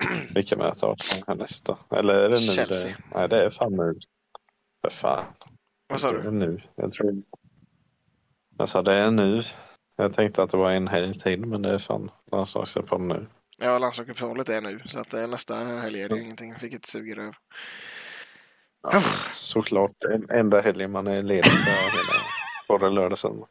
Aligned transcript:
Vilka 0.34 0.56
möter 0.56 0.92
Arsenal 0.92 1.38
nästa? 1.38 1.78
Eller 1.90 2.14
är 2.14 2.28
det 2.28 2.40
nu? 2.40 2.52
Chelsea. 2.52 2.96
Det... 2.96 3.18
Nej, 3.18 3.28
det 3.28 3.44
är 3.44 3.50
fan 3.50 3.72
nu. 3.76 3.98
För 4.82 4.90
fan. 4.90 5.24
Vad 5.88 6.00
sa 6.00 6.12
Det 6.12 6.18
är 6.18 6.22
du? 6.22 6.30
nu. 6.30 6.60
Jag 6.74 6.92
tror... 6.92 7.22
Jag 8.58 8.68
sa 8.68 8.82
det 8.82 8.94
är 8.94 9.10
nu. 9.10 9.42
Jag 9.96 10.14
tänkte 10.14 10.42
att 10.42 10.50
det 10.50 10.56
var 10.56 10.70
en 10.70 10.88
helg 10.88 11.14
till, 11.14 11.46
men 11.46 11.62
det 11.62 11.70
är 11.70 11.78
fan 11.78 12.10
landslagsuppehåll 12.32 13.02
nu. 13.02 13.26
Ja, 13.58 13.78
landslagsuppehållet 13.78 14.48
är 14.48 14.60
nu, 14.60 14.80
så 14.86 15.00
att 15.00 15.14
eh, 15.14 15.26
nästa 15.26 15.56
helg 15.56 16.02
är 16.02 16.08
det 16.08 16.14
ju 16.14 16.22
ingenting, 16.22 16.54
vilket 16.60 16.86
suger 16.86 17.18
över. 17.18 17.36
Ja, 18.82 19.00
såklart. 19.32 19.90
Den 20.00 20.30
enda 20.30 20.60
helgen 20.60 20.90
man 20.90 21.06
är 21.06 21.22
ledig 21.22 21.50
hela 21.50 22.22
både 22.68 22.90
lördag 22.90 23.12
och 23.12 23.18
söndag. 23.18 23.46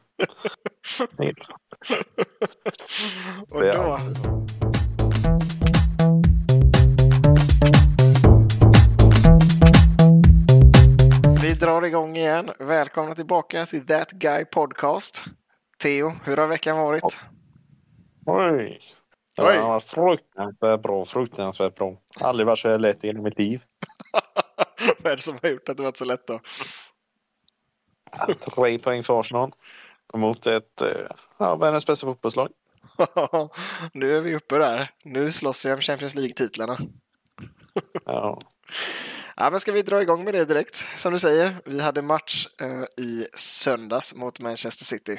Och 3.50 3.60
då... 3.60 3.98
drar 11.62 11.82
igång 11.82 12.16
igen. 12.16 12.50
Välkomna 12.58 13.14
tillbaka 13.14 13.66
till 13.66 13.86
That 13.86 14.10
Guy 14.10 14.44
Podcast. 14.44 15.24
Theo, 15.82 16.12
hur 16.24 16.36
har 16.36 16.46
veckan 16.46 16.78
varit? 16.78 17.18
Oj! 18.26 18.80
Det 19.36 19.42
Oj. 19.42 19.58
var 19.58 19.80
fruktansvärt 19.80 20.82
bra, 20.82 21.04
fruktansvärt 21.04 21.74
bra. 21.74 21.96
Aldrig 22.20 22.46
varit 22.46 22.58
så 22.58 22.68
här 22.68 22.78
lätt 22.78 23.04
i 23.04 23.06
hela 23.06 23.20
mitt 23.20 23.38
liv. 23.38 23.62
Vad 25.02 25.12
är 25.12 25.16
det 25.16 25.22
som 25.22 25.38
har 25.42 25.48
gjort 25.48 25.68
att 25.68 25.76
det 25.76 25.82
varit 25.82 25.96
så 25.96 26.04
lätt 26.04 26.26
då? 26.26 26.40
Tre 28.54 28.78
poäng 28.78 29.02
för 29.02 29.20
Arsenal. 29.20 29.52
Mot 30.14 30.46
ett 30.46 30.80
eh, 30.80 30.88
ja, 31.38 31.56
världens 31.56 31.86
bästa 31.86 32.06
fotbollslag. 32.06 32.48
nu 33.92 34.16
är 34.16 34.20
vi 34.20 34.34
uppe 34.34 34.58
där. 34.58 34.90
Nu 35.04 35.32
slåss 35.32 35.66
vi 35.66 35.72
om 35.72 35.80
Champions 35.80 36.14
League-titlarna. 36.14 36.78
Ja. 38.04 38.40
Ja, 39.36 39.50
men 39.50 39.60
ska 39.60 39.72
vi 39.72 39.82
dra 39.82 40.02
igång 40.02 40.24
med 40.24 40.34
det 40.34 40.44
direkt? 40.44 40.86
Som 40.96 41.12
du 41.12 41.18
säger, 41.18 41.60
vi 41.64 41.80
hade 41.80 42.02
match 42.02 42.46
eh, 42.60 43.04
i 43.04 43.26
söndags 43.34 44.14
mot 44.14 44.40
Manchester 44.40 44.84
City. 44.84 45.18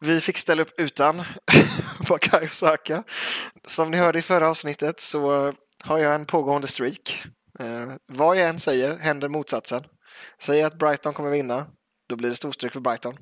Vi 0.00 0.20
fick 0.20 0.38
ställa 0.38 0.62
upp 0.62 0.80
utan 0.80 1.22
Bukayo 2.08 2.48
Saka. 2.48 3.02
Som 3.66 3.90
ni 3.90 3.96
hörde 3.96 4.18
i 4.18 4.22
förra 4.22 4.48
avsnittet 4.48 5.00
så 5.00 5.52
har 5.82 5.98
jag 5.98 6.14
en 6.14 6.26
pågående 6.26 6.68
streak. 6.68 7.24
Eh, 7.58 7.92
vad 8.06 8.36
jag 8.36 8.48
än 8.48 8.58
säger 8.58 8.96
händer 8.96 9.28
motsatsen. 9.28 9.84
Säger 10.38 10.66
att 10.66 10.78
Brighton 10.78 11.14
kommer 11.14 11.30
vinna, 11.30 11.66
då 12.08 12.16
blir 12.16 12.28
det 12.28 12.34
storstryk 12.34 12.72
för 12.72 12.80
Brighton. 12.80 13.16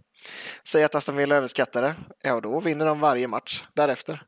Säger 0.65 0.87
att 0.87 0.95
Aston 0.95 1.17
Villa 1.17 1.37
överskattar 1.37 1.83
det, 1.83 1.95
ja 2.23 2.41
då 2.41 2.61
vinner 2.61 2.87
de 2.87 3.01
varje 3.01 3.29
match 3.29 3.65
därefter. 3.75 4.23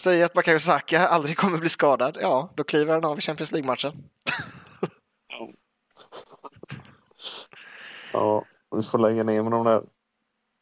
Säger 0.00 0.24
att 0.24 0.32
Bukayo 0.32 0.58
Saka 0.58 1.08
aldrig 1.08 1.36
kommer 1.36 1.58
bli 1.58 1.68
skadad, 1.68 2.18
ja 2.20 2.54
då 2.56 2.64
kliver 2.64 2.94
han 2.94 3.04
av 3.04 3.18
i 3.18 3.20
Champions 3.20 3.52
League-matchen. 3.52 3.92
Ja, 8.16 8.44
vi 8.76 8.82
får 8.82 8.98
lägga 8.98 9.22
ner 9.24 9.42
med 9.42 9.52
de 9.52 9.64
där. 9.64 9.82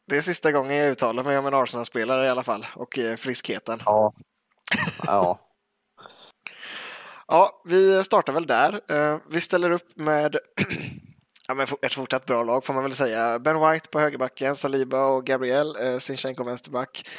Det 0.07 0.17
är 0.17 0.21
sista 0.21 0.51
gången 0.51 0.77
jag 0.77 0.91
uttalar 0.91 1.23
mig 1.23 1.37
om 1.37 1.45
en 1.45 1.53
Arsenal-spelare 1.53 2.25
i 2.25 2.29
alla 2.29 2.43
fall 2.43 2.65
och 2.75 2.99
eh, 2.99 3.15
friskheten. 3.15 3.79
Ja. 3.85 4.13
Ja. 5.05 5.39
Ja, 7.27 7.61
vi 7.65 8.03
startar 8.03 8.33
väl 8.33 8.47
där. 8.47 8.81
Eh, 8.91 9.19
Vi 9.29 9.41
ställer 9.41 9.71
upp 9.71 9.95
med 9.95 10.37
ja, 11.47 11.53
men 11.53 11.67
ett 11.81 11.93
fortsatt 11.93 12.25
bra 12.25 12.43
lag 12.43 12.65
får 12.65 12.73
man 12.73 12.83
väl 12.83 12.93
säga. 12.93 13.39
Ben 13.39 13.59
White 13.71 13.89
på 13.89 13.99
högerbacken, 13.99 14.55
Saliba 14.55 15.05
och 15.05 15.25
Gabriel, 15.25 15.75
eh, 15.75 15.97
Sinchenko 15.97 16.43
vänsterback, 16.43 17.09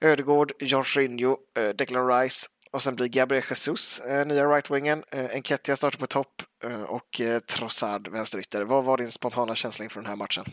Ödegård, 0.00 0.52
Jorginho, 0.58 1.36
eh, 1.58 1.68
Declan 1.68 2.08
Rice 2.08 2.46
och 2.76 2.82
sen 2.82 2.96
blir 2.96 3.08
Gabriel 3.08 3.44
Jesus 3.48 4.00
eh, 4.00 4.26
nya 4.26 4.44
right-wingen. 4.44 5.04
Eh, 5.10 5.34
Enketia 5.34 5.76
startar 5.76 5.98
på 5.98 6.06
topp 6.06 6.42
eh, 6.64 6.82
och 6.82 7.20
eh, 7.20 7.38
Trossard 7.38 8.08
vänsterytter. 8.08 8.64
Vad 8.64 8.84
var 8.84 8.96
din 8.96 9.10
spontana 9.10 9.54
känsla 9.54 9.84
inför 9.84 10.00
den 10.00 10.08
här 10.08 10.16
matchen? 10.16 10.44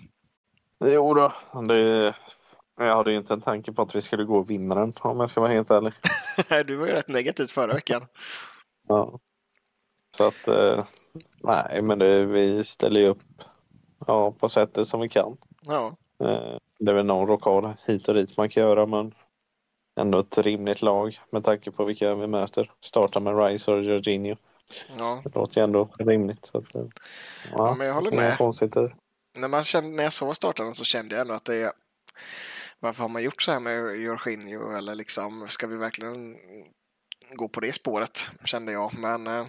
Jo 0.86 1.14
då, 1.14 1.34
det, 1.68 2.14
jag 2.78 2.96
hade 2.96 3.12
ju 3.12 3.18
inte 3.18 3.34
en 3.34 3.42
tanke 3.42 3.72
på 3.72 3.82
att 3.82 3.96
vi 3.96 4.02
skulle 4.02 4.24
gå 4.24 4.38
och 4.38 4.50
vinna 4.50 4.76
den 4.76 4.94
om 5.00 5.20
jag 5.20 5.30
ska 5.30 5.42
vara 5.42 5.52
helt 5.52 5.72
ärlig. 5.72 5.94
du 6.68 6.76
var 6.76 6.88
ju 6.88 6.94
rätt 6.94 7.08
negativt 7.08 7.52
förra 7.52 7.74
veckan. 7.74 8.06
Ja. 8.88 9.20
Så 10.18 10.28
att, 10.28 10.48
eh, 10.48 10.86
nej 11.44 11.82
men 11.82 12.00
det, 12.00 12.26
vi 12.26 12.64
ställer 12.64 13.00
ju 13.00 13.08
upp 13.08 13.44
ja, 14.08 14.32
på 14.32 14.50
sättet 14.50 14.88
som 14.88 15.00
vi 15.00 15.10
kan. 15.10 15.38
Ja, 15.68 15.96
Eh, 16.24 16.58
det 16.80 16.92
är 16.92 16.96
väl 16.96 17.06
någon 17.06 17.28
rockad 17.28 17.74
hit 17.88 18.08
och 18.08 18.14
dit 18.14 18.38
man 18.38 18.50
kan 18.50 18.64
göra 18.64 18.86
men 18.86 19.14
ändå 19.96 20.20
ett 20.20 20.38
rimligt 20.38 20.82
lag 20.82 21.20
med 21.30 21.44
tanke 21.44 21.72
på 21.72 21.86
vilka 21.86 22.16
vi 22.16 22.28
möter. 22.28 22.72
Starta 22.82 23.20
med 23.20 23.44
Rice 23.44 23.72
och 23.72 23.84
Jorginho. 23.84 24.36
ja. 25.00 25.22
Det 25.24 25.36
låter 25.36 25.58
ju 25.58 25.64
ändå 25.64 25.90
rimligt. 26.00 26.46
Så 26.46 26.58
att, 26.58 26.76
eh, 26.76 26.84
Ja, 27.52 27.76
men 27.78 27.88
jag 27.88 27.94
håller 27.94 28.12
med. 28.12 28.38
när, 29.38 29.48
man 29.48 29.64
kände, 29.64 29.96
när 29.96 30.04
jag 30.04 30.14
såg 30.14 30.36
starten 30.36 30.74
så 30.74 30.86
kände 30.86 31.16
jag 31.16 31.22
ändå 31.22 31.34
att 31.34 31.46
det 31.46 31.56
är 31.56 31.72
varför 32.80 33.02
har 33.02 33.10
man 33.10 33.24
gjort 33.24 33.42
så 33.42 33.52
här 33.52 33.60
med 33.60 33.96
Jorginho 34.02 34.78
eller 34.78 34.96
liksom 34.96 35.46
ska 35.50 35.68
vi 35.68 35.76
verkligen 35.76 36.36
gå 37.32 37.48
på 37.48 37.60
det 37.60 37.74
spåret 37.74 38.28
kände 38.44 38.72
jag. 38.72 38.94
Men 38.98 39.28
eh, 39.28 39.46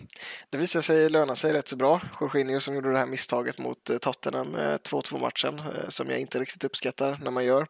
det 0.50 0.58
visade 0.58 0.82
sig 0.82 1.10
löna 1.10 1.34
sig 1.34 1.52
rätt 1.52 1.68
så 1.68 1.76
bra. 1.76 2.00
Jorginho 2.20 2.60
som 2.60 2.74
gjorde 2.74 2.92
det 2.92 2.98
här 2.98 3.06
misstaget 3.06 3.58
mot 3.58 3.90
eh, 3.90 3.98
Tottenham 3.98 4.54
eh, 4.54 4.74
2-2 4.74 5.20
matchen 5.20 5.58
eh, 5.58 5.88
som 5.88 6.10
jag 6.10 6.18
inte 6.18 6.40
riktigt 6.40 6.64
uppskattar 6.64 7.18
när 7.22 7.30
man 7.30 7.44
gör. 7.44 7.66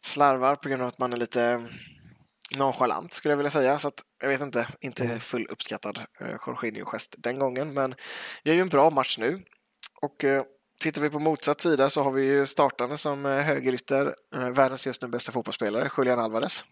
Slarvar 0.00 0.54
på 0.54 0.68
grund 0.68 0.82
av 0.82 0.88
att 0.88 0.98
man 0.98 1.12
är 1.12 1.16
lite 1.16 1.68
nonchalant 2.56 3.12
skulle 3.12 3.32
jag 3.32 3.36
vilja 3.36 3.50
säga. 3.50 3.78
Så 3.78 3.88
att, 3.88 4.02
jag 4.20 4.28
vet 4.28 4.40
inte, 4.40 4.66
inte 4.80 5.20
full 5.20 5.46
uppskattad 5.46 6.00
eh, 6.20 6.36
Jorginho-gest 6.46 7.14
den 7.18 7.38
gången. 7.38 7.74
Men 7.74 7.94
gör 8.44 8.54
ju 8.54 8.60
en 8.60 8.68
bra 8.68 8.90
match 8.90 9.18
nu. 9.18 9.44
Och 10.00 10.24
eh, 10.24 10.44
tittar 10.82 11.02
vi 11.02 11.10
på 11.10 11.18
motsatt 11.18 11.60
sida 11.60 11.90
så 11.90 12.02
har 12.02 12.12
vi 12.12 12.24
ju 12.24 12.46
startande 12.46 12.96
som 12.96 13.26
eh, 13.26 13.40
högerytter, 13.40 14.14
eh, 14.34 14.48
världens 14.48 14.86
just 14.86 15.02
nu 15.02 15.08
bästa 15.08 15.32
fotbollsspelare, 15.32 15.90
Julian 15.96 16.18
Alvarez. 16.18 16.64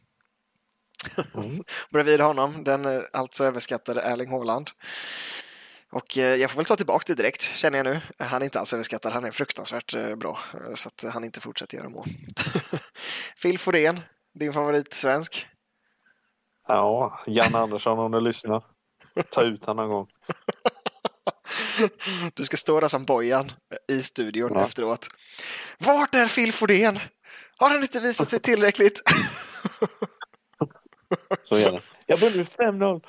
Mm. 1.34 1.56
Bredvid 1.90 2.20
honom 2.20 2.64
den 2.64 2.84
eh, 2.84 3.00
alltså 3.12 3.44
överskattade 3.44 4.00
Erling 4.00 4.30
Haaland. 4.30 4.70
Och 5.92 6.18
eh, 6.18 6.34
jag 6.34 6.50
får 6.50 6.56
väl 6.56 6.64
ta 6.66 6.76
tillbaka 6.76 7.04
det 7.06 7.14
direkt, 7.14 7.42
känner 7.42 7.78
jag 7.78 7.84
nu. 7.86 8.00
Han 8.18 8.42
är 8.42 8.44
inte 8.44 8.60
alls 8.60 8.72
överskattad, 8.72 9.12
han 9.12 9.24
är 9.24 9.30
fruktansvärt 9.30 9.94
eh, 9.94 10.16
bra. 10.16 10.38
eh, 10.54 10.74
Så 10.74 10.88
att 10.88 11.12
han 11.12 11.24
inte 11.24 11.40
fortsätter 11.40 11.76
göra 11.76 11.88
mål. 11.88 12.06
Phil 13.42 13.58
Fodén, 13.58 14.00
din 14.34 14.52
favorit 14.52 14.92
svensk. 14.94 15.46
Ja, 16.68 17.20
Jan 17.26 17.54
Andersson 17.54 17.98
om 17.98 18.10
du 18.12 18.20
lyssnar. 18.20 18.64
Ta 19.30 19.42
ut 19.42 19.64
honom 19.64 19.88
någon 19.88 19.96
gång. 19.96 20.08
Du 22.34 22.44
ska 22.44 22.56
stå 22.56 22.80
där 22.80 22.88
som 22.88 23.04
Bojan 23.04 23.52
i 23.88 24.02
studion 24.02 24.50
Ja. 24.54 24.64
efteråt. 24.64 25.08
Vart 25.78 26.14
är 26.14 26.28
Phil 26.28 26.52
Fodén? 26.52 26.98
Har 27.58 27.70
han 27.70 27.82
inte 27.82 28.00
visat 28.00 28.30
sig 28.30 28.38
tillräckligt? 28.40 29.02
Så 31.44 31.58
gärna. 31.58 31.80
Jag 32.06 32.16
vunnit 32.16 32.58
med 32.58 32.74
5-0. 32.74 33.00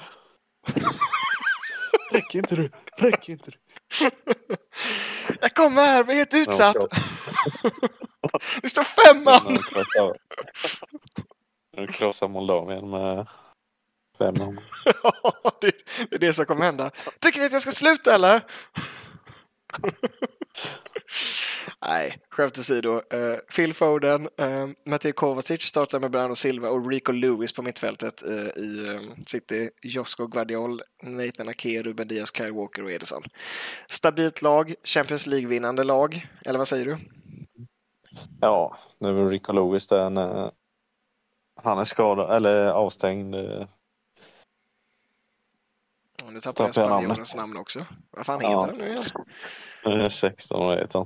Räcker 2.12 2.40
inte 2.40 2.56
du? 2.56 2.70
Räcker 2.98 3.34
inte 3.34 3.52
du? 3.52 3.58
Jag 5.42 5.54
kommer 5.54 5.82
här, 5.82 6.04
men 6.08 6.16
helt 6.18 6.34
utsatt. 6.34 6.76
Ja, 8.22 8.40
Det 8.62 8.70
står 8.70 8.84
5-0! 8.84 9.52
Nu 9.52 9.58
krossar- 9.58 10.16
Nu 11.78 11.88
krossar 11.88 12.28
Moldavien 12.28 12.90
med 12.90 13.28
5-0. 14.20 14.58
det, 15.62 15.72
det 16.10 16.16
är 16.16 16.20
det 16.20 16.34
som 16.34 16.46
kommer 16.46 16.66
hända. 16.66 16.92
Tycker 17.20 17.40
ni 17.40 17.46
att 17.46 17.52
jag 17.52 17.62
ska 17.62 17.72
sluta 17.72 18.16
eller? 18.16 18.42
Nej, 21.86 22.18
skämt 22.30 22.58
åsido. 22.60 22.90
Uh, 23.14 23.38
Phil 23.56 23.74
Foden, 23.74 24.22
uh, 24.42 24.70
Matteo 24.86 25.14
Kovacic 25.14 25.62
startar 25.62 26.00
med 26.00 26.12
Bruno 26.12 26.36
Silva 26.36 26.70
och 26.70 26.90
Rico 26.90 27.12
Lewis 27.12 27.54
på 27.54 27.62
mittfältet 27.62 28.24
uh, 28.28 28.64
i 28.64 28.90
um, 28.90 29.26
City. 29.26 29.70
Josko 29.82 30.28
Guardiol, 30.28 30.82
Nathan 31.04 31.50
Ake, 31.50 31.82
Ruben 31.84 32.08
Diaz, 32.08 32.32
Kyle 32.38 32.52
Walker 32.52 32.84
och 32.84 32.92
Ederson. 32.92 33.24
Stabilt 33.90 34.42
lag, 34.42 34.74
Champions 34.84 35.28
League-vinnande 35.28 35.84
lag. 35.84 36.28
Eller 36.46 36.58
vad 36.58 36.68
säger 36.68 36.86
du? 36.86 36.98
Ja, 38.42 38.78
nu 39.00 39.10
är 39.10 39.14
väl 39.14 39.30
Rico 39.30 39.52
Lewis 39.54 39.88
där 39.88 40.10
när 40.10 40.52
han 41.64 41.80
är 41.80 41.84
skadad 41.84 42.36
eller 42.36 42.70
avstängd. 42.72 43.36
eh, 43.36 43.68
Och 46.26 46.34
nu 46.34 46.40
tappar 46.40 46.64
jag 46.66 46.74
spanjorens 46.74 47.36
namn 47.36 47.58
också. 47.58 47.86
Vad 48.12 48.26
fan 48.26 48.40
Ja. 48.42 48.50
heter 48.50 48.68
han 48.68 48.78
nu 48.78 48.88
igen? 49.90 50.02
eh, 50.02 50.10
16 50.10 50.62
år 50.62 50.88
han. 50.94 51.06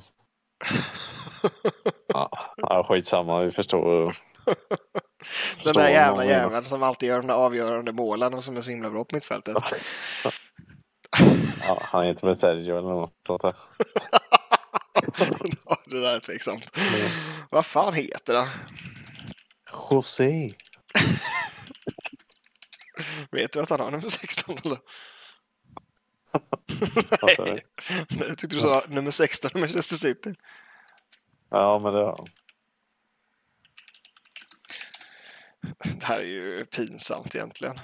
Ja, 2.13 2.54
ja, 2.58 2.86
skitsamma, 2.90 3.42
vi 3.42 3.52
förstår. 3.52 4.18
Den 5.63 5.74
där 5.74 5.90
jävla 5.90 6.25
jäveln 6.25 6.63
som 6.63 6.84
alltid 6.84 7.10
gör 7.10 7.18
de 7.18 7.28
där 7.28 7.34
avgörande 7.34 7.92
målen 7.92 8.34
och 8.34 8.44
som 8.44 8.58
är 8.58 8.62
så 8.62 8.72
himla 8.72 8.90
bra 8.90 9.06
på 9.06 9.16
mittfältet. 9.16 9.58
Ja, 11.68 11.81
han 11.81 12.06
heter 12.06 12.28
väl 12.28 12.36
Sergio 12.36 12.78
eller 12.78 12.90
något 12.90 13.13
sånt 13.28 13.42
där. 13.42 13.56
Ja, 15.66 15.78
det 15.86 16.00
där 16.00 16.16
är 16.16 16.19
tveksamt. 16.19 16.78
Vad 17.50 17.66
fan 17.66 17.94
heter 17.94 18.36
han? 18.36 18.48
José. 19.90 20.54
Vet 23.31 23.54
du 23.54 23.60
att 23.60 23.69
han 23.69 23.80
har 23.80 23.92
nummer 23.92 24.07
16 24.07 24.57
eller? 24.64 24.78
Nej, 27.38 27.63
jag 28.10 28.38
tyckte 28.38 28.56
du 28.56 28.62
sa 28.62 28.83
nummer 28.88 29.12
16 29.12 29.51
i 29.56 29.60
Manchester 29.60 29.95
City. 29.95 30.33
Ja, 31.50 31.80
men 31.83 31.94
det. 31.94 32.16
Det 36.00 36.04
här 36.06 36.19
är 36.19 36.24
ju 36.24 36.66
pinsamt 36.66 37.36
egentligen. 37.36 37.80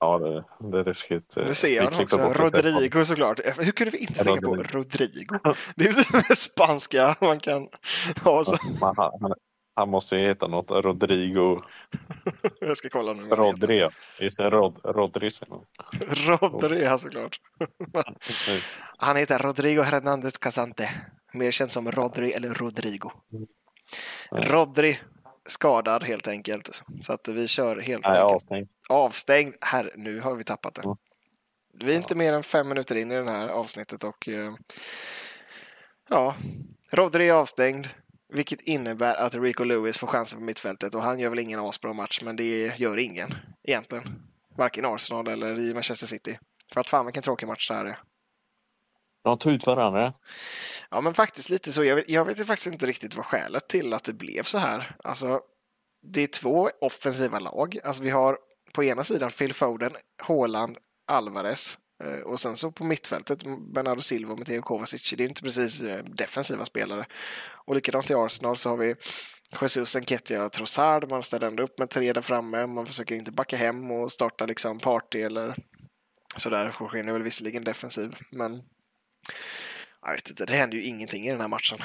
Ja, 0.00 0.18
det, 0.18 0.44
det 0.70 0.78
är 0.78 0.84
ruskigt. 0.84 1.36
eh, 1.36 1.46
Nu 1.46 1.54
ser 1.54 1.76
jag 1.76 1.84
honom 1.84 2.00
också. 2.00 2.18
Rodrigo 2.18 3.04
såklart. 3.04 3.40
Hur 3.58 3.72
kunde 3.72 3.90
vi 3.90 3.98
inte 3.98 4.14
Ja, 4.16 4.24
tänka 4.24 4.46
på 4.46 4.54
Rodrigo. 4.56 5.38
Det 5.76 5.84
är 5.84 5.88
ju 5.88 6.20
det 6.28 6.36
spanska 6.36 7.16
man 7.20 7.40
kan 7.40 7.68
ha. 8.24 8.44
Så. 8.44 8.56
Men 8.80 8.94
han, 8.96 9.34
han, 9.80 9.90
måste 9.90 10.16
ju 10.16 10.22
heta 10.22 10.46
något. 10.46 10.70
Rodrigo. 10.84 11.62
Jag 12.60 12.76
ska 12.76 12.88
kolla 12.88 13.12
nu. 13.12 13.22
Rodri. 13.22 13.88
Just 14.20 14.36
det, 14.38 14.50
Rod, 14.50 14.80
Rodri. 14.84 15.30
Rodri, 16.26 16.82
ja 16.84 16.98
såklart. 16.98 17.40
Han 18.98 19.16
heter 19.16 19.38
Rodrigo 19.38 19.82
Hernández 19.82 20.38
Casante. 20.38 20.90
Mer 21.32 21.50
känd 21.50 21.72
som 21.72 21.90
Rodri 21.92 22.32
eller 22.32 22.54
Rodrigo. 22.54 23.10
Ja. 24.30 24.40
Rodri 24.40 24.98
skadad 25.46 26.04
helt 26.04 26.28
enkelt. 26.28 26.82
Så 27.02 27.12
att 27.12 27.28
vi 27.28 27.48
kör 27.48 27.80
helt 27.80 28.04
Nej, 28.04 28.12
enkelt 28.12 28.34
avstängd. 28.34 28.68
avstängd. 28.88 29.54
Här, 29.60 29.92
nu 29.96 30.20
har 30.20 30.36
vi 30.36 30.44
tappat 30.44 30.74
det. 30.74 30.82
Ja. 30.84 30.96
Vi 31.84 31.92
är 31.92 31.96
inte 31.96 32.14
mer 32.14 32.32
än 32.32 32.42
fem 32.42 32.68
minuter 32.68 32.96
in 32.96 33.12
i 33.12 33.14
det 33.14 33.30
här 33.30 33.48
avsnittet 33.48 34.04
och 34.04 34.28
eh, 34.28 34.54
ja, 36.08 36.34
Rodri 36.90 37.28
är 37.28 37.32
avstängd. 37.32 37.88
Vilket 38.32 38.60
innebär 38.60 39.14
att 39.14 39.34
Rico 39.34 39.64
Lewis 39.64 39.98
får 39.98 40.06
chansen 40.06 40.38
på 40.38 40.44
mittfältet 40.44 40.94
och 40.94 41.02
han 41.02 41.18
gör 41.18 41.30
väl 41.30 41.38
ingen 41.38 41.60
asbra 41.60 41.92
match 41.92 42.20
men 42.22 42.36
det 42.36 42.78
gör 42.78 42.96
ingen 42.96 43.34
egentligen. 43.62 44.04
Varken 44.56 44.84
Arsenal 44.84 45.28
eller 45.28 45.58
i 45.58 45.74
Manchester 45.74 46.06
City. 46.06 46.38
För 46.72 46.80
att 46.80 46.88
fan 46.88 47.06
vilken 47.06 47.22
tråkig 47.22 47.46
match 47.46 47.68
det 47.68 47.74
här 47.74 47.84
är. 47.84 47.98
De 49.22 49.38
tog 49.38 49.52
ut 49.52 49.66
varandra. 49.66 50.12
Ja, 50.90 51.00
men 51.00 51.14
faktiskt 51.14 51.50
lite 51.50 51.72
så. 51.72 51.84
Jag 51.84 51.96
vet, 51.96 52.08
jag 52.08 52.24
vet 52.24 52.46
faktiskt 52.46 52.72
inte 52.72 52.86
riktigt 52.86 53.16
vad 53.16 53.26
skälet 53.26 53.68
till 53.68 53.94
att 53.94 54.04
det 54.04 54.12
blev 54.12 54.42
så 54.42 54.58
här. 54.58 54.96
Alltså, 55.04 55.40
det 56.02 56.22
är 56.22 56.26
två 56.26 56.70
offensiva 56.80 57.38
lag. 57.38 57.78
Alltså, 57.84 58.02
vi 58.02 58.10
har 58.10 58.38
på 58.72 58.84
ena 58.84 59.04
sidan 59.04 59.30
Phil 59.30 59.54
Foden, 59.54 59.96
Haaland, 60.22 60.76
Alvarez 61.06 61.78
och 62.00 62.40
sen 62.40 62.56
så 62.56 62.72
på 62.72 62.84
mittfältet 62.84 63.42
Bernardo 63.74 64.00
Silva 64.00 64.32
och 64.32 64.38
Matteo 64.38 64.62
Kovacic. 64.62 65.14
Det 65.16 65.24
är 65.24 65.28
inte 65.28 65.42
precis 65.42 65.82
eh, 65.82 66.04
defensiva 66.04 66.64
spelare. 66.64 67.06
Och 67.66 67.74
likadant 67.74 68.10
i 68.10 68.14
Arsenal 68.14 68.56
så 68.56 68.70
har 68.70 68.76
vi 68.76 68.94
Jesus, 69.60 69.96
Enketia 69.96 70.44
och 70.44 70.52
Trossard. 70.52 71.10
Man 71.10 71.22
ställer 71.22 71.46
ändå 71.46 71.62
upp 71.62 71.78
med 71.78 71.90
tre 71.90 72.12
där 72.12 72.22
framme. 72.22 72.66
Man 72.66 72.86
försöker 72.86 73.14
inte 73.14 73.32
backa 73.32 73.56
hem 73.56 73.90
och 73.90 74.12
starta 74.12 74.46
liksom 74.46 74.78
party 74.78 75.22
eller 75.22 75.56
sådär. 76.36 76.74
Jorginho 76.80 77.08
är 77.08 77.12
väl 77.12 77.22
visserligen 77.22 77.64
defensiv, 77.64 78.16
men 78.30 78.62
jag 80.02 80.12
vet 80.12 80.30
inte, 80.30 80.46
det 80.46 80.52
händer 80.52 80.76
ju 80.76 80.84
ingenting 80.84 81.26
i 81.26 81.30
den 81.30 81.40
här 81.40 81.48
matchen. 81.48 81.78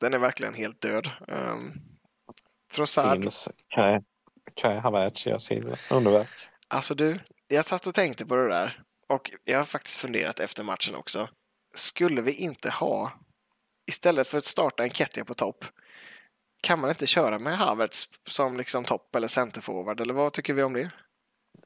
Den 0.00 0.14
är 0.14 0.18
verkligen 0.18 0.54
helt 0.54 0.80
död. 0.80 1.10
Um, 1.28 1.72
Trossard, 2.74 3.22
Finns 3.22 3.48
Kai, 4.54 4.78
Havertz 4.78 5.26
gör 5.26 5.38
sin 5.38 5.74
underverk. 5.90 6.28
alltså 6.68 6.94
du, 6.94 7.18
jag 7.52 7.64
satt 7.64 7.86
och 7.86 7.94
tänkte 7.94 8.26
på 8.26 8.36
det 8.36 8.48
där 8.48 8.82
och 9.08 9.30
jag 9.44 9.58
har 9.58 9.64
faktiskt 9.64 9.96
funderat 9.96 10.40
efter 10.40 10.64
matchen 10.64 10.94
också. 10.94 11.28
Skulle 11.74 12.20
vi 12.20 12.32
inte 12.32 12.70
ha, 12.70 13.12
istället 13.86 14.28
för 14.28 14.38
att 14.38 14.44
starta 14.44 14.82
en 14.82 14.90
Kettia 14.90 15.24
på 15.24 15.34
topp, 15.34 15.64
kan 16.62 16.80
man 16.80 16.90
inte 16.90 17.06
köra 17.06 17.38
med 17.38 17.58
Havertz 17.58 18.08
som 18.28 18.56
liksom 18.56 18.84
topp 18.84 19.14
eller 19.14 19.28
centerforward 19.28 20.00
eller 20.00 20.14
vad 20.14 20.32
tycker 20.32 20.54
vi 20.54 20.62
om 20.62 20.72
det? 20.72 20.90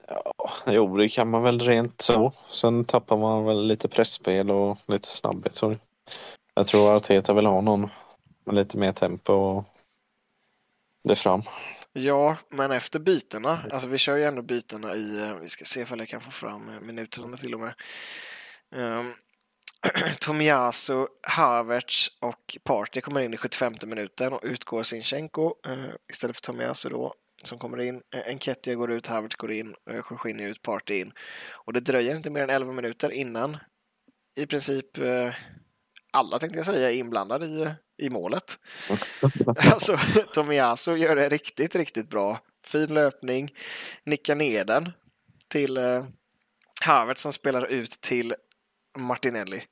Ja, 0.09 0.53
Jo, 0.67 0.97
det 0.97 1.09
kan 1.09 1.31
man 1.31 1.43
väl 1.43 1.61
rent 1.61 2.03
så. 2.03 2.33
Sen 2.53 2.85
tappar 2.85 3.17
man 3.17 3.45
väl 3.45 3.67
lite 3.67 3.89
pressspel 3.89 4.51
och 4.51 4.79
lite 4.87 5.09
snabbhet. 5.09 5.57
Så 5.57 5.77
jag 6.55 6.67
tror 6.67 6.97
Arteta 6.97 7.33
vill 7.33 7.47
ha 7.47 7.61
någon 7.61 7.91
med 8.45 8.55
lite 8.55 8.79
mer 8.79 8.93
tempo 8.93 9.33
och 9.33 9.65
det 11.05 11.17
fram. 11.17 11.43
Ja, 11.99 12.37
men 12.51 12.71
efter 12.71 12.99
bytena, 12.99 13.59
alltså 13.71 13.89
vi 13.89 13.99
kör 13.99 14.17
ju 14.17 14.25
ändå 14.25 14.43
bytena 14.43 14.95
i, 14.95 15.21
eh, 15.23 15.35
vi 15.35 15.49
ska 15.49 15.65
se 15.65 15.81
ifall 15.81 15.99
jag 15.99 16.09
kan 16.09 16.21
få 16.21 16.31
fram 16.31 16.69
eh, 16.69 16.81
minuterna 16.81 17.37
till 17.37 17.55
och 17.55 17.61
med. 17.61 17.75
Um, 18.75 19.15
Tomiyasu, 20.21 21.07
Havertz 21.23 22.09
och 22.21 22.57
Partey 22.65 23.01
kommer 23.01 23.21
in 23.21 23.35
i 23.35 23.37
75 23.37 23.75
minuten 23.87 24.33
och 24.33 24.41
utgår 24.43 24.83
Sinchenko 24.83 25.55
uh, 25.69 25.91
istället 26.11 26.37
för 26.37 26.43
Tomiyasu 26.43 26.89
då 26.89 27.15
som 27.45 27.59
kommer 27.59 27.81
in. 27.81 28.03
Enketia 28.27 28.75
går 28.75 28.93
ut, 28.93 29.07
Havertz 29.07 29.37
går 29.37 29.53
in, 29.53 29.75
Jorginho 30.11 30.47
ut, 30.47 30.63
Partey 30.63 31.01
in. 31.01 31.13
Och 31.53 31.73
det 31.73 31.81
dröjer 31.81 32.17
inte 32.17 32.31
mer 32.31 32.43
än 32.43 32.51
11 32.51 32.73
minuter 32.73 33.11
innan 33.11 33.57
i 34.39 34.47
princip 34.47 34.99
uh, 34.99 35.35
alla 36.13 36.39
tänkte 36.39 36.59
jag 36.59 36.67
säga 36.67 36.91
är 36.91 36.95
inblandade 36.95 37.47
i, 37.47 37.75
i 37.99 38.11
målet. 38.11 38.59
Alltså, 39.73 39.97
Tomiyasu 40.35 40.97
gör 40.97 41.17
det 41.17 41.29
riktigt, 41.29 41.77
riktigt 41.77 42.11
bra. 42.11 42.39
Fin 42.65 42.95
löpning, 42.95 43.55
nickar 44.05 44.35
ner 44.35 44.65
den 44.65 44.93
till 45.49 45.77
eh, 45.77 46.05
Havertz 46.85 47.23
som 47.23 47.33
spelar 47.33 47.67
ut 47.67 47.91
till 47.91 48.35
Martinelli 48.99 49.63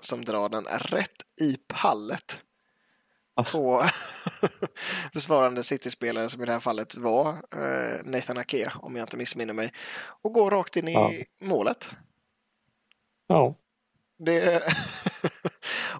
som 0.00 0.24
drar 0.24 0.48
den 0.48 0.64
rätt 0.64 1.22
i 1.40 1.56
pallet 1.66 2.40
på 3.52 3.84
besvarande 5.12 5.62
City-spelare 5.62 6.28
som 6.28 6.42
i 6.42 6.46
det 6.46 6.52
här 6.52 6.60
fallet 6.60 6.94
var 6.96 7.28
eh, 7.32 8.00
Nathan 8.04 8.38
Ake 8.38 8.72
om 8.76 8.96
jag 8.96 9.02
inte 9.04 9.16
missminner 9.16 9.54
mig 9.54 9.72
och 10.22 10.32
går 10.32 10.50
rakt 10.50 10.76
in 10.76 10.88
i 10.88 10.92
Ja. 10.92 11.12
målet. 11.40 11.90
Ja, 13.26 13.54
Det... 14.18 14.62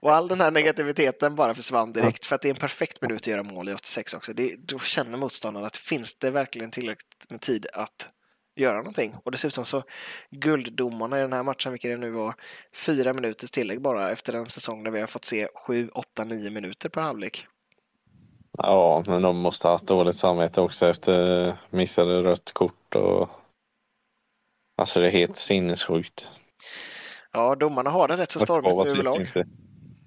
och 0.02 0.14
all 0.14 0.28
den 0.28 0.40
här 0.40 0.50
negativiteten 0.50 1.34
bara 1.34 1.54
försvann 1.54 1.93
direkt 1.93 2.26
för 2.26 2.34
att 2.34 2.43
det 2.43 2.49
är 2.49 2.54
en 2.54 2.60
perfekt 2.60 3.02
minut 3.02 3.16
att 3.20 3.26
göra 3.26 3.43
mål 3.43 3.69
i 3.69 3.75
86 3.75 4.14
också. 4.14 4.32
Det, 4.32 4.56
då 4.58 4.78
känner 4.78 5.19
motståndaren 5.19 5.66
att 5.66 5.76
finns 5.76 6.19
det 6.19 6.31
verkligen 6.31 6.70
tillräckligt 6.70 7.31
med 7.31 7.40
tid 7.40 7.66
att 7.72 8.08
göra 8.56 8.76
någonting? 8.76 9.14
Och 9.25 9.31
dessutom 9.31 9.64
så 9.64 9.82
gulddomarna 10.31 11.19
i 11.19 11.20
den 11.20 11.32
här 11.32 11.43
matchen, 11.43 11.72
vilket 11.72 11.90
det 11.90 11.96
nu 11.96 12.10
var, 12.10 12.34
fyra 12.75 13.12
minuters 13.12 13.50
tillägg 13.50 13.81
bara 13.81 14.10
efter 14.10 14.32
en 14.32 14.50
säsong 14.50 14.84
där 14.84 14.90
vi 14.90 15.00
har 15.00 15.06
fått 15.06 15.25
se 15.25 15.49
sju, 15.54 15.88
åtta, 15.88 16.25
nio 16.25 16.50
minuter 16.50 16.88
per 16.88 17.00
halvlek. 17.00 17.46
ja, 18.58 19.02
men 19.06 19.22
de 19.22 19.37
måste 19.37 19.69
ha 19.69 19.75
haft 19.75 19.87
dåligt 19.87 20.16
samvete 20.16 20.60
också 20.60 20.87
efter 20.87 21.54
missade 21.70 22.22
rött 22.22 22.52
kort 22.52 22.94
och 22.94 23.31
Alltså 24.76 25.00
det 25.00 25.06
är 25.06 25.10
helt 25.10 25.37
sinnessjukt. 25.37 26.26
Ja, 27.32 27.54
domarna 27.54 27.90
har 27.90 28.09
det 28.09 28.16
rätt 28.16 28.30
så 28.30 28.40
stormigt 28.40 28.94
nu 28.94 29.00
överlag. 29.00 29.44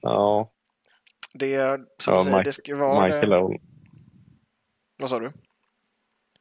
Ja, 0.05 0.51
Det 1.33 1.77
som 2.01 2.13
Ja, 2.13 2.21
säger, 2.24 2.38
Mike- 2.38 2.43
det 2.43 2.53
ska 2.53 2.75
vara... 2.75 3.05
Michael, 3.05 3.33
Ol- 3.33 3.62
Vad 4.97 5.09
sa 5.09 5.19
du? 5.19 5.31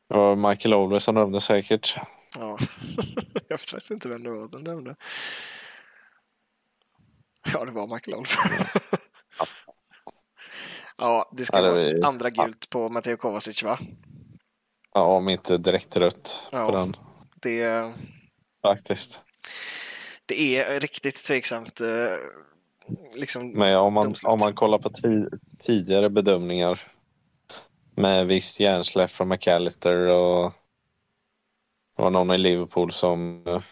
var 0.09 0.37
Michael 0.51 0.75
Olver 0.75 0.99
som 0.99 1.15
dömde 1.15 1.41
säkert. 1.41 1.97
Ja, 2.39 2.59
jag 3.49 3.59
vet 3.59 3.61
faktiskt 3.71 3.91
inte 3.91 4.09
vem 4.09 4.23
det 4.23 4.31
var 4.31 4.47
som 4.47 4.65
dömde. 4.65 4.97
Ja, 7.53 7.65
det 7.65 7.71
var 7.73 7.87
Michael 7.95 8.17
Olf. 8.17 8.37
ja, 10.97 11.33
det 11.37 11.45
ska 11.45 11.57
Ja, 11.57 11.63
vara 11.71 11.81
ett 11.85 12.05
andra 12.05 12.31
gult 12.31 12.71
på 12.71 12.89
Matteo 12.89 13.17
Kovacic, 13.17 13.63
va? 13.63 13.79
Ja, 14.93 15.01
om 15.17 15.29
inte 15.29 15.59
direkt 15.59 15.97
rött 15.97 16.49
Ja. 16.53 16.67
på 16.67 16.73
den 16.77 16.97
Det, 17.37 17.95
faktiskt. 18.67 19.21
det 20.27 20.57
är 20.57 20.81
riktigt 20.81 21.25
tveksamt. 21.25 21.81
Liksom, 23.17 23.51
Men 23.53 23.77
om 23.77 23.93
man, 23.93 24.05
domslut. 24.05 24.29
om 24.29 24.39
man 24.39 24.55
kollar 24.55 24.79
på 24.79 24.89
ti- 24.89 25.39
tidigare 25.63 26.11
bedömningar 26.11 26.93
med 27.97 28.27
visst 28.27 28.61
hjärnsläpp 28.61 29.11
från 29.11 29.29
McAllister 29.29 29.97
och 30.09 30.53
det 31.97 32.03
var 32.03 32.11
någon 32.11 32.31
i 32.31 32.39
Liverpool 32.39 32.93
som 32.93 33.43
eh, 33.47 33.63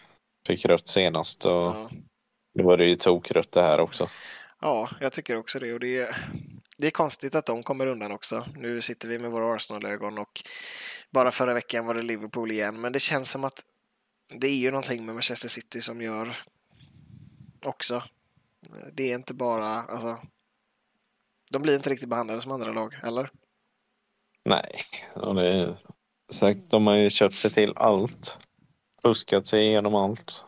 fick 0.47 0.65
rött 0.65 0.87
senast 0.87 1.45
och 1.45 1.51
ja. 1.51 1.89
då 2.53 2.63
var 2.63 2.77
det 2.77 2.85
ju 2.85 2.95
tokrött 2.95 3.51
det 3.51 3.61
här 3.61 3.79
också. 3.79 4.09
ja, 4.61 4.89
jag 4.99 5.13
tycker 5.13 5.37
också 5.37 5.59
det. 5.59 5.73
Och 5.73 5.79
det, 5.79 5.97
är, 5.97 6.17
det 6.77 6.87
är 6.87 6.91
konstigt 6.91 7.35
att 7.35 7.45
de 7.45 7.63
kommer 7.63 7.85
undan 7.87 8.11
också. 8.11 8.45
Nu 8.55 8.81
sitter 8.81 9.09
vi 9.09 9.19
med 9.19 9.31
våra 9.31 9.55
Arsenal-ögon 9.55 10.17
och 10.17 10.41
bara 11.11 11.31
förra 11.31 11.53
veckan 11.53 11.85
var 11.85 11.93
det 11.93 12.01
Liverpool 12.01 12.51
igen. 12.51 12.81
Men 12.81 12.91
det 12.91 12.99
känns 12.99 13.31
som 13.31 13.43
att 13.43 13.63
det 14.35 14.47
är 14.47 14.55
ju 14.55 14.71
någonting 14.71 15.05
med 15.05 15.15
Manchester 15.15 15.49
City 15.49 15.81
som 15.81 16.01
gör 16.01 16.37
också. 17.65 18.03
Det 18.93 19.11
är 19.11 19.15
inte 19.15 19.33
bara, 19.33 19.67
alltså, 19.67 20.19
de 21.51 21.61
blir 21.61 21.75
inte 21.75 21.89
riktigt 21.89 22.09
behandlade 22.09 22.41
som 22.41 22.51
andra 22.51 22.71
lag, 22.71 22.99
eller? 23.03 23.31
Nej, 24.45 24.71
och 25.13 25.35
det 25.35 25.47
är, 25.47 25.75
sagt, 26.31 26.59
de 26.69 26.87
har 26.87 26.95
ju 26.95 27.09
köpt 27.09 27.35
sig 27.35 27.51
till 27.51 27.73
allt. 27.75 28.37
Fuskat 29.01 29.47
sig 29.47 29.67
igenom 29.67 29.95
allt. 29.95 30.45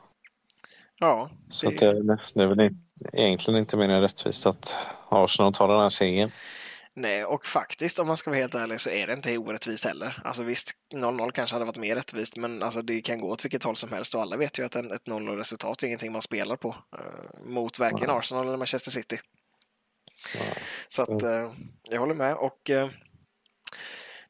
Ja, 1.00 1.30
Så 1.50 1.70
det, 1.70 1.76
att 1.76 1.80
det, 1.80 2.20
det 2.34 2.44
är 2.44 2.48
väl 2.48 2.60
inte, 2.60 3.10
egentligen 3.14 3.60
inte 3.60 3.78
mer 3.78 3.90
än 3.90 4.02
rättvist 4.02 4.46
att 4.46 4.88
Arsenal 5.10 5.54
tar 5.54 5.68
den 5.68 5.82
här 5.82 5.90
segern. 5.90 6.32
Nej, 6.98 7.26
och 7.26 7.46
faktiskt 7.46 8.00
om 8.00 8.08
man 8.08 8.18
ska 8.18 8.30
vara 8.30 8.40
helt 8.40 8.56
ärlig 8.56 8.80
så 8.80 8.90
är 8.90 9.08
det 9.08 9.14
inte 9.14 9.38
orättvist 9.38 9.86
heller. 9.86 10.22
Alltså 10.24 10.44
visst, 10.44 10.72
0-0 10.94 11.32
kanske 11.32 11.56
hade 11.56 11.66
varit 11.66 11.78
mer 11.78 11.96
rättvist, 11.96 12.36
men 12.36 12.64
alltså 12.64 12.82
det 12.82 13.02
kan 13.02 13.20
gå 13.20 13.30
åt 13.30 13.46
vilket 13.46 13.64
håll 13.64 13.76
som 13.76 13.92
helst 13.92 14.16
och 14.16 14.22
alla 14.22 14.38
vet 14.38 14.60
ju 14.60 14.66
att 14.66 14.76
en, 14.76 14.92
ett 14.92 15.06
0-0-resultat 15.06 15.84
är 15.84 15.88
ingenting 15.88 16.12
man 16.12 16.22
spelar 16.22 16.56
på 16.56 16.70
uh, 16.70 17.46
mot 17.46 17.80
varken 17.80 18.08
Nej. 18.08 18.18
Arsenal 18.18 18.48
eller 18.48 18.58
Manchester 18.58 18.92
City. 18.92 19.20
Nej. 20.36 20.54
Så 20.88 21.02
att 21.02 21.24
uh, 21.24 21.54
jag 21.84 22.00
håller 22.00 22.14
med 22.14 22.36
och 22.36 22.70
uh, 22.70 22.90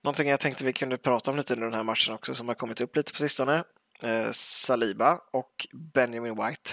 någonting 0.02 0.30
jag 0.30 0.40
tänkte 0.40 0.66
vi 0.66 0.74
kunde 0.74 0.98
prata 0.98 1.32
om 1.32 1.38
lite 1.38 1.54
under 1.54 1.68
den 1.68 1.76
här 1.76 1.84
matchen 1.84 2.14
också 2.14 2.36
som 2.36 2.48
har 2.48 2.56
kommit 2.56 2.82
upp 2.82 2.96
lite 2.96 3.12
på 3.12 3.20
sistone. 3.20 3.64
Uh, 4.04 4.32
Saliba 4.32 5.22
och 5.32 5.68
Benjamin 5.94 6.36
White. 6.36 6.72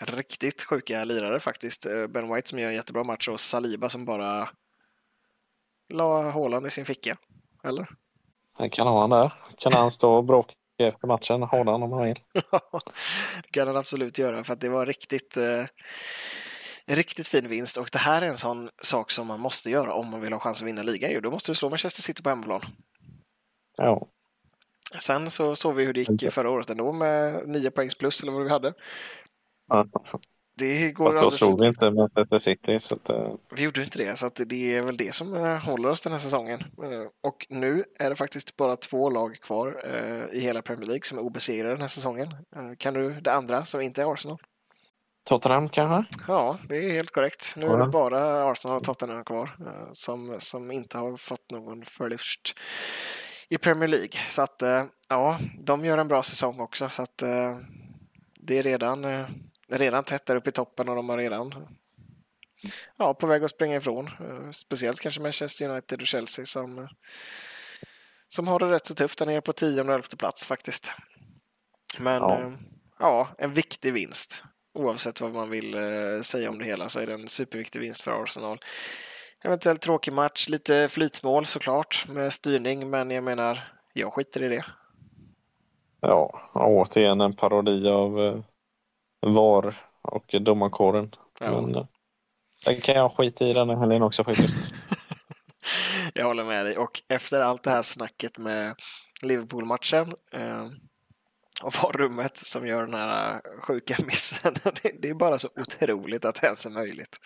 Riktigt 0.00 0.64
sjuka 0.64 1.04
lirare 1.04 1.40
faktiskt. 1.40 1.86
Ben 2.08 2.34
White 2.34 2.48
som 2.48 2.58
gör 2.58 2.68
en 2.68 2.74
jättebra 2.74 3.04
match 3.04 3.28
och 3.28 3.40
Saliba 3.40 3.88
som 3.88 4.04
bara 4.04 4.48
la 5.88 6.30
hålan 6.30 6.66
i 6.66 6.70
sin 6.70 6.84
ficka. 6.84 7.16
Eller? 7.64 7.88
Det 8.58 8.68
kan 8.68 8.86
han 8.86 9.10
där. 9.10 9.32
Kan 9.58 9.72
han 9.72 9.90
stå 9.90 10.14
och 10.14 10.24
bråka 10.24 10.54
efter 10.78 11.06
matchen, 11.06 11.42
hålan 11.42 11.82
om 11.82 11.92
han 11.92 12.02
vill. 12.02 12.20
det 13.42 13.50
kan 13.50 13.66
han 13.66 13.76
absolut 13.76 14.18
göra 14.18 14.44
för 14.44 14.52
att 14.52 14.60
det 14.60 14.68
var 14.68 14.86
riktigt 14.86 15.36
eh, 15.36 15.64
en 16.86 16.96
riktigt 16.96 17.28
fin 17.28 17.48
vinst 17.48 17.76
och 17.76 17.88
det 17.92 17.98
här 17.98 18.22
är 18.22 18.26
en 18.26 18.36
sån 18.36 18.70
sak 18.82 19.10
som 19.10 19.26
man 19.26 19.40
måste 19.40 19.70
göra 19.70 19.94
om 19.94 20.10
man 20.10 20.20
vill 20.20 20.32
ha 20.32 20.40
chans 20.40 20.62
att 20.62 20.68
vinna 20.68 20.82
ligan. 20.82 21.22
Då 21.22 21.30
måste 21.30 21.50
du 21.50 21.54
slå 21.54 21.68
Manchester 21.68 22.02
City 22.02 22.22
på 22.22 22.28
hemmaplan. 22.28 22.60
Ja. 23.76 24.06
Sen 24.98 25.30
så 25.30 25.56
såg 25.56 25.74
vi 25.74 25.84
hur 25.84 25.92
det 25.92 26.00
gick 26.00 26.32
förra 26.32 26.50
året 26.50 26.70
ändå 26.70 26.92
med 26.92 27.48
9 27.48 27.70
poängs 27.70 27.94
plus 27.94 28.22
eller 28.22 28.32
vad 28.32 28.42
vi 28.42 28.50
hade. 28.50 28.74
Det 30.56 30.92
går 30.92 31.04
Fast 31.04 31.14
då 31.14 31.20
alldeles 31.20 31.40
slog 31.40 31.60
vi 31.60 31.66
inte 31.66 31.90
Manchester 31.90 32.38
City. 32.38 32.80
Så 32.80 32.94
att, 32.94 33.10
uh... 33.10 33.34
Vi 33.54 33.62
gjorde 33.62 33.82
inte 33.82 33.98
det, 33.98 34.18
så 34.18 34.26
att 34.26 34.40
det 34.46 34.74
är 34.74 34.82
väl 34.82 34.96
det 34.96 35.14
som 35.14 35.34
uh, 35.34 35.56
håller 35.56 35.90
oss 35.90 36.00
den 36.00 36.12
här 36.12 36.18
säsongen. 36.18 36.60
Uh, 36.82 37.06
och 37.20 37.46
nu 37.48 37.84
är 37.98 38.10
det 38.10 38.16
faktiskt 38.16 38.56
bara 38.56 38.76
två 38.76 39.10
lag 39.10 39.36
kvar 39.42 39.86
i 40.32 40.40
hela 40.40 40.62
Premier 40.62 40.86
League 40.86 41.02
som 41.02 41.18
är 41.18 41.22
obesegrade 41.22 41.74
den 41.74 41.80
här 41.80 41.88
säsongen. 41.88 42.28
kan 42.78 42.94
du 42.94 43.20
det 43.20 43.32
andra 43.32 43.64
som 43.64 43.80
inte 43.80 44.02
är 44.02 44.12
Arsenal? 44.12 44.38
Tottenham 45.24 45.68
kanske? 45.68 46.14
Ja, 46.28 46.58
det 46.68 46.76
är 46.76 46.92
helt 46.92 47.10
korrekt. 47.10 47.54
Nu 47.56 47.66
är 47.66 47.78
det 47.78 47.86
bara 47.86 48.50
Arsenal 48.50 48.76
och 48.76 48.84
Tottenham 48.84 49.24
kvar 49.24 49.56
som, 49.92 50.36
som 50.38 50.70
inte 50.70 50.98
har 50.98 51.16
fått 51.16 51.50
någon 51.50 51.84
förlust 51.84 52.58
i 53.48 53.58
Premier 53.58 53.88
League. 53.88 54.18
Så 54.28 54.42
att 54.42 54.62
ja, 55.08 55.38
de 55.60 55.84
gör 55.84 55.98
en 55.98 56.08
bra 56.08 56.22
säsong 56.22 56.60
också. 56.60 56.88
Så 56.88 57.02
att 57.02 57.22
det 58.40 58.58
är 58.58 58.62
redan 58.62 59.04
redan 59.68 60.04
tätt 60.04 60.26
där 60.26 60.36
uppe 60.36 60.50
i 60.50 60.52
toppen 60.52 60.88
och 60.88 60.96
de 60.96 61.08
har 61.08 61.18
redan 61.18 61.54
ja, 62.96 63.14
på 63.14 63.26
väg 63.26 63.44
att 63.44 63.50
springa 63.50 63.76
ifrån. 63.76 64.10
Speciellt 64.52 65.00
kanske 65.00 65.20
Manchester 65.20 65.68
United 65.68 66.00
och 66.00 66.06
Chelsea 66.06 66.44
som, 66.44 66.88
som 68.28 68.48
har 68.48 68.58
det 68.58 68.70
rätt 68.70 68.86
så 68.86 68.94
tufft 68.94 69.18
där 69.18 69.26
nere 69.26 69.40
på 69.40 69.52
10 69.52 69.82
och 69.82 69.88
11 69.88 70.02
plats 70.18 70.46
faktiskt. 70.46 70.92
Men 71.98 72.22
ja. 72.22 72.52
ja. 72.98 73.28
en 73.38 73.52
viktig 73.52 73.92
vinst. 73.92 74.44
Oavsett 74.74 75.20
vad 75.20 75.32
man 75.32 75.50
vill 75.50 75.74
säga 76.24 76.50
om 76.50 76.58
det 76.58 76.64
hela 76.64 76.88
så 76.88 77.00
är 77.00 77.06
det 77.06 77.14
en 77.14 77.28
superviktig 77.28 77.80
vinst 77.80 78.00
för 78.00 78.22
Arsenal. 78.22 78.58
Eventuellt 79.44 79.80
tråkig 79.80 80.12
match, 80.12 80.48
lite 80.48 80.88
flytmål 80.88 81.46
såklart 81.46 82.04
med 82.08 82.32
styrning, 82.32 82.90
men 82.90 83.10
jag 83.10 83.24
menar, 83.24 83.72
jag 83.92 84.12
skiter 84.12 84.42
i 84.42 84.48
det. 84.48 84.64
Ja, 86.00 86.50
återigen 86.54 87.20
en 87.20 87.36
parodi 87.36 87.88
av 87.88 88.42
VAR 89.24 89.74
och 90.02 90.34
domarkåren. 90.40 91.10
Ja. 91.40 91.60
Men 91.60 91.86
den 92.64 92.80
kan 92.80 92.94
jag 92.94 93.12
skita 93.12 93.44
i 93.44 93.52
den 93.52 93.68
här 93.68 93.76
helgen 93.76 94.02
också 94.02 94.24
faktiskt. 94.24 94.56
jag 96.14 96.24
håller 96.24 96.44
med 96.44 96.66
dig 96.66 96.78
och 96.78 97.02
efter 97.08 97.40
allt 97.40 97.62
det 97.62 97.70
här 97.70 97.82
snacket 97.82 98.38
med 98.38 98.74
Liverpool-matchen 99.22 100.12
eh, 100.32 100.66
och 101.62 101.74
VAR-rummet 101.74 102.36
som 102.36 102.66
gör 102.66 102.82
den 102.82 102.94
här 102.94 103.40
sjuka 103.60 103.96
missen. 104.06 104.54
det, 104.82 104.92
det, 105.02 105.08
är 105.08 105.14
bara 105.14 105.38
så 105.38 105.48
otroligt 105.56 106.24
att 106.24 106.40
det 106.40 106.46
ens 106.46 106.66
är 106.66 106.70
möjligt. 106.70 107.16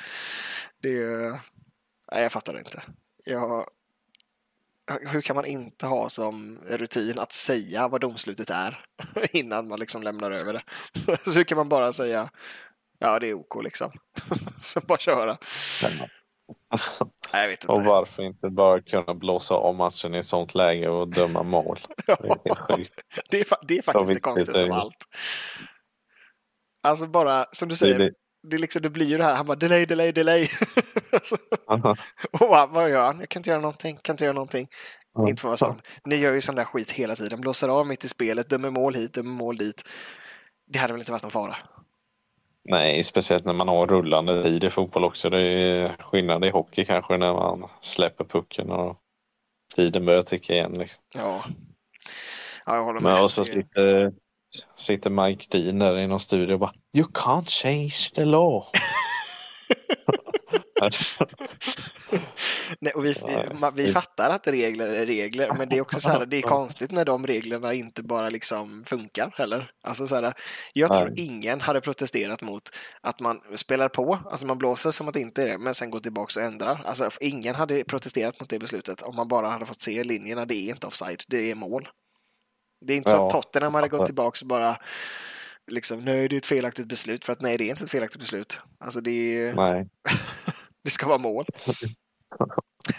Det 0.82 0.88
är, 0.88 1.30
nej, 2.12 2.22
jag 2.22 2.32
fattar 2.32 2.52
det 2.52 2.58
inte. 2.58 2.82
Jag, 3.24 3.66
hur 4.88 5.20
kan 5.20 5.36
man 5.36 5.44
inte 5.44 5.86
ha 5.86 6.08
som 6.08 6.58
rutin 6.66 7.18
att 7.18 7.32
säga 7.32 7.88
vad 7.88 8.00
domslutet 8.00 8.50
är 8.50 8.84
innan 9.32 9.68
man 9.68 9.80
liksom 9.80 10.02
lämnar 10.02 10.30
över 10.30 10.52
det? 10.52 10.62
Så 11.24 11.32
hur 11.32 11.44
kan 11.44 11.58
man 11.58 11.68
bara 11.68 11.92
säga 11.92 12.30
ja, 12.98 13.18
det 13.18 13.28
är 13.28 13.34
OK 13.34 13.64
liksom. 13.64 13.92
Så 14.64 14.80
bara 14.80 14.98
köra. 14.98 15.38
Nej, 17.32 17.42
jag 17.42 17.48
vet 17.48 17.62
inte. 17.62 17.72
Och 17.72 17.84
varför 17.84 18.22
inte 18.22 18.50
bara 18.50 18.82
kunna 18.82 19.14
blåsa 19.14 19.54
om 19.54 19.76
matchen 19.76 20.14
i 20.14 20.22
sånt 20.22 20.54
läge 20.54 20.88
och 20.88 21.08
döma 21.08 21.42
mål? 21.42 21.80
Det 22.06 22.12
är 22.12 22.88
det, 23.30 23.40
är, 23.40 23.66
det 23.68 23.78
är 23.78 23.82
faktiskt 23.82 24.14
det 24.14 24.20
konstigaste 24.20 24.64
av 24.64 24.72
allt. 24.72 25.04
Alltså 26.82 27.06
bara, 27.06 27.46
som 27.52 27.68
du 27.68 27.76
säger, 27.76 27.98
det, 27.98 28.12
det, 28.42 28.58
liksom, 28.58 28.82
det 28.82 28.90
blir 28.90 29.06
ju 29.06 29.16
det 29.16 29.24
här, 29.24 29.34
han 29.34 29.46
bara 29.46 29.56
delay, 29.56 29.86
delay, 29.86 30.12
delay. 30.12 30.48
alltså, 31.12 31.36
och 32.40 32.48
vad, 32.48 32.70
vad 32.70 32.90
gör 32.90 33.04
han? 33.04 33.20
Jag 33.20 33.28
kan 33.28 33.40
inte 33.40 33.50
göra 33.50 33.60
någonting, 33.60 33.98
kan 34.02 34.12
inte 34.12 34.24
göra 34.24 34.34
någonting. 34.34 34.68
Mm. 35.18 35.28
Inte 35.28 35.40
för 35.40 35.52
att 35.52 35.60
vara 35.60 35.72
sån. 35.72 35.80
Ni 36.04 36.16
gör 36.16 36.32
ju 36.32 36.40
sån 36.40 36.54
där 36.54 36.64
skit 36.64 36.90
hela 36.90 37.14
tiden, 37.16 37.40
blåser 37.40 37.68
av 37.68 37.86
mitt 37.86 38.04
i 38.04 38.08
spelet, 38.08 38.50
dömer 38.50 38.70
mål 38.70 38.94
hit, 38.94 39.14
dömer 39.14 39.30
mål 39.30 39.56
dit. 39.56 39.82
Det 40.66 40.78
hade 40.78 40.92
väl 40.92 41.00
inte 41.00 41.12
varit 41.12 41.22
någon 41.22 41.30
fara? 41.30 41.56
Nej, 42.64 43.02
speciellt 43.02 43.44
när 43.44 43.54
man 43.54 43.68
har 43.68 43.86
rullande 43.86 44.42
tid 44.42 44.64
i 44.64 44.70
fotboll 44.70 45.04
också. 45.04 45.30
Det 45.30 45.40
är 45.40 45.96
skillnad 45.98 46.44
i 46.44 46.50
hockey 46.50 46.84
kanske 46.84 47.16
när 47.16 47.32
man 47.32 47.68
släpper 47.80 48.24
pucken 48.24 48.70
och 48.70 48.96
tiden 49.74 50.04
börjar 50.04 50.22
ticka 50.22 50.52
igen. 50.54 50.72
Liksom. 50.72 51.02
Ja. 51.14 51.44
ja, 52.66 52.76
jag 52.76 52.84
håller 52.84 53.00
med. 53.00 53.12
Men 53.12 53.22
och 53.22 53.30
så 53.30 53.44
sitter, 53.44 54.12
sitter 54.76 55.10
Mike 55.10 55.46
Dean 55.50 55.78
där 55.78 55.98
i 55.98 56.06
någon 56.06 56.20
studio 56.20 56.54
och 56.54 56.60
bara 56.60 56.72
You 56.96 57.06
can't 57.06 57.48
change 57.48 58.10
the 58.14 58.24
law. 58.24 58.64
Nej, 62.80 62.92
och 62.92 63.04
vi, 63.04 63.14
vi 63.74 63.92
fattar 63.92 64.30
att 64.30 64.48
regler 64.48 64.88
är 64.88 65.06
regler, 65.06 65.52
men 65.52 65.68
det 65.68 65.76
är 65.76 65.80
också 65.80 66.00
så 66.00 66.08
här, 66.08 66.26
det 66.26 66.36
är 66.36 66.42
konstigt 66.42 66.90
när 66.90 67.04
de 67.04 67.26
reglerna 67.26 67.74
inte 67.74 68.02
bara 68.02 68.28
liksom 68.28 68.84
funkar 68.86 69.34
heller. 69.36 69.70
Alltså 69.82 70.06
så 70.06 70.14
här, 70.14 70.32
jag 70.72 70.92
tror 70.92 71.12
ingen 71.16 71.60
hade 71.60 71.80
protesterat 71.80 72.42
mot 72.42 72.62
att 73.00 73.20
man 73.20 73.40
spelar 73.54 73.88
på, 73.88 74.18
alltså 74.30 74.46
man 74.46 74.58
blåser 74.58 74.90
som 74.90 75.08
att 75.08 75.14
det 75.14 75.20
inte 75.20 75.42
är 75.42 75.46
det, 75.46 75.58
men 75.58 75.74
sen 75.74 75.90
går 75.90 76.00
tillbaka 76.00 76.40
och 76.40 76.46
ändrar. 76.46 76.80
Alltså 76.84 77.10
ingen 77.20 77.54
hade 77.54 77.84
protesterat 77.84 78.40
mot 78.40 78.50
det 78.50 78.58
beslutet 78.58 79.02
om 79.02 79.16
man 79.16 79.28
bara 79.28 79.48
hade 79.50 79.66
fått 79.66 79.80
se 79.80 80.04
linjerna, 80.04 80.46
det 80.46 80.54
är 80.54 80.70
inte 80.70 80.86
offside, 80.86 81.22
det 81.28 81.50
är 81.50 81.54
mål. 81.54 81.88
Det 82.80 82.92
är 82.92 82.96
inte 82.96 83.10
ja. 83.10 83.16
som 83.16 83.30
Tottenham 83.30 83.74
hade 83.74 83.88
gått 83.88 84.06
tillbaka 84.06 84.38
och 84.42 84.48
bara 84.48 84.76
liksom, 85.66 86.04
det 86.04 86.12
är 86.12 86.34
ett 86.34 86.46
felaktigt 86.46 86.86
beslut, 86.86 87.24
för 87.24 87.32
att 87.32 87.40
nej 87.40 87.58
det 87.58 87.64
är 87.64 87.70
inte 87.70 87.84
ett 87.84 87.90
felaktigt 87.90 88.20
beslut. 88.20 88.60
Alltså 88.78 89.00
det 89.00 89.10
är... 89.10 89.54
Nej. 89.54 89.88
det 90.84 90.90
ska 90.90 91.06
vara 91.06 91.18
mål. 91.18 91.44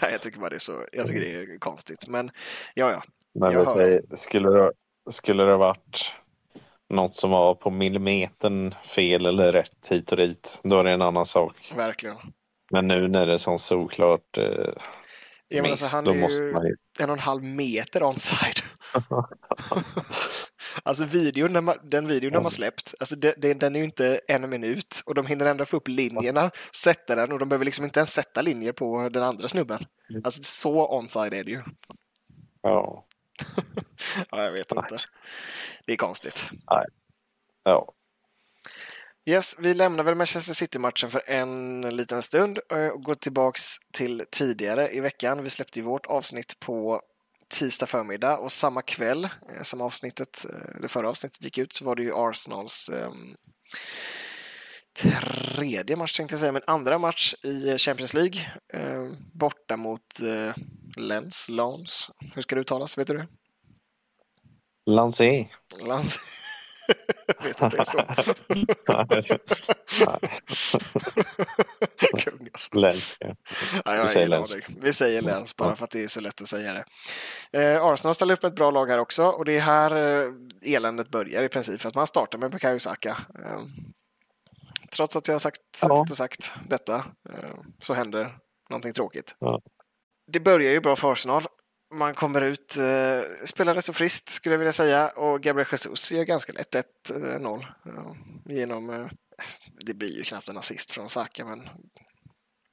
jag 0.00 0.22
tycker 0.22 0.38
bara 0.38 0.50
det 0.50 0.56
är 0.56 0.58
så, 0.58 0.84
jag 0.92 1.06
tycker 1.06 1.20
det 1.20 1.34
är 1.34 1.58
konstigt. 1.58 2.08
Men 2.08 2.30
ja, 2.74 2.92
ja. 2.92 3.02
Men 3.34 3.52
jag 3.52 3.68
säger, 3.68 4.02
skulle, 4.14 4.50
det, 4.50 4.72
skulle 5.10 5.42
det 5.42 5.56
varit 5.56 6.12
något 6.88 7.14
som 7.14 7.30
var 7.30 7.54
på 7.54 7.70
millimetern 7.70 8.74
fel 8.84 9.26
eller 9.26 9.52
rätt 9.52 9.86
hit 9.88 10.10
och 10.12 10.16
dit, 10.16 10.60
då 10.62 10.78
är 10.78 10.84
det 10.84 10.90
en 10.90 11.02
annan 11.02 11.26
sak. 11.26 11.72
Verkligen. 11.76 12.16
Men 12.70 12.88
nu 12.88 13.08
när 13.08 13.26
det 13.26 13.32
är 13.32 13.36
så 13.36 13.58
såklart 13.58 14.38
eh, 14.38 14.44
ja, 15.48 15.62
miss, 15.62 15.70
alltså, 15.70 15.96
han 15.96 16.04
då 16.04 16.10
är 16.10 16.20
måste 16.20 16.42
ju 16.42 16.52
man 16.52 16.66
ju... 16.66 16.76
en 17.00 17.10
och 17.10 17.16
en 17.16 17.20
halv 17.22 17.42
meter 17.42 18.10
onside. 18.10 18.62
alltså 20.82 21.04
videon, 21.04 21.52
när 21.52 21.60
man, 21.60 21.76
den 21.82 22.08
videon 22.08 22.32
de 22.32 22.42
har 22.42 22.50
släppt, 22.50 22.94
alltså 23.00 23.16
den, 23.16 23.58
den 23.58 23.74
är 23.76 23.78
ju 23.78 23.84
inte 23.84 24.20
en 24.28 24.50
minut 24.50 25.02
och 25.06 25.14
de 25.14 25.26
hinner 25.26 25.46
ändå 25.46 25.64
få 25.64 25.76
upp 25.76 25.88
linjerna, 25.88 26.50
sätta 26.76 27.14
den 27.14 27.32
och 27.32 27.38
de 27.38 27.48
behöver 27.48 27.64
liksom 27.64 27.84
inte 27.84 28.00
ens 28.00 28.12
sätta 28.12 28.42
linjer 28.42 28.72
på 28.72 29.08
den 29.08 29.22
andra 29.22 29.48
snubben. 29.48 29.86
Mm. 30.10 30.22
Alltså 30.24 30.42
så 30.42 30.98
onside 30.98 31.34
är 31.34 31.44
det 31.44 31.50
ju. 31.50 31.62
Ja. 32.62 33.06
ja, 34.30 34.44
jag 34.44 34.52
vet 34.52 34.72
inte. 34.72 34.96
Det 35.86 35.92
är 35.92 35.96
konstigt. 35.96 36.50
Nej. 36.70 36.86
Ja. 37.62 37.94
Yes, 39.26 39.56
vi 39.58 39.74
lämnar 39.74 40.04
väl 40.04 40.14
Manchester 40.14 40.54
City-matchen 40.54 41.10
för 41.10 41.22
en 41.26 41.80
liten 41.80 42.22
stund 42.22 42.58
och 42.58 43.02
går 43.02 43.14
tillbaks 43.14 43.62
till 43.92 44.24
tidigare 44.30 44.90
i 44.90 45.00
veckan. 45.00 45.42
Vi 45.42 45.50
släppte 45.50 45.78
ju 45.78 45.84
vårt 45.84 46.06
avsnitt 46.06 46.60
på 46.60 47.02
tisdag 47.50 47.86
förmiddag 47.86 48.38
och 48.38 48.52
samma 48.52 48.82
kväll 48.82 49.28
som 49.62 49.80
avsnittet, 49.80 50.46
det 50.82 50.88
förra 50.88 51.08
avsnittet 51.08 51.44
gick 51.44 51.58
ut 51.58 51.72
så 51.72 51.84
var 51.84 51.96
det 51.96 52.02
ju 52.02 52.12
Arsenals 52.14 52.88
eh, 52.88 53.10
tredje 55.02 55.96
match 55.96 56.16
tänkte 56.16 56.32
jag 56.32 56.40
säga, 56.40 56.52
men 56.52 56.62
andra 56.66 56.98
match 56.98 57.34
i 57.42 57.78
Champions 57.78 58.14
League 58.14 58.40
eh, 58.72 59.08
borta 59.32 59.76
mot 59.76 60.20
eh, 60.20 60.54
Lens, 60.96 61.48
Lans. 61.48 62.10
Hur 62.34 62.42
ska 62.42 62.54
det 62.54 62.60
uttalas, 62.60 62.98
vet 62.98 63.08
du 63.08 63.14
det? 63.14 63.28
Lancé. 65.86 66.18
Vet 67.42 67.62
att 67.62 67.70
det 67.70 67.78
är 67.78 67.84
så? 67.84 67.96
Nej, 72.02 72.22
Kung 72.22 72.48
alltså. 72.52 72.78
Lens, 72.78 73.16
ja. 73.20 73.34
Ja, 73.84 73.96
jag 73.96 74.10
säger 74.10 74.30
aning. 74.30 74.78
Vi 74.80 74.92
säger 74.92 75.22
Lens 75.22 75.56
bara 75.56 75.76
för 75.76 75.84
att 75.84 75.90
det 75.90 76.02
är 76.02 76.08
så 76.08 76.20
lätt 76.20 76.42
att 76.42 76.48
säga 76.48 76.72
det. 76.72 76.84
Eh, 77.62 77.84
Arsenal 77.84 78.14
ställer 78.14 78.34
upp 78.34 78.44
ett 78.44 78.54
bra 78.54 78.70
lag 78.70 78.86
här 78.86 78.98
också 78.98 79.24
och 79.26 79.44
det 79.44 79.56
är 79.56 79.60
här 79.60 79.96
eh, 79.96 80.32
eländet 80.74 81.08
börjar 81.08 81.42
i 81.42 81.48
princip 81.48 81.80
för 81.80 81.88
att 81.88 81.94
man 81.94 82.06
startar 82.06 82.38
med 82.38 82.50
Bukayo 82.50 82.78
Saka. 82.78 83.16
Eh, 83.44 83.60
trots 84.92 85.16
att 85.16 85.28
jag 85.28 85.34
har 85.34 85.38
sagt, 85.38 85.60
Ja. 85.82 86.00
och 86.00 86.16
sagt 86.16 86.54
detta 86.68 86.94
eh, 87.30 87.54
så 87.80 87.94
händer 87.94 88.36
någonting 88.70 88.92
tråkigt. 88.92 89.36
Ja. 89.38 89.60
Det 90.32 90.40
börjar 90.40 90.72
ju 90.72 90.80
bra 90.80 90.96
för 90.96 91.12
Arsenal. 91.12 91.46
Man 91.92 92.14
kommer 92.14 92.40
ut, 92.40 92.76
eh, 92.76 93.44
spelar 93.44 93.74
rätt 93.74 93.84
så 93.84 93.92
friskt 93.92 94.28
skulle 94.28 94.54
jag 94.54 94.58
vilja 94.58 94.72
säga 94.72 95.08
och 95.08 95.42
Gabriel 95.42 95.68
Jesus 95.72 96.12
gör 96.12 96.24
ganska 96.24 96.52
lätt 96.52 96.74
1-0 96.74 97.66
eh, 97.86 98.56
genom, 98.56 98.90
eh, 98.90 99.06
det 99.80 99.94
blir 99.94 100.16
ju 100.16 100.22
knappt 100.22 100.48
en 100.48 100.56
assist 100.56 100.90
från 100.90 101.08
Saka 101.08 101.44
men 101.44 101.68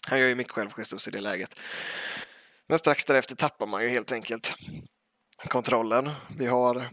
han 0.07 0.19
gör 0.19 0.27
ju 0.27 0.35
mycket 0.35 0.53
själv 0.53 0.69
Jesus 0.77 1.07
i 1.07 1.11
det 1.11 1.21
läget. 1.21 1.59
Men 2.67 2.77
strax 2.77 3.05
därefter 3.05 3.35
tappar 3.35 3.67
man 3.67 3.83
ju 3.83 3.89
helt 3.89 4.11
enkelt 4.11 4.55
kontrollen. 5.37 6.09
Vi 6.37 6.45
har 6.45 6.89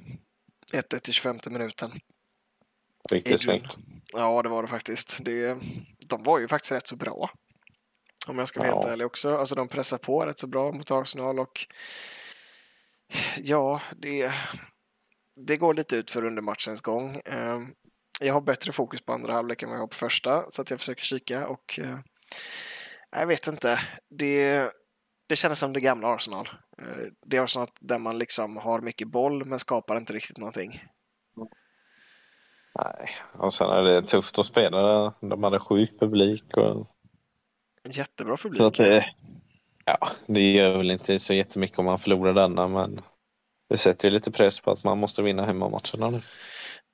1-1 0.72 1.10
i 1.10 1.12
25 1.12 1.38
minuten. 1.46 2.00
Riktigt 3.10 3.40
snyggt. 3.40 3.76
Ja, 4.12 4.42
det 4.42 4.48
var 4.48 4.62
det 4.62 4.68
faktiskt. 4.68 5.24
Det, 5.24 5.58
de 6.08 6.22
var 6.22 6.38
ju 6.38 6.48
faktiskt 6.48 6.72
rätt 6.72 6.86
så 6.86 6.96
bra. 6.96 7.30
Om 8.28 8.38
jag 8.38 8.48
ska 8.48 8.60
vara 8.60 8.68
Ja. 8.70 8.74
helt 8.74 8.86
ärlig 8.86 9.06
också. 9.06 9.36
Alltså 9.36 9.54
de 9.54 9.68
pressar 9.68 9.98
på 9.98 10.26
rätt 10.26 10.38
så 10.38 10.46
bra 10.46 10.72
mot 10.72 10.90
Arsenal 10.90 11.38
och 11.38 11.66
ja, 13.38 13.80
det, 13.96 14.32
det 15.46 15.56
går 15.56 15.74
lite 15.74 15.96
ut 15.96 16.10
för 16.10 16.24
under 16.24 16.42
matchens 16.42 16.80
gång. 16.80 17.16
Eh, 17.24 17.60
Jag 18.20 18.34
har 18.34 18.40
bättre 18.40 18.72
fokus 18.72 19.04
på 19.04 19.12
andra 19.12 19.32
halvlek 19.32 19.62
än 19.62 19.68
vad 19.68 19.76
jag 19.76 19.82
har 19.82 19.88
på 19.88 19.94
första 19.96 20.50
så 20.50 20.62
att 20.62 20.70
jag 20.70 20.78
försöker 20.78 21.02
kika 21.02 21.48
och 21.48 21.78
eh, 21.78 21.98
jag 23.10 23.26
vet 23.26 23.46
inte. 23.46 23.80
Det, 24.10 24.70
det 25.28 25.36
kändes 25.36 25.58
som 25.58 25.72
det 25.72 25.80
gamla 25.80 26.08
Arsenal. 26.14 26.48
Eh, 26.82 27.06
Det 27.26 27.38
Arsenal 27.38 27.68
där 27.80 27.98
man 27.98 28.18
liksom 28.18 28.56
har 28.56 28.80
mycket 28.80 29.08
boll 29.08 29.44
men 29.44 29.58
skapar 29.58 29.96
inte 29.96 30.12
riktigt 30.12 30.38
någonting. 30.38 30.82
Nej. 32.78 33.10
Och 33.32 33.54
sen 33.54 33.70
är 33.70 33.82
det 33.82 34.02
tufft 34.02 34.38
att 34.38 34.46
spela. 34.46 35.14
De 35.20 35.42
hade 35.42 35.58
sjuk 35.60 36.00
publik. 36.00 36.56
Och... 36.56 36.90
Jättebra 37.88 38.36
publik. 38.36 38.60
Så 38.60 38.66
att 38.66 38.74
det, 38.74 39.06
ja, 39.84 40.10
det 40.26 40.52
gör 40.52 40.78
väl 40.78 40.90
inte 40.90 41.18
så 41.18 41.34
jättemycket 41.34 41.78
om 41.78 41.84
man 41.84 41.98
förlorar 41.98 42.34
denna, 42.34 42.68
men 42.68 43.00
det 43.70 43.76
sätter 43.78 44.08
ju 44.08 44.14
lite 44.14 44.30
press 44.32 44.60
på 44.60 44.70
att 44.70 44.84
man 44.84 44.98
måste 44.98 45.22
vinna 45.22 45.46
hemmamatcherna 45.46 46.10
nu. 46.10 46.22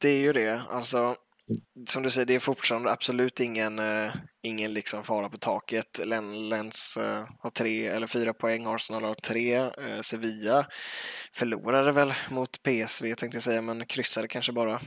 Det 0.01 0.09
är 0.09 0.19
ju 0.19 0.33
det. 0.33 0.63
Alltså, 0.71 1.17
som 1.89 2.03
du 2.03 2.11
säger, 2.11 2.27
det 2.27 2.35
är 2.35 2.39
fortfarande 2.39 2.91
absolut 2.93 3.41
ingen, 3.41 3.79
eh, 3.79 4.13
ingen 4.43 4.73
liksom 4.75 5.05
fara 5.05 5.29
på 5.29 5.39
taket. 5.39 6.01
Len- 6.05 6.49
Lens 6.49 6.97
eh, 6.97 7.27
har 7.39 7.51
tre 7.51 7.87
eller 7.87 8.07
fyra 8.07 8.35
poäng, 8.35 8.67
Arsenal 8.67 9.05
har 9.05 9.15
tre. 9.15 9.55
Eh, 9.57 10.01
Sevilla 10.01 10.67
förlorade 11.35 11.93
väl 11.93 12.15
mot 12.31 12.63
PSV 12.63 13.15
tänkte 13.15 13.37
jag 13.37 13.43
säga, 13.43 13.63
men 13.63 13.87
kryssade 13.87 14.29
kanske 14.29 14.53
bara. 14.53 14.81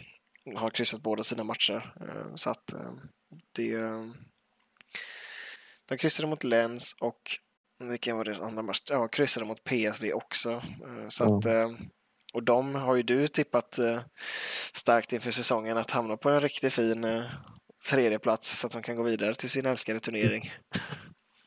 Har 0.55 0.69
kryssat 0.69 1.01
båda 1.01 1.23
sina 1.23 1.43
matcher. 1.43 1.93
Så 2.35 2.49
att 2.49 2.73
det... 3.55 3.73
De 5.89 5.97
kryssade 5.97 6.27
mot 6.27 6.43
Lens 6.43 6.95
och 7.01 7.21
vilken 7.89 8.17
var 8.17 8.23
deras 8.25 8.41
andra 8.41 8.61
match? 8.61 8.81
Ja, 8.89 9.07
kryssade 9.07 9.45
mot 9.45 9.63
PSV 9.63 10.13
också. 10.13 10.51
Eh, 10.51 11.07
Så 11.07 11.23
att, 11.37 11.45
eh, 11.45 11.69
och 12.33 12.43
de 12.43 12.75
har 12.75 12.95
ju 12.95 13.03
du 13.03 13.27
tippat 13.27 13.79
eh, 13.79 14.01
starkt 14.73 15.13
inför 15.13 15.31
säsongen 15.31 15.77
att 15.77 15.91
hamna 15.91 16.17
på 16.17 16.29
en 16.29 16.39
riktigt 16.39 16.73
fin 16.73 17.03
eh, 17.03 17.23
tredje 17.89 18.19
plats 18.19 18.59
så 18.59 18.67
att 18.67 18.73
de 18.73 18.81
kan 18.81 18.95
gå 18.95 19.03
vidare 19.03 19.33
till 19.35 19.49
sin 19.49 19.65
älskade 19.65 19.99
turnering. 19.99 20.53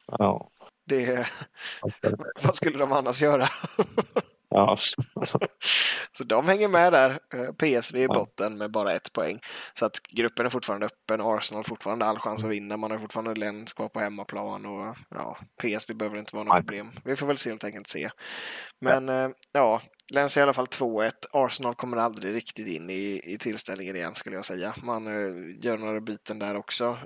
Ja. 0.06 0.50
Det, 0.86 1.28
vad 2.42 2.56
skulle 2.56 2.78
de 2.78 2.92
annars 2.92 3.22
göra? 3.22 3.48
Ja. 4.48 4.76
Så 6.12 6.24
de 6.24 6.46
hänger 6.46 6.68
med 6.68 6.92
där. 6.92 7.18
Eh, 7.34 7.52
PSV 7.52 8.02
i 8.02 8.08
botten 8.08 8.58
med 8.58 8.70
bara 8.70 8.92
ett 8.92 9.12
poäng. 9.12 9.40
Så 9.74 9.86
att 9.86 10.02
gruppen 10.02 10.46
är 10.46 10.50
fortfarande 10.50 10.86
öppen. 10.86 11.20
Arsenal 11.20 11.58
har 11.58 11.62
fortfarande 11.62 12.04
all 12.04 12.18
chans 12.18 12.44
att 12.44 12.50
vinna. 12.50 12.76
Man 12.76 12.90
har 12.90 12.98
fortfarande 12.98 13.34
Lens 13.34 13.72
kvar 13.72 13.88
på 13.88 14.00
hemmaplan 14.00 14.66
och 14.66 14.96
ja, 15.10 15.38
PSV 15.62 15.94
behöver 15.94 16.18
inte 16.18 16.36
vara 16.36 16.44
något 16.44 16.56
problem. 16.56 16.92
Vi 17.04 17.16
får 17.16 17.26
väl 17.26 17.38
se 17.38 17.50
helt 17.50 17.64
enkelt 17.64 17.86
se. 17.86 18.10
Men 18.80 19.08
ja, 19.08 19.30
ja 19.52 19.82
Lens 20.14 20.36
är 20.36 20.40
i 20.40 20.42
alla 20.42 20.52
fall 20.52 20.66
2-1. 20.66 21.10
Arsenal 21.32 21.74
kommer 21.74 21.96
aldrig 21.96 22.34
riktigt 22.34 22.68
in 22.68 22.90
i, 22.90 23.20
i 23.24 23.38
tillställningen 23.38 23.96
igen 23.96 24.14
skulle 24.14 24.36
jag 24.36 24.44
säga. 24.44 24.74
Man 24.82 25.06
eh, 25.06 25.64
gör 25.64 25.78
några 25.78 26.00
byten 26.00 26.38
där 26.38 26.56
också. 26.56 26.98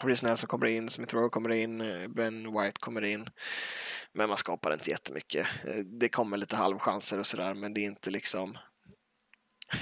Eh, 0.00 0.06
Reece 0.06 0.26
Nelson 0.26 0.48
kommer 0.48 0.66
in, 0.66 0.88
Smith 0.88 1.14
Rowe 1.14 1.28
kommer 1.30 1.50
in, 1.50 1.80
eh, 1.80 2.08
Ben 2.08 2.52
White 2.52 2.80
kommer 2.80 3.04
in. 3.04 3.28
Men 4.12 4.28
man 4.28 4.38
skapar 4.38 4.72
inte 4.72 4.90
jättemycket. 4.90 5.46
Eh, 5.66 5.74
Det 5.84 6.08
kommer 6.08 6.36
lite 6.36 6.56
halvchanser 6.56 7.18
och 7.18 7.26
sådär, 7.26 7.54
men 7.54 7.74
det 7.74 7.80
är 7.80 7.84
inte 7.86 8.10
liksom... 8.10 8.58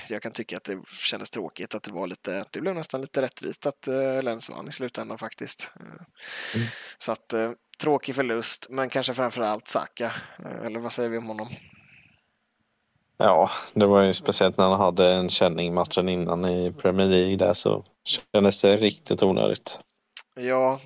Jag 0.09 0.23
kan 0.23 0.33
tycka 0.33 0.57
att 0.57 0.65
det 0.65 0.83
kändes 0.93 1.31
tråkigt 1.31 1.75
att 1.75 1.83
det 1.83 1.93
var 1.93 2.07
lite... 2.07 2.45
Det 2.51 2.61
blev 2.61 2.75
nästan 2.75 3.01
lite 3.01 3.23
rättvist 3.23 3.67
att 3.67 3.89
uh, 3.89 4.23
Lens 4.23 4.51
vann 4.51 4.69
i 4.69 4.73
slutändan 4.73 5.19
faktiskt. 5.19 5.73
Eh, 5.81 6.61
Så 6.99 7.13
att 7.13 7.33
eh, 7.33 7.51
tråkig 7.81 8.15
förlust, 8.15 8.67
men 8.71 8.89
kanske 8.89 9.15
framför 9.15 9.43
allt 9.43 9.69
Saka. 9.69 10.13
Eh, 10.45 10.67
Eller 10.67 10.81
vad 10.81 10.93
säger 10.93 11.11
vi 11.11 11.19
om 11.19 11.27
honom? 11.27 11.49
ja, 13.19 13.51
det 13.75 13.87
var 13.87 14.03
ju 14.03 14.13
speciellt 14.15 14.57
när 14.57 14.69
han 14.69 14.81
hade 14.81 15.13
en 15.13 15.29
känning 15.29 15.75
matchen 15.75 16.09
innan 16.09 16.45
i 16.45 16.73
Premier 16.73 17.07
League 17.07 17.37
där 17.37 17.53
så 17.55 17.85
kändes 18.35 18.61
det 18.61 18.77
riktigt 18.77 19.23
onödigt. 19.23 19.79
Ja, 20.39 20.81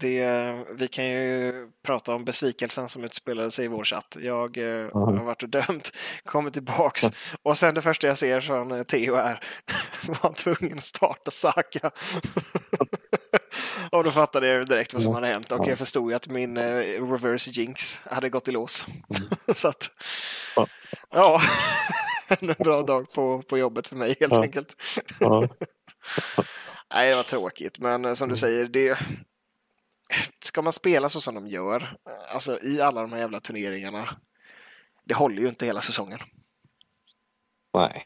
det, 0.00 0.54
vi 0.78 0.88
kan 0.88 1.06
ju 1.06 1.52
prata 1.86 2.14
om 2.14 2.24
besvikelsen 2.24 2.88
som 2.88 3.04
utspelade 3.04 3.50
sig 3.50 3.64
i 3.64 3.68
vår 3.68 3.84
chatt. 3.84 4.16
Jag 4.20 4.58
eh, 4.58 4.88
har 4.92 5.24
varit 5.24 5.42
och 5.42 5.48
dömt, 5.48 5.92
kommer 6.24 6.50
tillbaks 6.50 7.02
och 7.42 7.58
sen 7.58 7.74
det 7.74 7.82
första 7.82 8.06
jag 8.06 8.18
ser 8.18 8.40
från 8.40 8.72
eh, 8.72 8.82
Theo 8.82 9.14
är 9.14 9.40
var 10.22 10.32
tvungen 10.32 10.76
att 10.76 10.82
starta 10.84 11.30
Saka. 11.30 11.90
och 13.90 14.04
då 14.04 14.10
fattade 14.10 14.48
jag 14.48 14.66
direkt 14.66 14.92
vad 14.92 15.02
som 15.02 15.14
hade 15.14 15.26
hänt 15.26 15.52
och 15.52 15.58
Ja. 15.60 15.68
jag 15.68 15.78
förstod 15.78 16.10
ju 16.10 16.16
att 16.16 16.28
min 16.28 16.56
eh, 16.56 16.64
reverse 17.10 17.50
jinx 17.50 18.00
hade 18.06 18.30
gått 18.30 18.48
i 18.48 18.52
lås. 18.52 18.86
Så 19.54 19.68
att, 19.68 19.90
Ja. 21.10 21.40
en 22.28 22.54
bra 22.58 22.82
dag 22.82 23.12
på, 23.12 23.42
på 23.42 23.58
jobbet 23.58 23.88
för 23.88 23.96
mig 23.96 24.16
helt 24.20 24.38
enkelt. 24.38 24.76
Nej, 26.94 27.10
det 27.10 27.16
var 27.16 27.22
tråkigt, 27.22 27.78
men 27.78 28.04
eh, 28.04 28.12
som 28.12 28.28
du 28.28 28.36
säger, 28.36 28.68
det... 28.68 28.98
Ska 30.44 30.62
man 30.62 30.72
spela 30.72 31.08
så 31.08 31.20
som 31.20 31.34
de 31.34 31.48
gör, 31.48 31.82
eh, 31.82 32.34
alltså 32.34 32.58
i 32.62 32.80
alla 32.80 33.00
de 33.00 33.12
här 33.12 33.18
jävla 33.18 33.40
turneringarna, 33.40 34.08
det 35.04 35.14
håller 35.14 35.42
ju 35.42 35.48
inte 35.48 35.66
hela 35.66 35.80
säsongen. 35.80 36.18
Nej, 37.74 38.04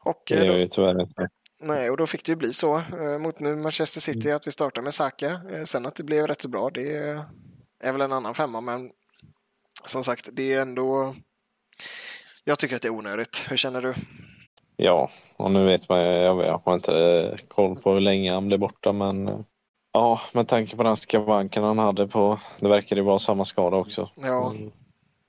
Och, 0.00 0.22
det 0.26 0.34
eh, 0.34 0.46
gör 0.46 0.56
ju 0.56 0.66
tyvärr 0.66 1.02
inte. 1.02 1.28
nej, 1.60 1.90
och 1.90 1.96
då 1.96 2.06
fick 2.06 2.24
det 2.24 2.32
ju 2.32 2.36
bli 2.36 2.52
så 2.52 2.82
mot 3.20 3.40
nu 3.40 3.56
Manchester 3.56 4.00
City 4.00 4.30
att 4.32 4.46
vi 4.46 4.50
startar 4.50 4.82
med 4.82 4.94
Saka. 4.94 5.40
Sen 5.64 5.86
att 5.86 5.94
det 5.94 6.04
blev 6.04 6.26
rätt 6.26 6.40
så 6.40 6.48
bra, 6.48 6.70
det 6.70 6.96
är 7.80 7.92
väl 7.92 8.00
en 8.00 8.12
annan 8.12 8.34
femma, 8.34 8.60
men 8.60 8.90
som 9.84 10.04
sagt, 10.04 10.28
det 10.32 10.52
är 10.52 10.60
ändå... 10.62 11.14
Jag 12.44 12.58
tycker 12.58 12.76
att 12.76 12.82
det 12.82 12.88
är 12.88 12.92
onödigt. 12.92 13.46
Hur 13.50 13.56
känner 13.56 13.82
du? 13.82 13.94
Ja, 14.76 15.10
och 15.38 15.50
nu 15.50 15.64
vet 15.64 15.88
man 15.88 15.98
jag, 15.98 16.46
jag 16.46 16.60
har 16.64 16.74
inte 16.74 16.94
eh, 16.94 17.46
koll 17.48 17.76
på 17.76 17.92
hur 17.92 18.00
länge 18.00 18.32
han 18.32 18.46
blev 18.46 18.60
borta 18.60 18.92
men 18.92 19.28
eh, 19.28 19.38
ja, 19.92 20.20
med 20.32 20.48
tanke 20.48 20.76
på 20.76 20.82
den 20.82 20.96
skavanken 20.96 21.62
han 21.62 21.78
hade 21.78 22.06
på, 22.06 22.40
det 22.60 22.68
verkade 22.68 23.00
ju 23.00 23.04
vara 23.04 23.18
samma 23.18 23.44
skada 23.44 23.76
också. 23.76 24.10
Ja, 24.16 24.50
Mm. 24.50 24.72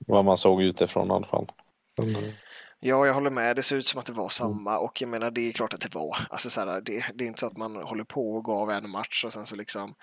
Vad 0.06 0.24
man 0.24 0.38
såg 0.38 0.62
utifrån 0.62 1.08
i 1.08 1.10
alla 1.10 1.26
fall. 1.26 1.50
Mm. 2.02 2.14
Ja, 2.82 3.06
jag 3.06 3.14
håller 3.14 3.30
med. 3.30 3.56
Det 3.56 3.62
ser 3.62 3.76
ut 3.76 3.86
som 3.86 4.00
att 4.00 4.06
det 4.06 4.12
var 4.12 4.28
samma 4.28 4.78
och 4.78 5.02
jag 5.02 5.08
menar, 5.10 5.30
det 5.30 5.48
är 5.48 5.52
klart 5.52 5.74
att 5.74 5.80
det 5.80 5.94
var. 5.94 6.16
Alltså, 6.30 6.50
så 6.50 6.60
här, 6.60 6.80
det, 6.80 7.04
det 7.14 7.24
är 7.24 7.28
inte 7.28 7.40
så 7.40 7.46
att 7.46 7.56
man 7.56 7.76
håller 7.76 8.04
på 8.04 8.32
och 8.36 8.44
går 8.44 8.62
av 8.62 8.70
en 8.70 8.90
match 8.90 9.24
och 9.24 9.32
sen 9.32 9.46
så 9.46 9.56
liksom... 9.56 9.94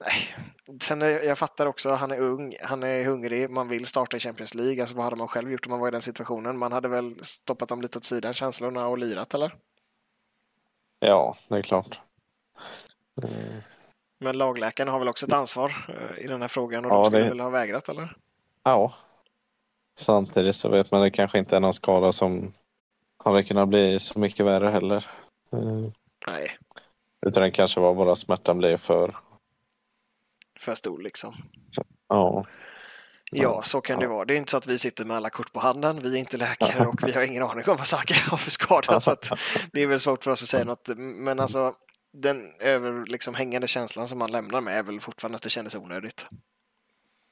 Nej. 0.00 0.36
Sen 0.82 1.00
jag 1.00 1.38
fattar 1.38 1.66
också, 1.66 1.90
han 1.90 2.10
är 2.10 2.18
ung, 2.18 2.54
han 2.62 2.82
är 2.82 3.04
hungrig, 3.04 3.50
man 3.50 3.68
vill 3.68 3.86
starta 3.86 4.16
i 4.16 4.20
Champions 4.20 4.54
League. 4.54 4.80
Alltså 4.82 4.96
vad 4.96 5.04
hade 5.04 5.16
man 5.16 5.28
själv 5.28 5.50
gjort 5.52 5.66
om 5.66 5.70
man 5.70 5.80
var 5.80 5.88
i 5.88 5.90
den 5.90 6.00
situationen? 6.00 6.58
Man 6.58 6.72
hade 6.72 6.88
väl 6.88 7.24
stoppat 7.24 7.68
dem 7.68 7.82
lite 7.82 7.98
åt 7.98 8.04
sidan, 8.04 8.34
känslorna, 8.34 8.86
och 8.86 8.98
lirat, 8.98 9.34
eller? 9.34 9.54
Ja, 11.00 11.36
det 11.48 11.56
är 11.56 11.62
klart. 11.62 12.00
Mm. 13.22 13.60
Men 14.20 14.38
lagläkaren 14.38 14.88
har 14.92 14.98
väl 14.98 15.08
också 15.08 15.26
ett 15.26 15.32
ansvar 15.32 15.86
eh, 15.88 16.24
i 16.24 16.26
den 16.26 16.40
här 16.40 16.48
frågan 16.48 16.84
och 16.84 16.90
Ja, 16.90 16.96
de 16.96 17.04
skulle 17.04 17.22
det- 17.24 17.28
väl 17.28 17.40
ha 17.40 17.50
vägrat, 17.50 17.88
eller? 17.88 18.16
Ja. 18.62 18.94
Samtidigt 19.98 20.56
så 20.56 20.68
vet 20.68 20.90
man 20.90 21.00
det 21.00 21.10
kanske 21.10 21.38
inte 21.38 21.56
är 21.56 21.60
någon 21.60 21.74
skada 21.74 22.12
som 22.12 22.52
hade 23.24 23.44
kunnat 23.44 23.68
bli 23.68 23.98
så 23.98 24.18
mycket 24.18 24.46
värre 24.46 24.68
heller. 24.70 25.10
Mm. 25.52 25.92
Nej, 26.26 26.58
Utan 27.26 27.42
det 27.42 27.50
kanske 27.50 27.80
var 27.80 27.94
bara 27.94 28.16
smärtan 28.16 28.58
blev 28.58 28.76
för... 28.76 29.16
för 30.60 30.74
stor 30.74 30.98
liksom. 30.98 31.34
Ja. 32.08 32.46
Ja, 33.34 33.62
så 33.62 33.80
kan 33.80 34.00
det 34.00 34.06
vara. 34.06 34.24
Det 34.24 34.34
är 34.34 34.38
inte 34.38 34.50
så 34.50 34.56
att 34.56 34.66
vi 34.66 34.78
sitter 34.78 35.04
med 35.04 35.16
alla 35.16 35.30
kort 35.30 35.52
på 35.52 35.60
handen. 35.60 36.00
Vi 36.02 36.14
är 36.14 36.18
inte 36.18 36.36
läkare 36.36 36.86
och 36.86 37.00
vi 37.06 37.12
har 37.12 37.22
ingen 37.22 37.42
aning 37.42 37.64
om 37.68 37.76
vad 37.76 37.86
Saka 37.86 38.14
har 38.30 38.36
för 38.36 38.50
skada. 38.50 39.00
Så 39.00 39.16
det 39.72 39.82
är 39.82 39.86
väl 39.86 40.00
svårt 40.00 40.24
för 40.24 40.30
oss 40.30 40.42
att 40.42 40.48
säga 40.48 40.64
något. 40.64 40.88
Men 40.96 41.40
alltså, 41.40 41.74
den 42.12 42.52
över, 42.60 43.06
liksom, 43.06 43.34
hängande 43.34 43.66
känslan 43.66 44.08
som 44.08 44.18
man 44.18 44.32
lämnar 44.32 44.60
med 44.60 44.78
är 44.78 44.82
väl 44.82 45.00
fortfarande 45.00 45.36
att 45.36 45.42
det 45.42 45.50
kändes 45.50 45.76
onödigt. 45.76 46.26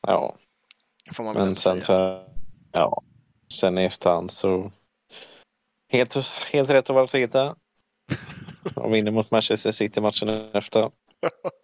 Ja, 0.07 0.37
Får 1.13 1.25
man 1.25 1.35
men 1.35 1.47
väl 1.47 1.57
sen 1.57 1.83
säga. 1.83 1.85
så, 1.85 2.25
ja, 2.73 3.03
sen 3.53 3.79
i 3.79 3.85
efterhand 3.85 4.31
så 4.31 4.73
helt, 5.93 6.17
helt 6.53 6.71
rätt 6.71 6.91
av 6.91 6.99
Arteta. 6.99 7.57
De 8.75 8.93
vinner 8.93 9.11
mot 9.11 9.31
Manchester 9.31 9.73
City 9.73 10.01
matchen 10.01 10.29
efter. 10.29 10.91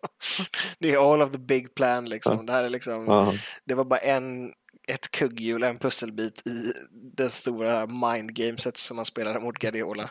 det 0.79 0.93
är 0.93 1.13
all 1.13 1.23
of 1.23 1.33
the 1.33 1.39
big 1.39 1.75
plan 1.75 2.09
liksom. 2.09 2.47
Det 2.47 2.53
här 2.53 2.65
är 2.65 2.69
liksom, 2.69 3.07
Ja, 3.07 3.35
det 3.65 3.75
var 3.75 3.85
bara 3.85 4.01
en, 4.01 4.53
ett 4.89 5.11
kugghjul, 5.11 5.63
en 5.65 5.79
pusselbit 5.79 6.47
i 6.49 6.73
det 7.17 7.31
stora 7.31 7.87
mindgameset 7.87 8.77
som 8.77 8.97
man 8.97 9.05
spelade 9.05 9.41
mot 9.41 9.59
Guardiola. 9.59 10.11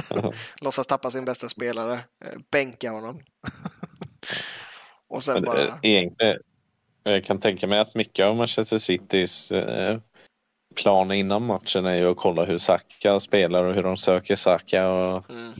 Låtsas 0.60 0.86
tappa 0.86 1.10
sin 1.10 1.24
bästa 1.24 1.48
spelare, 1.48 1.94
eh, 2.24 2.38
bänka 2.50 2.90
honom. 2.90 3.20
Och 5.08 5.22
sen 5.22 5.44
bara... 5.44 5.58
det- 5.58 5.88
egentligen, 5.88 6.38
jag 7.10 7.24
kan 7.24 7.40
tänka 7.40 7.66
mig 7.66 7.78
att 7.78 7.94
mycket 7.94 8.26
av 8.26 8.36
Manchester 8.36 8.78
Citys 8.78 9.52
eh, 9.52 9.98
plan 10.74 11.12
innan 11.12 11.46
matchen 11.46 11.86
är 11.86 11.94
ju 11.96 12.10
att 12.10 12.16
kolla 12.16 12.44
hur 12.44 12.58
Saka 12.58 13.20
spelar 13.20 13.64
och 13.64 13.74
hur 13.74 13.82
de 13.82 13.96
söker 13.96 14.36
Saka 14.36 14.88
och 14.88 15.30
Mm, 15.30 15.52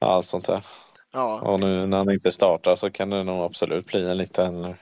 allt 0.00 0.26
sånt 0.26 0.44
där. 0.46 0.66
ja, 1.12 1.40
Och 1.40 1.60
nu 1.60 1.86
när 1.86 1.96
han 1.98 2.10
inte 2.10 2.32
startar 2.32 2.76
så 2.76 2.90
kan 2.90 3.10
det 3.10 3.24
nog 3.24 3.44
absolut 3.44 3.86
bli 3.86 4.10
en 4.10 4.16
liten 4.16 4.74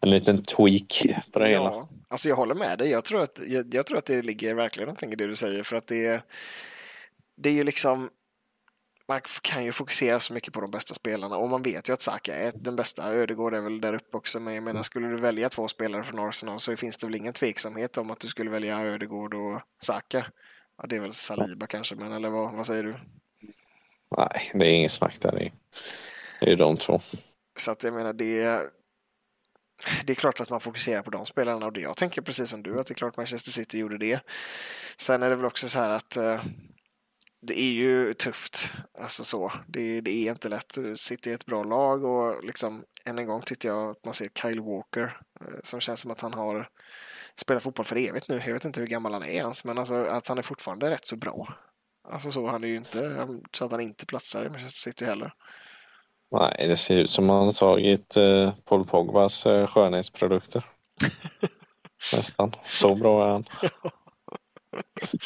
en 0.00 0.10
liten 0.10 0.42
tweak 0.42 1.06
på 1.32 1.38
det 1.38 1.48
hela. 1.48 1.64
ja. 1.64 1.88
Alltså 2.08 2.28
jag 2.28 2.36
håller 2.36 2.54
med 2.54 2.78
dig. 2.78 2.90
Jag 2.90 3.04
tror, 3.04 3.22
att, 3.22 3.40
jag, 3.46 3.74
jag 3.74 3.86
tror 3.86 3.98
att 3.98 4.06
det 4.06 4.22
ligger 4.22 4.54
verkligen 4.54 4.86
någonting 4.86 5.12
i 5.12 5.16
det 5.16 5.26
du 5.26 5.36
säger. 5.36 5.62
För 5.62 5.76
att 5.76 5.86
det 5.86 6.22
det 7.36 7.48
är 7.48 7.54
ju 7.54 7.64
liksom... 7.64 8.10
Man 9.08 9.20
kan 9.42 9.64
ju 9.64 9.72
fokusera 9.72 10.20
så 10.20 10.32
mycket 10.34 10.52
på 10.52 10.60
de 10.60 10.70
bästa 10.70 10.94
spelarna 10.94 11.36
och 11.36 11.48
man 11.48 11.62
vet 11.62 11.88
ju 11.88 11.92
att 11.92 12.00
Saka 12.02 12.34
är 12.36 12.52
den 12.54 12.76
bästa. 12.76 13.12
Ödegård 13.14 13.54
är 13.54 13.60
väl 13.60 13.80
där 13.80 13.94
uppe 13.94 14.16
också. 14.16 14.40
Men 14.40 14.54
jag 14.54 14.62
menar, 14.62 14.82
skulle 14.82 15.08
du 15.08 15.16
välja 15.16 15.48
två 15.48 15.68
spelare 15.68 16.04
från 16.04 16.28
Arsenal 16.28 16.60
så 16.60 16.76
finns 16.76 16.96
det 16.96 17.06
väl 17.06 17.14
ingen 17.16 17.32
tveksamhet 17.32 17.98
om 17.98 18.10
att 18.10 18.20
du 18.20 18.28
skulle 18.28 18.50
välja 18.50 18.80
Ödegård 18.80 19.34
och 19.34 19.60
Saka. 19.82 20.26
Ja, 20.78 20.86
det 20.86 20.96
är 20.96 21.00
väl 21.00 21.14
Saliba 21.14 21.66
kanske, 21.66 21.94
men 21.94 22.12
eller 22.12 22.30
vad, 22.30 22.52
vad 22.54 22.66
säger 22.66 22.82
du? 22.82 22.94
Nej, 24.16 24.50
det 24.54 24.66
är 24.66 24.70
inget 24.74 24.92
snack 24.92 25.20
där. 25.20 25.32
Det 25.32 25.44
är- 25.44 25.52
Det 26.40 26.46
är 26.46 26.50
ju 26.50 26.56
de 26.56 26.76
två. 26.76 27.00
Så 27.58 27.70
att 27.70 27.84
jag 27.84 27.94
menar, 27.94 28.12
det 28.12 28.42
är, 28.42 28.70
det 30.04 30.12
är 30.12 30.14
klart 30.14 30.40
att 30.40 30.50
man 30.50 30.60
fokuserar 30.60 31.02
på 31.02 31.10
de 31.10 31.26
spelarna 31.26 31.66
och 31.66 31.72
det 31.72 31.80
jag 31.80 31.96
tänker 31.96 32.22
precis 32.22 32.50
som 32.50 32.62
du 32.62 32.80
att 32.80 32.86
det 32.86 32.92
är 32.92 32.96
klart 32.96 33.16
Manchester 33.16 33.50
City 33.50 33.78
gjorde 33.78 33.98
det. 33.98 34.20
Sen 34.96 35.22
är 35.22 35.30
det 35.30 35.36
väl 35.36 35.44
också 35.44 35.68
så 35.68 35.78
här 35.78 35.90
att 35.90 36.16
eh, 36.16 36.42
det 37.42 37.60
är 37.60 37.70
ju 37.70 38.14
tufft. 38.14 38.74
Alltså 38.98 39.24
så. 39.24 39.52
Det, 39.66 40.00
det 40.00 40.10
är 40.10 40.30
inte 40.30 40.48
lätt. 40.48 40.78
City 40.94 41.30
är 41.30 41.34
ett 41.34 41.46
bra 41.46 41.64
lag 41.64 42.04
och 42.04 42.44
liksom 42.44 42.84
än 43.04 43.18
en 43.18 43.26
gång 43.26 43.42
tyckte 43.42 43.68
jag 43.68 43.90
att 43.90 44.04
man 44.04 44.14
ser 44.14 44.28
Kyle 44.42 44.60
Walker 44.60 45.18
eh, 45.40 45.46
som 45.62 45.80
känns 45.80 46.00
som 46.00 46.10
att 46.10 46.20
han 46.20 46.34
har 46.34 46.68
spelat 47.40 47.62
fotboll 47.62 47.86
för 47.86 47.96
evigt 47.96 48.28
nu. 48.28 48.42
Jag 48.46 48.52
vet 48.52 48.64
inte 48.64 48.80
hur 48.80 48.86
gammal 48.86 49.12
han 49.12 49.22
är 49.22 49.28
ens, 49.28 49.64
men 49.64 49.78
alltså 49.78 49.94
att 49.94 50.28
han 50.28 50.38
är 50.38 50.42
fortfarande 50.42 50.90
rätt 50.90 51.06
så 51.06 51.16
bra. 51.16 51.54
Alltså 52.08 52.30
så, 52.30 52.46
han 52.46 52.64
är 52.64 52.68
ju 52.68 52.76
inte 52.76 53.28
så 53.52 53.64
att 53.64 53.72
han 53.72 53.80
inte 53.80 54.06
platsar 54.06 54.44
i 54.44 54.48
Manchester 54.48 54.90
City 54.90 55.04
heller. 55.04 55.34
Nej, 56.30 56.68
det 56.68 56.76
ser 56.76 56.98
ut 56.98 57.10
som 57.10 57.30
att 57.30 57.36
han 57.36 57.46
har 57.46 57.52
tagit 57.52 58.16
eh, 58.16 58.52
Paul 58.64 58.86
Pogbas 58.86 59.46
eh, 59.46 59.66
skönhetsprodukter. 59.66 60.66
Nästan. 62.16 62.54
Så 62.66 62.94
bra 62.94 63.24
är 63.24 63.28
han. 63.28 63.44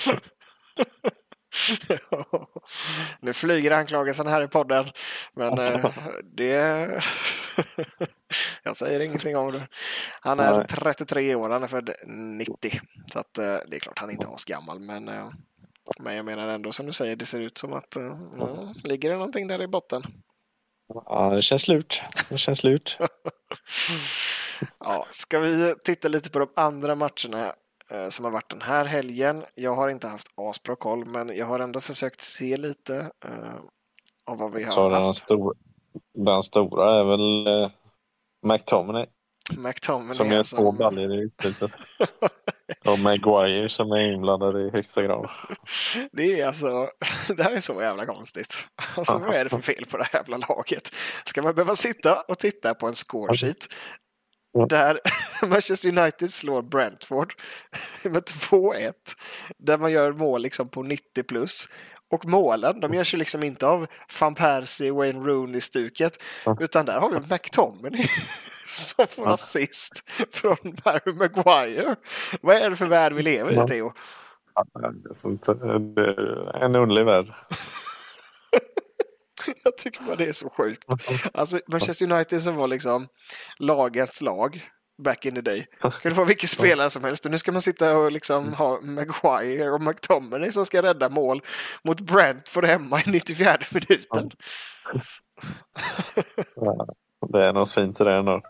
nu 3.21 3.33
flyger 3.33 3.71
anklagelsen 3.71 4.27
här 4.27 4.43
i 4.43 4.49
podden. 4.49 4.87
Men 5.35 5.59
eh, 5.59 5.91
det... 6.25 6.53
jag 8.63 8.77
säger 8.77 9.01
ingenting 9.01 9.37
om 9.37 9.53
det. 9.53 9.69
Han 10.21 10.41
är 10.41 10.55
Nej. 10.55 10.67
33 10.69 11.35
år, 11.35 11.51
han 11.51 11.63
är 11.63 11.67
född 11.67 11.91
90. 12.07 12.81
Så 13.13 13.19
att, 13.19 13.39
eh, 13.39 13.57
det 13.67 13.77
är 13.77 13.81
klart 13.81 13.99
han 13.99 14.11
inte 14.11 14.27
är 14.27 14.53
gammal. 14.53 14.81
Men, 14.81 15.09
eh, 15.09 15.31
men 15.99 16.17
jag 16.17 16.25
menar 16.25 16.49
ändå 16.49 16.73
som 16.73 16.87
du 16.87 16.93
säger, 16.93 17.17
det 17.17 17.27
ser 17.27 17.41
ut 17.41 17.59
som 17.59 17.73
att 17.73 17.97
ja, 18.39 18.75
ligger 18.85 19.11
det 19.11 19.17
någonting 19.17 19.49
där 19.49 19.63
i 19.63 19.67
botten. 19.67 20.03
Ja, 20.89 21.33
det 21.35 21.43
känns 21.43 21.63
slut. 21.63 22.03
Det 22.29 22.39
känns 22.39 22.59
slut. 22.59 22.99
Ja, 24.79 25.07
ska 25.11 25.39
vi 25.39 25.75
titta 25.85 26.09
lite 26.09 26.31
på 26.31 26.39
de 26.39 26.49
andra 26.57 26.95
matcherna 26.95 27.55
som 28.09 28.25
har 28.25 28.33
varit 28.33 28.51
den 28.51 28.63
här 28.63 28.85
helgen. 28.85 29.45
Jag 29.55 29.75
har 29.75 29.89
inte 29.89 30.09
haft 30.09 30.29
asbra 30.35 30.77
koll, 30.77 31.05
men 31.05 31.37
jag 31.37 31.47
har 31.47 31.61
ändå 31.61 31.81
försökt 31.81 32.21
se 32.21 32.57
lite 32.57 33.11
eh, 33.25 33.55
av 34.27 34.39
vad 34.39 34.53
vi 34.53 34.63
har 34.63 34.71
Så 34.71 34.89
den, 34.89 35.03
haft. 35.03 35.19
stor, 35.19 35.55
den 36.15 36.43
stora 36.43 37.01
är 37.01 37.05
väl 37.05 37.47
eh, 37.47 37.71
McTominay 38.43 39.07
McTominay 39.57 40.15
som 40.15 40.33
är 40.33 40.39
alltså. 40.39 40.57
två 40.57 40.73
baljor 40.73 41.25
i 41.25 41.31
slutet. 41.31 41.73
Och 42.87 42.99
Maguire 42.99 43.69
som 43.69 43.93
är 43.93 44.13
inblandad 44.13 44.57
i 44.67 44.71
högsta 44.71 45.03
grad. 45.03 45.31
Det 46.13 46.41
är 46.41 46.47
alltså, 46.47 46.91
det 47.37 47.43
här 47.43 47.51
är 47.51 47.61
så 47.61 47.83
jävla 47.83 48.07
konstigt. 48.07 48.69
Alltså 48.97 49.19
vad 49.19 49.35
är 49.35 49.45
det 49.45 49.51
för 49.51 49.61
fel 49.61 49.85
på 49.91 49.97
det 49.97 50.05
här 50.05 50.19
jävla 50.19 50.37
laget? 50.37 50.95
Ska 51.25 51.43
man 51.43 51.55
behöva 51.55 51.75
sitta 51.75 52.21
och 52.21 52.39
titta 52.39 52.75
på 52.75 52.87
en 52.87 52.95
scoresheet. 52.95 53.69
Där 54.69 55.01
Manchester 55.47 55.99
United 55.99 56.33
slår 56.33 56.63
Brentford 56.63 57.35
med 58.05 58.23
2-1. 58.23 58.93
Där 59.59 59.79
man 59.79 59.93
gör 59.93 60.13
mål 60.13 60.43
liksom 60.43 60.69
på 60.69 60.83
90 60.83 61.23
plus. 61.29 61.69
Och 62.11 62.25
målen, 62.27 62.81
de 62.81 62.95
görs 62.95 63.15
ju 63.15 63.19
liksom 63.19 63.43
inte 63.43 63.67
av 63.67 63.87
van 64.21 64.35
Persie, 64.35 64.93
Wayne 64.93 65.21
Rooney-stuket. 65.21 66.23
Ja. 66.45 66.57
Utan 66.61 66.87
där 66.87 66.99
har 67.01 67.11
vi 67.11 67.35
McTominay 67.35 68.07
som 68.69 69.07
får 69.07 69.25
Ja. 69.27 69.33
assist 69.35 70.11
från 70.33 70.57
Harry 70.85 71.13
Maguire. 71.13 71.97
Vad 72.41 72.57
är 72.57 72.71
det 72.71 72.77
för 72.77 72.87
värld 72.87 73.13
vi 73.13 73.23
lever 73.23 73.65
i. 73.65 73.69
Theo? 73.69 73.93
En 76.55 76.75
underlig 76.77 77.05
värld. 77.05 77.27
Jag 79.67 79.77
tycker 79.77 80.03
bara 80.03 80.17
det 80.17 80.25
är 80.25 80.33
så 80.33 80.51
sjukt. 80.51 80.85
Alltså 81.35 81.61
Manchester 81.67 82.13
United 82.13 82.43
som 82.43 82.57
var 82.57 82.69
liksom 82.69 83.09
lagets 83.59 84.21
lag 84.21 84.69
back 85.03 85.27
in 85.27 85.35
the 85.35 85.41
day. 85.41 85.67
Kunde 86.03 86.17
vara 86.17 86.27
vilken 86.27 86.49
spelare 86.49 86.91
som 86.91 87.05
helst 87.05 87.25
och 87.25 87.31
nu 87.31 87.39
ska 87.39 87.53
man 87.53 87.63
sitta 87.63 87.97
och 87.97 88.13
liksom 88.13 88.55
ha 88.55 88.81
Maguire 88.81 89.71
och 89.71 89.83
McTominay 89.83 90.53
som 90.53 90.67
ska 90.67 90.83
rädda 90.83 91.09
mål 91.09 91.43
mot 91.85 92.01
Brentford 92.01 92.65
hemma 92.65 93.01
i 93.01 93.11
94 93.11 93.59
minuten. 93.73 94.31
Det 97.33 97.45
är 97.45 97.53
något 97.53 97.73
fint 97.73 98.01
i 98.01 98.05
det 98.05 98.15
ändå. 98.15 98.43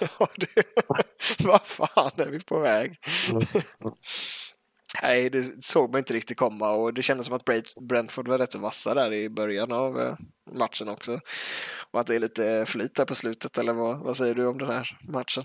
Ja, 0.18 0.28
det, 0.36 0.62
vad 1.44 1.62
fan 1.62 2.10
är 2.16 2.30
vi 2.30 2.40
på 2.40 2.58
väg? 2.58 2.98
Nej, 5.02 5.30
det 5.30 5.64
såg 5.64 5.90
man 5.92 5.98
inte 5.98 6.14
riktigt 6.14 6.36
komma 6.36 6.70
och 6.70 6.94
det 6.94 7.02
kändes 7.02 7.26
som 7.26 7.36
att 7.36 7.44
Brent- 7.44 7.80
Brentford 7.88 8.28
var 8.28 8.38
rätt 8.38 8.52
så 8.52 8.58
vassa 8.58 8.94
där 8.94 9.12
i 9.12 9.28
början 9.28 9.72
av 9.72 10.00
eh, 10.00 10.16
matchen 10.52 10.88
också. 10.88 11.20
Och 11.90 12.00
att 12.00 12.06
det 12.06 12.14
är 12.14 12.18
lite 12.20 12.64
flyt 12.66 12.94
där 12.94 13.04
på 13.04 13.14
slutet, 13.14 13.58
eller 13.58 13.72
vad, 13.72 13.98
vad 13.98 14.16
säger 14.16 14.34
du 14.34 14.46
om 14.46 14.58
den 14.58 14.68
här 14.68 14.98
matchen? 15.08 15.44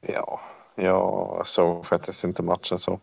Ja, 0.00 0.40
jag 0.76 1.42
såg 1.46 1.86
faktiskt 1.86 2.24
inte 2.24 2.42
matchen 2.42 2.78
så. 2.78 3.00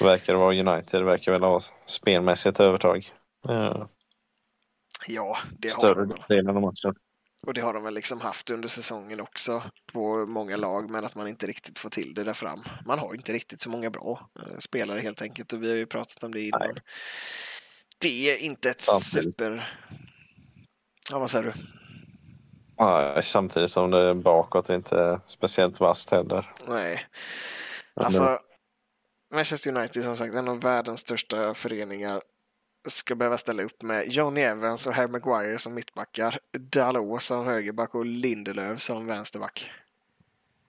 Verkar 0.00 0.34
vara 0.34 0.54
United, 0.72 1.04
verkar 1.04 1.32
väl 1.32 1.42
ha 1.42 1.62
spelmässigt 1.86 2.60
övertag. 2.60 3.12
Eh, 3.48 3.86
Ja, 5.06 5.38
det 5.58 5.68
har 5.68 5.78
Större 5.78 6.00
de 6.00 6.08
väl. 6.08 6.18
delen 6.28 6.56
av 6.56 6.62
matchen. 6.62 6.94
Och 7.42 7.54
det 7.54 7.60
har 7.60 7.74
de 7.74 7.84
väl 7.84 7.94
liksom 7.94 8.20
haft 8.20 8.50
under 8.50 8.68
säsongen 8.68 9.20
också 9.20 9.62
på 9.92 10.26
många 10.26 10.56
lag, 10.56 10.90
men 10.90 11.04
att 11.04 11.14
man 11.14 11.28
inte 11.28 11.46
riktigt 11.46 11.78
får 11.78 11.90
till 11.90 12.14
det 12.14 12.24
där 12.24 12.32
fram. 12.32 12.64
Man 12.86 12.98
har 12.98 13.14
inte 13.14 13.32
riktigt 13.32 13.60
så 13.60 13.70
många 13.70 13.90
bra 13.90 14.30
eh, 14.40 14.58
spelare 14.58 15.00
helt 15.00 15.22
enkelt 15.22 15.52
och 15.52 15.62
vi 15.62 15.68
har 15.68 15.76
ju 15.76 15.86
pratat 15.86 16.22
om 16.22 16.32
det 16.32 16.40
innan. 16.40 16.60
Nej. 16.60 16.82
Det 18.00 18.30
är 18.30 18.36
inte 18.38 18.70
ett 18.70 18.80
Samtidigt. 18.80 19.34
super... 19.34 19.78
Ja, 21.10 21.18
vad 21.18 21.30
säger 21.30 21.44
du? 21.44 21.52
Ja, 22.76 23.22
samtidigt 23.22 23.70
som 23.70 23.90
det 23.90 24.14
bakåt 24.14 24.70
inte 24.70 24.98
är 24.98 25.20
speciellt 25.26 25.80
vasst 25.80 26.10
heller. 26.10 26.54
Nej, 26.66 27.06
alltså 27.94 28.38
Manchester 29.34 29.76
United 29.76 30.04
som 30.04 30.16
sagt, 30.16 30.34
en 30.34 30.48
av 30.48 30.60
världens 30.60 31.00
största 31.00 31.54
föreningar 31.54 32.22
ska 32.86 33.14
behöva 33.14 33.38
ställa 33.38 33.62
upp 33.62 33.82
med 33.82 34.08
Johnny 34.08 34.40
Evans 34.40 34.86
och 34.86 34.92
Harry 34.92 35.08
Maguire 35.08 35.58
som 35.58 35.74
mittbackar, 35.74 36.38
Dalot 36.58 37.22
som 37.22 37.46
högerback 37.46 37.94
och 37.94 38.06
Lindelöf 38.06 38.80
som 38.80 39.06
vänsterback. 39.06 39.70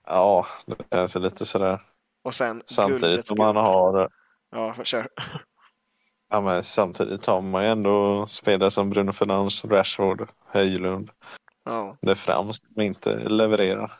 Ja, 0.06 0.46
det 0.66 0.96
är 0.96 1.06
så 1.06 1.18
lite 1.18 1.46
sådär. 1.46 1.82
Och 2.22 2.34
sen 2.34 2.62
Samtidigt 2.66 3.26
som 3.26 3.38
man 3.38 3.56
har 3.56 4.10
Ja, 4.50 4.74
kör. 4.84 5.08
Ja, 6.30 6.40
men 6.40 6.62
samtidigt 6.62 7.26
har 7.26 7.40
man 7.40 7.62
ju 7.62 7.68
ändå 7.68 8.26
spelare 8.26 8.70
som 8.70 8.90
Bruno 8.90 9.12
Fernandes, 9.12 9.64
Rashford, 9.64 10.28
Höjlund. 10.46 11.10
Ja. 11.64 11.96
Det 12.00 12.10
är 12.10 12.14
fram 12.14 12.52
som 12.52 12.80
inte 12.80 13.28
levererar. 13.28 13.92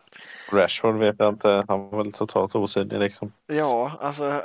Rashford 0.52 0.98
vet 0.98 1.16
jag 1.18 1.34
inte, 1.34 1.64
han 1.68 1.90
var 1.90 1.98
väl 1.98 2.12
totalt 2.12 2.54
osynlig 2.54 2.98
liksom. 2.98 3.32
Ja, 3.46 3.92
alltså 4.00 4.42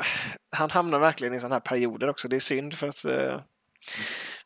han 0.51 0.69
hamnar 0.69 0.99
verkligen 0.99 1.33
i 1.33 1.39
sådana 1.39 1.55
här 1.55 1.59
perioder 1.59 2.09
också. 2.09 2.27
Det 2.27 2.35
är 2.35 2.39
synd 2.39 2.73
för 2.73 2.87
att 2.87 3.05
eh, 3.05 3.39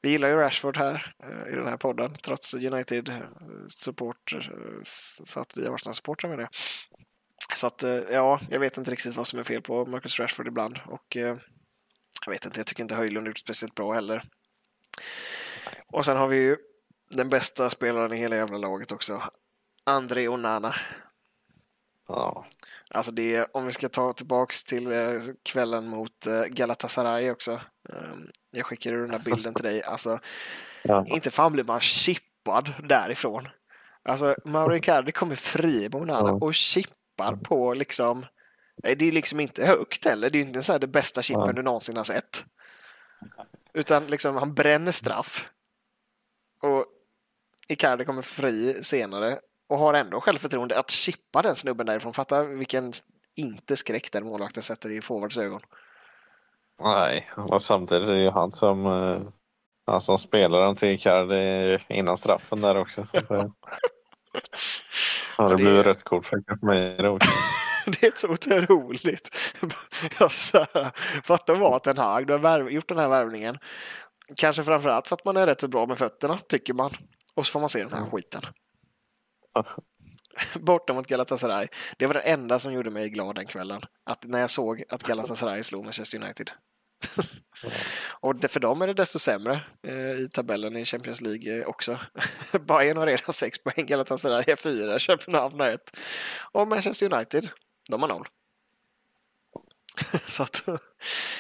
vi 0.02 0.10
gillar 0.10 0.28
ju 0.28 0.36
Rashford 0.36 0.78
här 0.78 1.16
eh, 1.24 1.54
i 1.54 1.56
den 1.56 1.68
här 1.68 1.78
podden 1.78 2.14
trots 2.14 2.54
United-support, 2.54 4.34
eh, 4.34 4.38
eh, 4.38 4.82
så 5.24 5.40
att 5.40 5.58
vi 5.58 5.66
är 5.66 5.72
Arsenal-supportrar 5.72 6.30
med 6.30 6.40
det. 6.40 6.50
Så 7.54 7.68
att 7.68 7.84
ja, 8.12 8.40
jag 8.50 8.60
vet 8.60 8.78
inte 8.78 8.92
riktigt 8.92 9.16
vad 9.16 9.28
som 9.28 9.40
är 9.40 9.44
fel 9.44 9.62
på 9.62 9.86
Marcus 9.86 10.20
Rashford 10.20 10.48
ibland 10.48 10.80
och 10.86 11.16
jag 11.16 12.32
vet 12.32 12.46
inte, 12.46 12.60
jag 12.60 12.68
tycker 12.68 12.84
inte 12.84 12.96
Höjlund 12.96 13.28
gjort 13.28 13.38
speciellt 13.38 13.76
bra 13.76 13.94
heller. 13.94 14.24
Och 15.88 16.06
sen 16.06 16.18
har 16.18 16.28
vi 16.28 16.38
ju 16.38 16.58
den 17.10 17.30
bästa 17.30 17.70
spelaren 17.70 18.14
i 18.14 18.18
hela 18.18 18.36
jävla 18.36 18.58
laget 18.58 18.92
också. 18.92 19.24
André 19.84 20.28
Onana. 20.28 20.76
Ja. 22.08 22.46
Alltså 22.94 23.12
det, 23.12 23.46
om 23.54 23.66
vi 23.66 23.72
ska 23.72 23.90
ta 23.90 24.14
tillbaks 24.14 24.64
till 24.64 24.92
eh, 24.92 25.20
kvällen 25.44 25.88
mot 25.88 26.26
eh, 26.28 26.44
Galatasaray 26.44 27.32
också. 27.32 27.52
Eh, 27.90 28.14
jag 28.52 28.66
skickade 28.66 29.02
den 29.02 29.12
där 29.12 29.20
bilden 29.20 29.54
till 29.54 29.66
dig. 29.66 29.84
Alltså, 29.84 30.20
Ja. 30.84 31.06
inte 31.08 31.32
fan 31.32 31.54
blir 31.54 31.64
man 31.64 31.80
chippad 31.80 32.74
därifrån. 32.84 33.48
Alltså, 34.04 34.36
Mauro 34.46 34.76
Icardi 34.76 35.12
kommer 35.12 35.36
fri 35.36 35.82
med 35.84 35.96
Onana 35.96 36.30
Ja. 36.30 36.34
och 36.42 36.54
chippar 36.54 37.36
på 37.36 37.74
liksom... 37.74 38.26
Det 38.84 39.06
är 39.08 39.12
liksom 39.12 39.40
inte 39.40 39.66
högt 39.66 40.06
heller. 40.06 40.30
Det 40.30 40.38
är 40.38 40.42
inte 40.42 40.62
så 40.62 40.72
här 40.72 40.80
det 40.80 40.88
bästa 40.88 41.22
chippen 41.22 41.44
Ja. 41.46 41.52
du 41.54 41.62
någonsin 41.62 41.98
har 41.98 42.04
sett. 42.04 42.46
Utan 43.74 44.08
liksom 44.08 44.36
han 44.36 44.54
bränner 44.54 44.92
straff. 44.92 45.46
Och 46.62 46.86
Icardi 47.68 48.06
kommer 48.06 48.22
fri 48.22 48.84
senare 48.84 49.40
och 49.70 49.78
har 49.78 49.94
ändå 49.94 50.22
självförtroende 50.22 50.80
att 50.80 50.90
chippa 50.92 51.42
den 51.42 51.56
snubben 51.56 51.86
därifrån. 51.86 52.14
Fatta 52.14 52.44
vilken 52.44 52.92
inte 53.36 53.76
skräck 53.76 54.12
den 54.12 54.26
målvakten 54.26 54.64
sätter 54.64 54.90
i 54.90 55.02
forwards 55.02 55.38
ögon. 55.38 55.62
Nej, 56.82 57.30
och 57.36 57.62
samtidigt 57.62 58.10
är 58.10 58.14
det 58.14 58.22
ju 58.22 58.30
han 58.30 58.52
som, 58.52 58.86
eh, 58.86 59.22
han 59.86 60.02
som 60.02 60.18
spelar 60.18 60.62
den 60.66 60.76
till 60.76 60.90
Icardi 60.90 61.78
innan 61.88 62.18
straffen 62.18 62.62
där 62.62 62.78
också. 62.78 63.06
Så 63.06 63.20
det, 63.20 63.26
ja, 65.38 65.44
det 65.44 65.50
det- 65.50 65.56
blev 65.56 65.84
rött 65.84 66.04
kort 66.04 66.26
för 66.26 66.42
Casemiro 66.48 67.08
också. 67.16 67.30
Det 67.86 68.04
är 68.08 68.12
så 68.16 68.28
otroligt. 68.32 69.36
Alltså, 70.22 70.66
fatta 71.24 71.54
att 71.54 71.60
vara 71.60 71.80
Ten 71.80 71.98
Hag. 71.98 72.28
Du 72.28 72.38
har 72.38 72.70
gjort 72.70 72.88
den 72.88 72.98
här 72.98 73.08
värvningen. 73.08 73.58
Kanske 74.36 74.64
framförallt 74.64 75.08
för 75.08 75.16
att 75.16 75.26
man 75.26 75.38
är 75.38 75.46
rätt 75.46 75.62
så 75.62 75.68
bra 75.68 75.86
med 75.86 75.98
fötterna, 75.98 76.38
tycker 76.38 76.74
man. 76.74 76.92
Och 77.36 77.46
så 77.46 77.52
får 77.52 77.60
man 77.60 77.70
se 77.70 77.84
den 77.84 77.94
här 77.94 78.10
skiten. 78.10 78.42
Borta 80.56 80.94
mot 80.94 81.08
Galatasaray. 81.08 81.68
Det 81.98 82.08
var 82.08 82.14
det 82.14 82.20
enda 82.20 82.60
som 82.60 82.74
gjorde 82.74 82.90
mig 82.90 83.10
glad 83.10 83.36
den 83.36 83.46
kvällen. 83.46 83.82
Att 84.04 84.24
när 84.24 84.40
jag 84.40 84.50
såg 84.50 84.84
att 84.90 85.04
Galatasaray 85.04 85.64
slog 85.64 85.84
Manchester 85.84 86.18
United. 86.18 86.52
och 88.10 88.36
det, 88.36 88.48
för 88.48 88.60
dem 88.60 88.82
är 88.82 88.88
det 88.88 88.94
desto 88.94 89.20
sämre 89.20 89.62
eh, 89.88 90.12
i 90.12 90.30
tabellen 90.34 90.78
i 90.78 90.86
Champions 90.86 91.22
League 91.22 91.60
eh, 91.60 91.68
också. 91.68 92.00
Bayern 92.68 92.98
har 92.98 93.06
redan 93.06 93.34
sex 93.34 93.64
poäng, 93.64 93.86
Galatasaray 93.86 94.44
är 94.48 94.56
fyra, 94.56 95.00
Köpenhamn 95.00 95.60
har 95.60 95.68
ett. 95.68 95.98
Och 96.52 96.68
Manchester 96.68 97.14
United, 97.14 97.50
de 97.90 98.02
har 98.02 98.10
noll. 98.10 98.28
Så 100.28 100.44
att, 100.44 100.66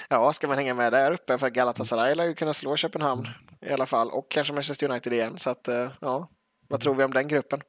ja, 0.09 0.33
ska 0.33 0.47
man 0.47 0.57
hänga 0.57 0.73
med 0.73 0.93
där 0.93 1.11
uppe 1.11 1.37
för 1.37 1.49
Galatasaray 1.49 2.15
lär 2.15 2.25
ju 2.25 2.35
kunna 2.35 2.53
slå 2.53 2.75
Köpenhamn 2.75 3.27
i 3.61 3.69
alla 3.69 3.85
fall 3.85 4.11
och 4.11 4.31
kanske 4.31 4.53
Manchester 4.53 4.89
United 4.89 5.13
igen. 5.13 5.37
Så 5.37 5.49
att, 5.49 5.67
eh, 5.67 5.91
ja, 6.01 6.29
vad 6.67 6.81
tror 6.81 6.95
vi 6.95 7.03
om 7.03 7.13
den 7.13 7.27
gruppen? 7.27 7.61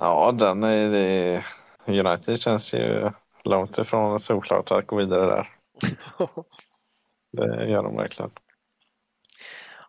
Ja, 0.00 0.32
den 0.32 0.62
är 0.62 0.90
det, 0.90 1.44
United 1.86 2.40
känns 2.40 2.74
ju 2.74 3.10
långt 3.44 3.78
ifrån 3.78 4.20
solklart 4.20 4.70
att 4.70 4.86
gå 4.86 4.96
vidare 4.96 5.26
där. 5.26 5.50
Det 7.32 7.68
gör 7.68 7.82
de 7.82 7.96
verkligen. 7.96 8.30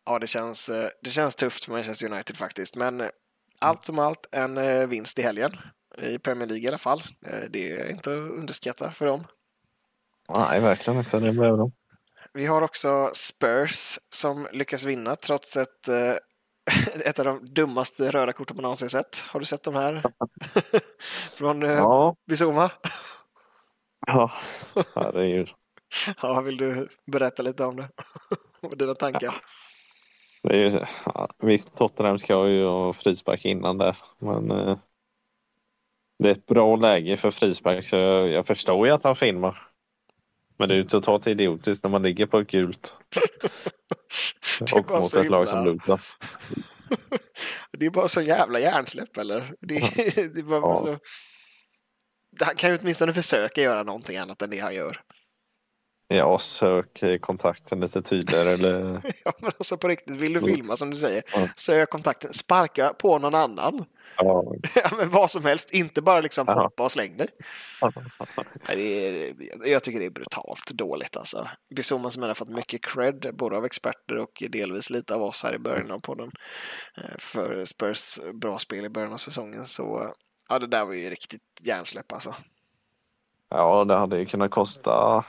Ja, 0.06 0.20
det 0.20 0.28
känns, 0.28 0.70
eh, 0.70 0.89
det 1.02 1.10
känns 1.10 1.36
tufft 1.36 1.65
för 1.65 1.72
Manchester 1.72 2.12
United 2.12 2.38
faktiskt. 2.38 2.76
Men 2.76 3.02
eh, 3.02 3.10
allt 3.62 3.86
som 3.86 4.00
allt 4.00 4.28
en 4.32 4.58
eh, 4.58 4.88
vinst 4.88 5.20
i 5.20 5.22
helgen. 5.22 5.52
I 5.98 6.20
Premier 6.20 6.48
League 6.48 6.63
i 6.63 6.67
alla 6.67 6.78
fall. 6.78 7.02
Det 7.50 7.72
är 7.72 7.89
inte 7.89 8.13
att 8.13 8.17
underskatta 8.17 8.91
för 8.91 9.06
dem. 9.06 9.24
Nej, 10.36 10.60
verkligen 10.60 11.00
inte. 11.00 11.20
Det 11.20 11.32
blev 11.32 11.58
de. 11.58 11.72
Vi 12.34 12.46
har 12.46 12.62
också 12.62 13.12
Spurs 13.13 14.00
som 14.10 14.48
lyckas 14.52 14.84
vinna 14.84 15.15
trots 15.15 15.58
ett, 15.58 15.88
ett 17.06 17.19
av 17.19 17.25
de 17.25 17.45
dummaste 17.45 18.12
röda 18.12 18.34
korten 18.34 18.56
man 18.56 18.63
någonsin 18.63 18.89
sett. 18.89 19.19
Har 19.19 19.39
du 19.39 19.45
sett 19.45 19.63
de 19.63 19.75
här? 19.75 20.03
Från 21.38 21.63
eh, 21.63 21.71
Ja, 21.71 22.15
Bizuma? 22.27 22.71
ja. 24.08 24.32
herregud. 24.95 25.49
Ja, 26.21 26.41
vill 26.41 26.58
du 26.58 26.88
berätta 27.12 27.43
lite 27.43 27.65
om 27.65 27.75
det? 27.75 27.89
Och 28.62 28.77
dina 28.77 28.95
tankar? 28.95 29.41
Det 30.43 30.56
är 30.56 30.60
ju, 30.69 30.86
ja, 31.06 31.27
visst, 31.39 31.75
Tottenham 31.75 32.19
ska 32.19 32.47
ju 32.47 32.65
ha 32.65 32.93
frispark 32.93 33.45
innan 33.45 33.77
där, 33.77 33.97
men 34.19 34.51
eh, 34.51 34.77
det 36.19 36.27
är 36.30 36.32
ett 36.32 36.45
bra 36.45 36.75
läge 36.75 37.17
för 37.17 37.32
frispark 37.32 37.84
så 37.84 37.95
jag, 37.95 38.27
jag 38.30 38.45
förstår 38.45 38.88
ju 38.88 38.93
att 38.93 39.03
han 39.03 39.15
filmar. 39.15 39.67
Men 40.58 40.69
det 40.69 40.75
är 40.75 40.77
ju 40.77 40.84
totalt 40.84 41.27
idiotiskt 41.27 41.84
när 41.84 41.91
man 41.91 42.03
ligger 42.03 42.25
på 42.25 42.39
ett 42.39 42.51
gult 42.51 42.93
Det 43.89 43.96
och 44.74 44.91
mot 44.91 45.13
ett 45.13 45.30
lag 45.32 45.48
som 45.48 45.65
Luton. 45.65 46.00
Det 47.78 47.86
är 47.86 47.89
bara 47.89 48.08
så 48.08 48.22
jävla 48.22 48.60
hjärnsläpp 48.60 49.17
eller? 49.17 49.54
Det, 49.62 49.80
det 50.15 50.39
är 50.39 50.43
bara 50.43 50.60
Ja. 50.62 50.76
så... 50.76 50.98
Han 52.46 52.56
kan 52.56 52.70
ju 52.72 52.78
åtminstone 52.82 53.13
försöka 53.13 53.62
göra 53.62 53.84
någonting 53.84 54.17
annat 54.17 54.41
än 54.41 54.50
det 54.50 54.60
han 54.60 54.76
gör. 54.76 55.02
Ja, 56.08 56.39
sök 56.39 57.04
kontakten 57.22 57.80
lite 57.80 58.02
tydligare 58.02 58.50
eller 58.50 59.02
Ja, 59.26 59.34
men 59.39 59.52
alltså 59.58 59.78
på 59.78 59.88
riktigt, 59.88 60.15
vill 60.15 60.34
du 60.34 60.39
Mm. 60.39 60.56
filma 60.56 60.76
som 60.78 60.89
du 60.89 60.98
säger, 60.98 61.24
Ja. 61.34 61.48
sök 61.56 61.89
kontakten, 61.89 62.34
sparka 62.34 62.93
på 62.93 63.20
någon 63.20 63.36
annan. 63.36 63.86
ja, 64.75 64.89
men 64.97 65.10
vad 65.10 65.30
som 65.32 65.45
helst, 65.45 65.73
inte 65.73 66.01
bara 66.01 66.21
liksom 66.21 66.45
Ja. 66.47 66.62
hoppa 66.63 66.84
och 66.84 66.91
släng 66.91 67.17
dig. 67.17 67.27
Är, 68.67 69.34
jag 69.67 69.84
tycker 69.84 69.99
det 69.99 70.06
är 70.06 70.10
brutalt 70.10 70.71
dåligt 70.71 71.17
alltså. 71.17 71.49
Bizuma 71.75 72.10
som 72.10 72.23
har 72.23 72.34
fått 72.34 72.49
mycket 72.49 72.84
cred, 72.86 73.30
både 73.34 73.58
av 73.58 73.65
experter 73.65 74.17
och 74.17 74.43
delvis 74.49 74.89
lite 74.89 75.15
av 75.15 75.23
oss 75.23 75.43
här 75.43 75.56
i 75.56 75.60
början 75.60 75.91
av 75.91 75.99
podden. 75.99 76.32
eh, 76.97 77.15
För 77.19 77.65
Spurs 77.65 78.19
bra 78.34 78.60
spel 78.60 78.86
i 78.86 78.89
början 78.89 79.13
av 79.13 79.17
säsongen. 79.17 79.65
Så 79.65 80.13
ja, 80.49 80.60
det 80.60 80.67
där 80.67 80.86
var 80.86 80.93
ju 80.93 81.10
riktigt 81.10 81.41
hjärnsläpp 81.63 82.12
alltså. 82.13 82.36
ja, 83.49 83.86
det 83.86 83.95
hade 83.97 84.19
ju 84.19 84.25
kunnat 84.25 84.51
kosta 84.51 85.25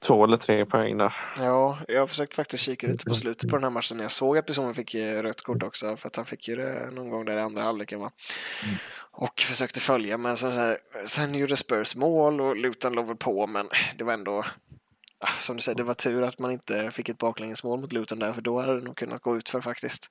två 0.00 0.24
eller 0.24 0.36
tre 0.36 0.66
poäng 0.66 0.98
där. 0.98 1.14
Ja, 1.38 1.78
jag 1.88 2.00
har 2.00 2.06
försökt 2.06 2.34
faktiskt 2.34 2.62
kika 2.64 2.86
lite 2.86 3.04
på 3.04 3.14
slutet 3.14 3.50
på 3.50 3.56
den 3.56 3.62
här 3.62 3.70
matchen. 3.70 4.00
Jag 4.00 4.10
såg 4.10 4.38
att 4.38 4.46
Bizuma 4.46 4.74
fick 4.74 4.94
rött 4.94 5.40
kort 5.42 5.62
också, 5.62 5.96
för 5.96 6.06
att 6.08 6.16
han 6.16 6.24
fick 6.26 6.48
ju 6.48 6.56
det 6.56 6.90
någon 6.92 7.10
gång 7.10 7.24
där 7.24 7.36
i 7.36 7.40
andra 7.40 7.62
halvleken. 7.62 8.00
Va? 8.00 8.10
Och 8.98 9.40
försökte 9.40 9.80
följa, 9.80 10.18
men 10.18 10.36
så 10.36 10.48
här, 10.48 10.78
sen 11.06 11.34
gjorde 11.34 11.56
Spurs 11.56 11.96
mål 11.96 12.40
och 12.40 12.56
Luton 12.56 12.92
låg 12.92 13.06
väl 13.06 13.16
på, 13.16 13.46
men 13.46 13.68
det 13.96 14.04
var 14.04 14.12
ändå 14.12 14.44
ah, 15.18 15.30
som 15.38 15.56
du 15.56 15.62
säger, 15.62 15.76
det 15.76 15.84
var 15.84 15.94
tur 15.94 16.22
att 16.22 16.38
man 16.38 16.52
inte 16.52 16.90
fick 16.90 17.08
ett 17.08 17.18
baklängesmål 17.18 17.80
mot 17.80 17.92
Luton 17.92 18.18
där, 18.18 18.32
för 18.32 18.42
då 18.42 18.60
hade 18.60 18.78
det 18.78 18.84
nog 18.84 18.96
kunnat 18.96 19.20
gå 19.22 19.36
ut 19.36 19.48
för 19.48 19.60
faktiskt. 19.60 20.10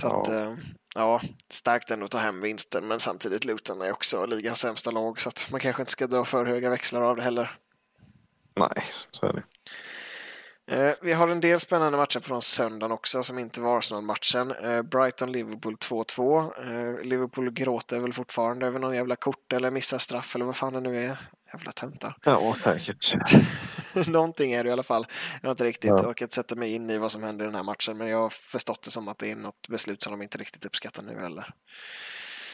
Så 0.00 0.06
Ja. 0.10 0.20
att, 0.20 0.28
eh, 0.28 0.54
ja, 0.94 1.20
starkt 1.48 1.90
ändå 1.90 2.04
att 2.04 2.10
ta 2.10 2.18
hem 2.18 2.40
vinsten, 2.40 2.88
men 2.88 3.00
samtidigt 3.00 3.44
Luton 3.44 3.80
är 3.82 3.92
också 3.92 4.26
ligans 4.26 4.60
sämsta 4.60 4.90
lag, 4.90 5.20
så 5.20 5.28
att 5.28 5.46
man 5.50 5.60
kanske 5.60 5.82
inte 5.82 5.92
ska 5.92 6.06
dra 6.06 6.24
för 6.24 6.46
höga 6.46 6.70
växlar 6.70 7.02
av 7.02 7.16
det 7.16 7.22
heller. 7.22 7.58
Nej, 8.58 8.84
så 9.10 9.26
är 9.26 9.32
det. 9.32 9.42
Eh, 10.70 10.94
Vi 11.02 11.12
har 11.12 11.28
en 11.28 11.40
del 11.40 11.60
spännande 11.60 11.98
matcher 11.98 12.20
från 12.20 12.42
söndagen 12.42 12.92
också 12.92 13.22
som 13.22 13.38
inte 13.38 13.60
var 13.60 13.78
Arsenal-matchen. 13.78 14.50
Eh, 14.50 14.82
Brighton-Liverpool 14.82 15.76
2-2. 15.76 16.52
Eh, 16.98 17.04
Liverpool 17.06 17.50
gråter 17.50 17.98
väl 18.00 18.12
fortfarande 18.12 18.66
över 18.66 18.78
någon 18.78 18.94
jävla 18.94 19.16
kort 19.16 19.52
eller 19.52 19.70
missar 19.70 19.98
straff 19.98 20.34
eller 20.34 20.44
vad 20.44 20.56
fan 20.56 20.72
det 20.72 20.80
nu 20.80 20.98
är. 21.04 21.30
Jävla 21.52 21.72
töntar. 21.72 22.16
Ja, 22.22 22.54
säkert. 22.54 23.12
Någonting 24.08 24.52
är 24.52 24.64
det 24.64 24.70
i 24.70 24.72
alla 24.72 24.82
fall. 24.82 25.06
Jag 25.42 25.48
har 25.48 25.50
inte 25.50 25.64
riktigt 25.64 25.90
Ja. 25.90 26.06
orkat 26.08 26.32
sätta 26.32 26.54
mig 26.54 26.74
in 26.74 26.90
i 26.90 26.98
vad 26.98 27.12
som 27.12 27.22
händer 27.22 27.44
i 27.44 27.48
den 27.48 27.54
här 27.54 27.62
matchen 27.62 27.96
men 27.98 28.08
jag 28.08 28.18
har 28.22 28.28
förstått 28.30 28.82
det 28.82 28.90
som 28.90 29.08
att 29.08 29.18
det 29.18 29.30
är 29.30 29.36
något 29.36 29.68
beslut 29.68 30.02
som 30.02 30.10
de 30.12 30.22
inte 30.22 30.38
riktigt 30.38 30.66
uppskattar 30.66 31.02
nu 31.02 31.20
heller. 31.20 31.50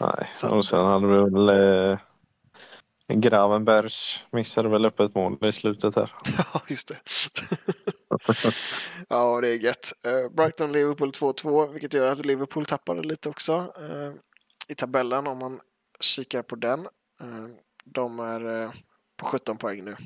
Nej, 0.00 0.30
Så 0.32 0.56
och 0.56 0.64
sen 0.66 0.84
hade 0.86 1.06
vi 1.06 1.14
väl 1.30 1.48
eh, 1.90 1.98
Gravenberg 3.08 3.90
missade 4.32 4.68
väl 4.68 4.84
upp 4.84 5.00
ett 5.00 5.14
mål 5.14 5.38
i 5.46 5.52
slutet 5.52 5.96
här. 5.96 6.12
Ja, 6.54 6.62
just 6.68 6.88
det. 6.88 6.98
Ja, 9.08 9.40
det 9.40 9.48
är 9.48 9.56
gött. 9.56 9.92
Eh, 10.04 10.28
Brighton-Liverpool 10.30 11.10
2-2, 11.10 11.72
vilket 11.72 11.94
gör 11.94 12.06
att 12.06 12.26
Liverpool 12.26 12.66
tappade 12.66 13.02
lite 13.02 13.28
också 13.28 13.72
eh, 13.78 14.12
i 14.68 14.74
tabellen 14.74 15.26
om 15.26 15.38
man 15.38 15.60
kikar 16.00 16.42
på 16.42 16.56
den. 16.56 16.80
Eh, 17.20 17.46
de 17.84 18.20
är 18.20 18.70
på 19.16 19.26
17 19.26 19.56
poäng 19.56 19.84
nu. 19.84 19.96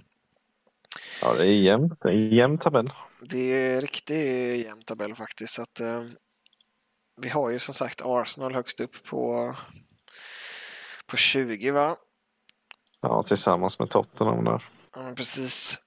Ja, 1.22 1.34
det 1.34 1.46
är 1.46 1.52
jämnt. 1.52 2.00
Det 2.00 2.08
är 2.08 2.12
en 2.12 2.28
jämn 2.30 2.58
tabell. 2.58 2.90
Det 3.20 3.52
är 3.52 3.80
riktigt 3.80 4.66
jämn 4.66 4.82
tabell 4.82 5.14
faktiskt. 5.14 5.54
Så 5.54 5.62
att, 5.62 5.80
eh, 5.80 6.04
vi 7.20 7.28
har 7.28 7.50
ju 7.50 7.58
som 7.58 7.74
sagt 7.74 8.02
Arsenal 8.04 8.54
högst 8.54 8.80
upp 8.80 9.04
på 9.04 9.54
på 11.06 11.16
20 11.16 11.70
va? 11.70 11.96
Ja, 13.00 13.22
tillsammans 13.22 13.78
med 13.78 13.90
Tottenham 13.90 14.44
där. 14.44 14.64
Ja, 14.94 15.12
precis. 15.16 15.78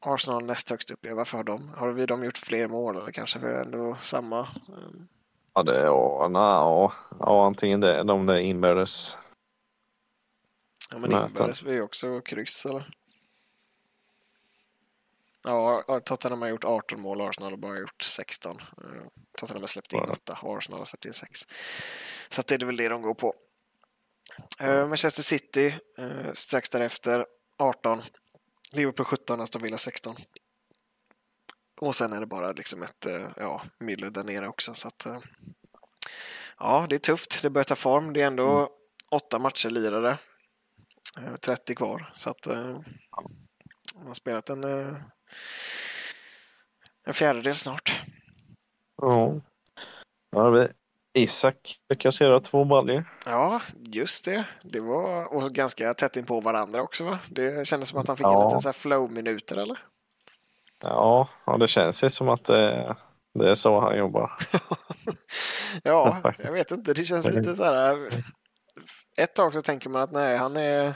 Arsenal 0.00 0.44
näst 0.44 0.70
högst 0.70 0.90
upp. 0.90 1.06
Varför 1.10 1.36
har 1.36 1.44
de? 1.44 1.68
Har 1.68 1.88
vi 1.88 2.06
de 2.06 2.24
gjort 2.24 2.38
fler 2.38 2.68
mål 2.68 2.96
eller 2.96 3.12
kanske 3.12 3.38
vi 3.38 3.46
ändå 3.54 3.96
samma? 4.00 4.40
Um, 4.68 5.08
Ja, 5.54 5.62
det, 5.62 5.80
ja, 5.82 6.28
na, 6.30 6.40
ja, 7.20 7.46
antingen 7.46 7.80
det 7.80 7.96
eller 8.00 8.12
om 8.14 8.26
det 8.26 8.32
är 8.34 8.40
inbördes. 8.40 9.16
Ja, 10.92 10.98
men 10.98 11.10
Möten. 11.10 11.26
inbördes 11.28 11.62
ju 11.62 11.82
också 11.82 12.20
kryss 12.20 12.66
eller? 12.66 12.90
Ja, 15.44 15.82
Tottenham 16.04 16.42
har 16.42 16.48
gjort 16.48 16.64
18 16.64 17.00
mål, 17.00 17.20
Arsenal 17.20 17.52
har 17.52 17.56
bara 17.56 17.78
gjort 17.78 18.02
16. 18.02 18.58
Eh, 18.60 18.86
Tottenham 19.38 19.62
har 19.62 19.66
släppt 19.66 19.92
in 19.92 20.00
Ja. 20.06 20.12
8 20.12 20.38
och 20.42 20.56
Arsenal 20.58 20.80
har 20.80 20.84
släppt 20.84 21.04
in 21.06 21.12
6. 21.12 21.40
Så 22.28 22.42
det 22.46 22.54
är 22.54 22.66
väl 22.66 22.76
det 22.76 22.88
de 22.88 23.02
går 23.02 23.14
på. 23.14 23.34
Eh, 24.60 24.88
Manchester 24.88 25.22
City 25.22 25.78
eh, 25.98 26.32
strax 26.32 26.68
därefter 26.68 27.26
18. 27.58 28.02
Liverpool 28.74 29.06
17, 29.06 29.40
Aston 29.40 29.62
Villa 29.62 29.76
16. 29.76 30.16
Och 31.80 31.94
sen 31.94 32.12
är 32.12 32.20
det 32.20 32.26
bara 32.26 32.52
liksom 32.52 32.82
ett 32.82 33.06
eh, 33.06 33.28
ja, 33.36 33.62
myller 33.78 34.10
där 34.10 34.24
nere 34.24 34.48
också. 34.48 34.74
Så 34.74 34.88
att, 34.88 35.06
ja, 36.58 36.86
det 36.88 36.94
är 36.94 36.98
tufft. 36.98 37.42
Det 37.42 37.50
börjar 37.50 37.64
ta 37.64 37.76
form. 37.76 38.12
Det 38.12 38.22
är 38.22 38.26
ändå 38.26 38.70
åtta 39.10 39.38
matcher 39.38 39.70
lirade. 39.70 40.18
Eh, 41.18 41.36
30 41.36 41.74
kvar. 41.74 42.12
Så 42.14 42.30
att 42.30 42.46
man 43.94 44.06
har 44.06 44.14
spelat 44.14 44.50
en, 44.50 44.64
en 47.04 47.14
fjärdedel 47.14 47.54
snart. 47.54 48.02
Ja. 49.02 49.40
Ja, 50.30 50.50
vi, 50.50 50.68
Isak 51.16 51.76
lyckas 51.88 52.20
göra 52.20 52.40
två 52.40 52.64
baljor. 52.64 53.04
Ja, 53.26 53.60
just 53.78 54.24
det. 54.24 54.44
Det 54.62 54.80
var 54.80 55.34
och 55.34 55.50
ganska 55.50 55.94
tätt 55.94 56.16
in 56.16 56.24
på 56.24 56.40
varandra 56.40 56.82
också 56.82 57.04
va? 57.04 57.18
Det 57.28 57.68
kändes 57.68 57.88
som 57.88 58.00
att 58.00 58.08
han 58.08 58.16
fick 58.16 58.26
en 58.26 58.32
Ja. 58.32 58.44
liten 58.44 58.60
så 58.60 58.68
här 58.68 58.72
flow-minuter 58.72 59.56
eller? 59.56 59.78
Ja, 60.82 61.28
ja, 61.46 61.56
det 61.56 61.68
känns 61.68 62.04
ju 62.04 62.10
som 62.10 62.28
att 62.28 62.44
det, 62.44 62.96
det 63.34 63.50
är 63.50 63.54
så 63.54 63.80
han 63.80 63.98
jobbar. 63.98 64.32
ja, 65.82 66.32
jag 66.38 66.52
vet 66.52 66.70
inte. 66.70 66.92
Det 66.92 67.04
känns 67.04 67.26
lite 67.30 67.54
så 67.54 67.64
här. 67.64 68.08
Ett 69.18 69.34
tag 69.34 69.52
så 69.52 69.62
tänker 69.62 69.90
man 69.90 70.02
att 70.02 70.12
nej, 70.12 70.36
han 70.36 70.56
är 70.56 70.94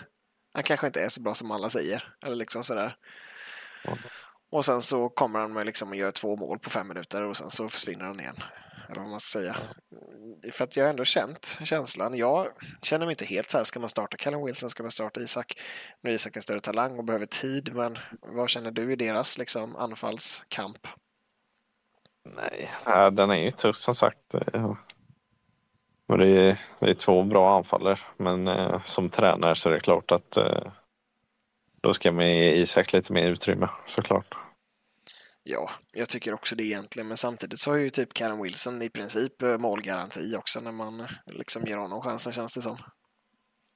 han 0.52 0.62
kanske 0.62 0.86
inte 0.86 1.00
är 1.02 1.08
så 1.08 1.20
bra 1.20 1.34
som 1.34 1.50
alla 1.50 1.68
säger. 1.68 2.14
Eller 2.26 2.36
liksom 2.36 2.64
sådär. 2.64 2.96
Och 4.52 4.64
sen 4.64 4.80
så 4.80 5.08
kommer 5.08 5.40
han 5.40 5.52
med 5.52 5.66
liksom 5.66 5.88
och 5.88 5.96
gör 5.96 6.10
två 6.10 6.36
mål 6.36 6.58
på 6.58 6.70
fem 6.70 6.88
minuter 6.88 7.22
och 7.22 7.36
sen 7.36 7.50
så 7.50 7.68
försvinner 7.68 8.04
han 8.04 8.20
igen. 8.20 8.36
Eller 8.90 9.00
vad 9.00 9.10
man 9.10 9.20
ska 9.20 9.38
säga. 9.38 9.56
För 10.52 10.64
att 10.64 10.76
jag 10.76 10.84
har 10.84 10.90
ändå 10.90 11.04
känt 11.04 11.58
känslan. 11.64 12.16
Jag 12.16 12.48
känner 12.82 13.06
mig 13.06 13.12
inte 13.12 13.24
helt 13.24 13.50
så 13.50 13.56
här, 13.56 13.64
ska 13.64 13.80
man 13.80 13.88
starta 13.88 14.16
Callum 14.16 14.44
Wilson, 14.46 14.70
ska 14.70 14.82
man 14.82 14.90
starta 14.90 15.20
Isak? 15.20 15.60
Nu 16.00 16.10
är 16.10 16.14
Isak 16.14 16.36
en 16.36 16.42
större 16.42 16.60
talang 16.60 16.98
och 16.98 17.04
behöver 17.04 17.26
tid, 17.26 17.74
men 17.74 17.98
vad 18.20 18.50
känner 18.50 18.70
du 18.70 18.92
i 18.92 18.96
deras 18.96 19.38
liksom, 19.38 19.76
anfallskamp? 19.76 20.86
Nej, 22.36 22.70
ja, 22.84 23.10
den 23.10 23.30
är 23.30 23.34
ju 23.34 23.50
tuff 23.50 23.76
som 23.76 23.94
sagt. 23.94 24.18
Det 26.06 26.14
är, 26.14 26.56
det 26.78 26.90
är 26.90 26.94
två 26.94 27.22
bra 27.22 27.56
anfallare. 27.56 27.98
Men 28.16 28.48
eh, 28.48 28.82
som 28.82 29.10
tränare 29.10 29.54
så 29.54 29.68
är 29.68 29.72
det 29.72 29.80
klart 29.80 30.12
att 30.12 30.36
eh, 30.36 30.72
då 31.80 31.94
ska 31.94 32.12
man 32.12 32.28
ge 32.28 32.52
Isak 32.52 32.92
lite 32.92 33.12
mer 33.12 33.30
utrymme 33.30 33.68
såklart. 33.86 34.34
Ja, 35.50 35.70
jag 35.92 36.08
tycker 36.08 36.34
också 36.34 36.56
det 36.56 36.64
egentligen, 36.64 37.08
men 37.08 37.16
samtidigt 37.16 37.60
så 37.60 37.70
har 37.70 37.76
ju 37.76 37.90
typ 37.90 38.14
Callum 38.14 38.42
Wilson 38.42 38.82
i 38.82 38.90
princip 38.90 39.42
eh, 39.42 39.58
målgaranti 39.58 40.36
också 40.36 40.60
när 40.60 40.72
man 40.72 41.00
eh, 41.00 41.06
liksom 41.26 41.64
ger 41.66 41.76
honom 41.76 42.02
chansen 42.02 42.32
känns 42.32 42.54
det 42.54 42.60
som. 42.60 42.78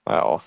Ja, 0.05 0.43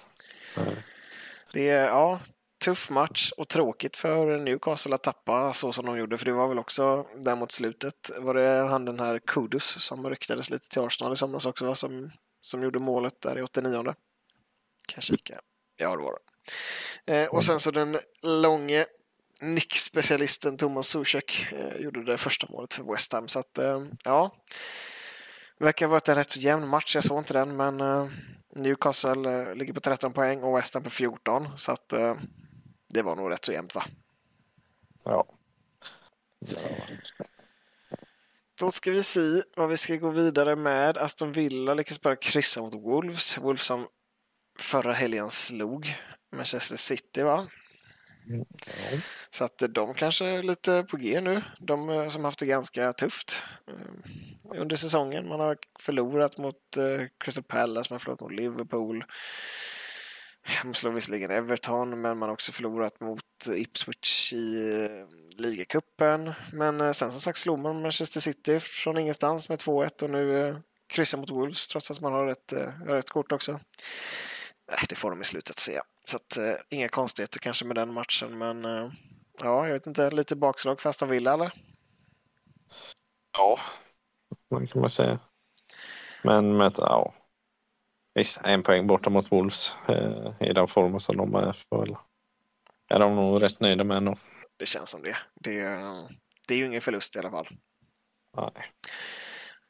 Det 1.54 1.70
är, 1.70 1.88
ja, 1.88 2.20
tuff 2.66 2.90
match 2.90 3.32
och 3.38 3.48
tråkigt 3.48 3.98
för 3.98 4.38
Newcastle 4.38 4.96
att 4.96 5.04
tappa 5.04 5.54
så 5.54 5.72
som 5.74 5.86
de 5.86 5.98
gjorde, 5.98 6.18
för 6.18 6.26
det 6.26 6.32
var 6.32 6.48
väl 6.48 6.60
också 6.60 7.08
där 7.16 7.36
mot 7.36 7.52
slutet, 7.52 8.12
var 8.20 8.34
det 8.34 8.68
han 8.70 8.86
den 8.86 9.00
här 9.00 9.20
Kudus 9.20 9.82
som 9.84 10.10
ryktades 10.10 10.50
lite 10.50 10.70
till 10.70 10.82
Arsenal 10.82 11.14
i 11.14 11.16
somras 11.16 11.46
också, 11.46 11.66
va? 11.66 11.76
Som, 11.76 12.12
som 12.42 12.64
gjorde 12.64 12.80
målet 12.80 13.22
där 13.22 13.38
i 13.38 13.42
89. 13.42 13.84
Kan 13.84 13.94
jag 14.96 15.04
kika? 15.04 15.40
Ja, 15.76 15.96
det 15.96 16.04
var 16.04 16.20
det. 17.06 17.22
Eh, 17.22 17.28
och 17.30 17.44
sen 17.44 17.60
så 17.60 17.72
den 17.72 17.98
långe 18.24 18.86
nickspecialisten 19.42 20.58
Thomas 20.58 20.88
Zuzek 20.88 21.48
eh, 21.52 21.82
gjorde 21.82 22.04
det 22.04 22.18
första 22.18 22.48
målet 22.50 22.74
för 22.74 22.84
West 22.84 23.14
Ham, 23.14 23.28
så 23.28 23.40
att 23.40 23.58
eh, 23.58 23.86
ja. 24.04 24.36
Det 25.58 25.66
verkar 25.66 25.86
ha 25.86 25.92
varit 25.92 26.08
en 26.08 26.16
rätt 26.16 26.30
så 26.30 26.40
jämn 26.40 26.68
match, 26.68 26.96
jag 26.96 27.04
såg 27.04 27.18
inte 27.18 27.34
den, 27.34 27.56
men 27.56 27.82
eh, 27.82 28.08
Newcastle 28.56 29.54
ligger 29.54 29.74
på 29.74 29.80
13 29.80 30.14
poäng 30.14 30.44
och 30.44 30.58
West 30.58 30.74
Ham 30.74 30.84
på 30.84 30.90
14. 30.90 31.48
Så 31.58 31.72
att 31.72 31.90
det 32.90 33.02
var 33.02 33.16
nog 33.16 33.32
rätt 33.32 33.46
så 33.46 33.52
jämnt 33.52 33.76
va? 33.76 33.86
ja. 35.04 35.26
Då 38.60 38.72
ska 38.72 38.92
vi 38.92 39.04
se 39.04 39.42
vad 39.56 39.70
vi 39.70 39.78
ska 39.78 39.96
gå 39.96 40.10
vidare 40.10 40.56
med. 40.56 40.98
Aston 40.98 41.32
Villa 41.32 41.74
lyckas 41.74 42.02
bara 42.02 42.16
kryssa 42.16 42.62
mot 42.62 42.74
Wolves. 42.74 43.38
Wolves 43.38 43.64
som 43.64 43.88
förra 44.60 44.94
helgen 44.94 45.30
slog 45.30 45.96
Manchester 46.36 46.76
City 46.76 47.24
va? 47.24 47.48
Mm. 48.30 48.46
Så 49.30 49.44
att 49.44 49.64
de 49.70 49.94
kanske 49.94 50.26
är 50.26 50.44
lite 50.44 50.84
på 50.84 50.98
G 50.98 51.22
nu. 51.22 51.42
De 51.60 51.90
eh, 51.90 52.08
som 52.08 52.24
haft 52.24 52.40
det 52.40 52.46
ganska 52.46 52.94
tufft 52.94 53.44
eh, 53.68 54.62
under 54.62 54.76
säsongen. 54.76 55.28
Man 55.28 55.40
har 55.40 55.58
förlorat 55.80 56.38
mot 56.38 56.78
eh, 56.78 57.08
Crystal 57.20 57.44
Palace, 57.44 57.88
man 57.90 57.96
har 57.96 58.00
förlorat 58.00 58.22
mot 58.22 58.32
Liverpool. 58.32 59.06
Man 60.64 60.74
slår 60.74 60.92
visserligen 60.92 61.32
Everton, 61.32 62.02
men 62.02 62.18
man 62.18 62.30
har 62.30 62.34
också 62.34 62.52
förlorat 62.52 63.00
mot 63.00 63.24
Ipswich 63.56 64.34
i 64.34 64.88
ligacupen. 65.38 66.34
Men 66.54 66.94
sen 66.94 67.12
som 67.12 67.22
sagt 67.22 67.38
slog 67.38 67.60
man 67.60 67.82
Manchester 67.82 68.20
City 68.20 68.60
från 68.60 68.98
ingenstans 68.98 69.50
med 69.50 69.60
2-1 69.60 70.04
och 70.04 70.10
nu 70.10 70.56
kryssar 70.88 71.18
mot 71.18 71.30
Wolves 71.30 71.68
trots 71.68 71.92
att 71.92 72.02
man 72.02 72.14
har 72.14 72.28
ett, 72.28 72.54
rött 72.88 73.10
kort 73.10 73.32
också. 73.32 73.60
Äh, 74.72 74.84
det 74.90 74.96
får 74.96 75.10
de 75.10 75.22
i 75.22 75.26
slutet 75.26 75.60
se. 75.60 75.82
Så 76.08 76.18
att, 76.18 76.38
eh, 76.38 76.56
inga 76.70 76.90
konstigheter 76.90 77.40
kanske 77.40 77.66
med 77.66 77.76
den 77.76 77.94
matchen, 77.94 78.38
men 78.38 78.66
eh, 78.66 78.90
ja, 79.40 79.66
jag 79.68 79.74
vet 79.74 79.88
inte, 79.88 80.12
lite 80.12 80.36
bakslag 80.36 80.82
för 80.82 80.90
Aston 80.90 81.10
Villa 81.10 81.34
eller? 81.34 81.52
Ja, 83.38 83.60
det 84.60 84.68
kan 84.68 84.82
man 84.82 84.90
säga. 84.92 85.20
Men 86.24 86.58
med, 86.58 86.74
ja. 86.78 87.14
Visst, 88.14 88.40
en 88.44 88.64
poäng 88.64 88.88
borta 88.88 89.10
mot 89.10 89.32
Wolves 89.32 89.74
eh, 89.88 90.34
i 90.50 90.54
den 90.54 90.68
formen 90.68 91.00
som 91.00 91.18
de 91.18 91.36
är 91.36 91.56
väl- 91.78 91.96
är 92.90 93.00
de 93.00 93.16
nog 93.16 93.44
rätt 93.44 93.60
nöjda 93.60 93.84
med 93.84 93.98
ändå. 93.98 94.18
Det 94.58 94.66
känns 94.66 94.90
som 94.90 95.02
det. 95.02 95.18
Det, 95.36 95.60
är- 95.60 96.08
det 96.48 96.54
är 96.54 96.58
ju 96.58 96.66
ingen 96.66 96.82
förlust 96.82 97.16
i 97.16 97.20
alla 97.20 97.32
fall. 97.32 97.48
Nej. 98.38 98.64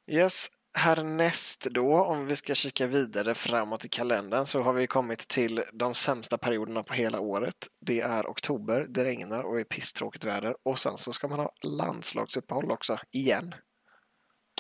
Yes, 0.08 0.48
härnäst 0.78 1.68
då, 1.72 2.04
om 2.04 2.28
vi 2.28 2.36
ska 2.36 2.56
kika 2.56 2.88
vidare 2.88 3.36
framåt 3.36 3.86
i 3.86 3.90
kalendern, 3.90 4.46
så 4.46 4.62
har 4.62 4.74
vi 4.74 4.88
kommit 4.88 5.28
till 5.28 5.64
de 5.74 5.94
sämsta 5.94 6.38
perioderna 6.38 6.84
på 6.84 6.94
hela 6.94 7.20
året. 7.20 7.56
Det 7.82 8.02
är 8.02 8.24
oktober, 8.26 8.86
det 8.90 9.04
regnar 9.04 9.44
och 9.44 9.60
är 9.60 9.64
pisstråkigt 9.64 10.24
väder 10.24 10.56
och 10.64 10.80
sen 10.80 10.98
så 10.98 11.14
ska 11.14 11.28
man 11.28 11.40
ha 11.40 11.52
landslagsuppehåll 11.64 12.72
också, 12.72 13.00
igen. 13.12 13.56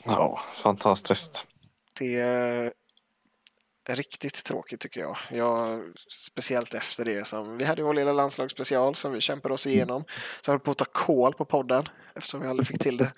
Ja, 0.03 0.41
fantastiskt. 0.63 1.45
Det 1.99 2.15
är 2.15 2.71
riktigt 3.89 4.43
tråkigt 4.43 4.79
tycker 4.79 5.01
jag. 5.01 5.17
jag. 5.31 5.81
Speciellt 6.09 6.73
efter 6.73 7.05
det 7.05 7.27
som 7.27 7.57
vi 7.57 7.65
hade 7.65 7.83
vår 7.83 7.93
lilla 7.93 8.13
landslagsspecial 8.13 8.95
som 8.95 9.11
vi 9.11 9.21
kämpade 9.21 9.53
oss 9.53 9.67
igenom. 9.67 10.03
Så 10.41 10.51
jag 10.51 10.53
höll 10.53 10.59
på 10.59 10.71
att 10.71 10.77
ta 10.77 10.85
kål 10.85 11.33
på 11.33 11.45
podden 11.45 11.85
eftersom 12.15 12.41
vi 12.41 12.47
aldrig 12.47 12.67
fick 12.67 12.79
till 12.79 12.97
det. 12.97 13.13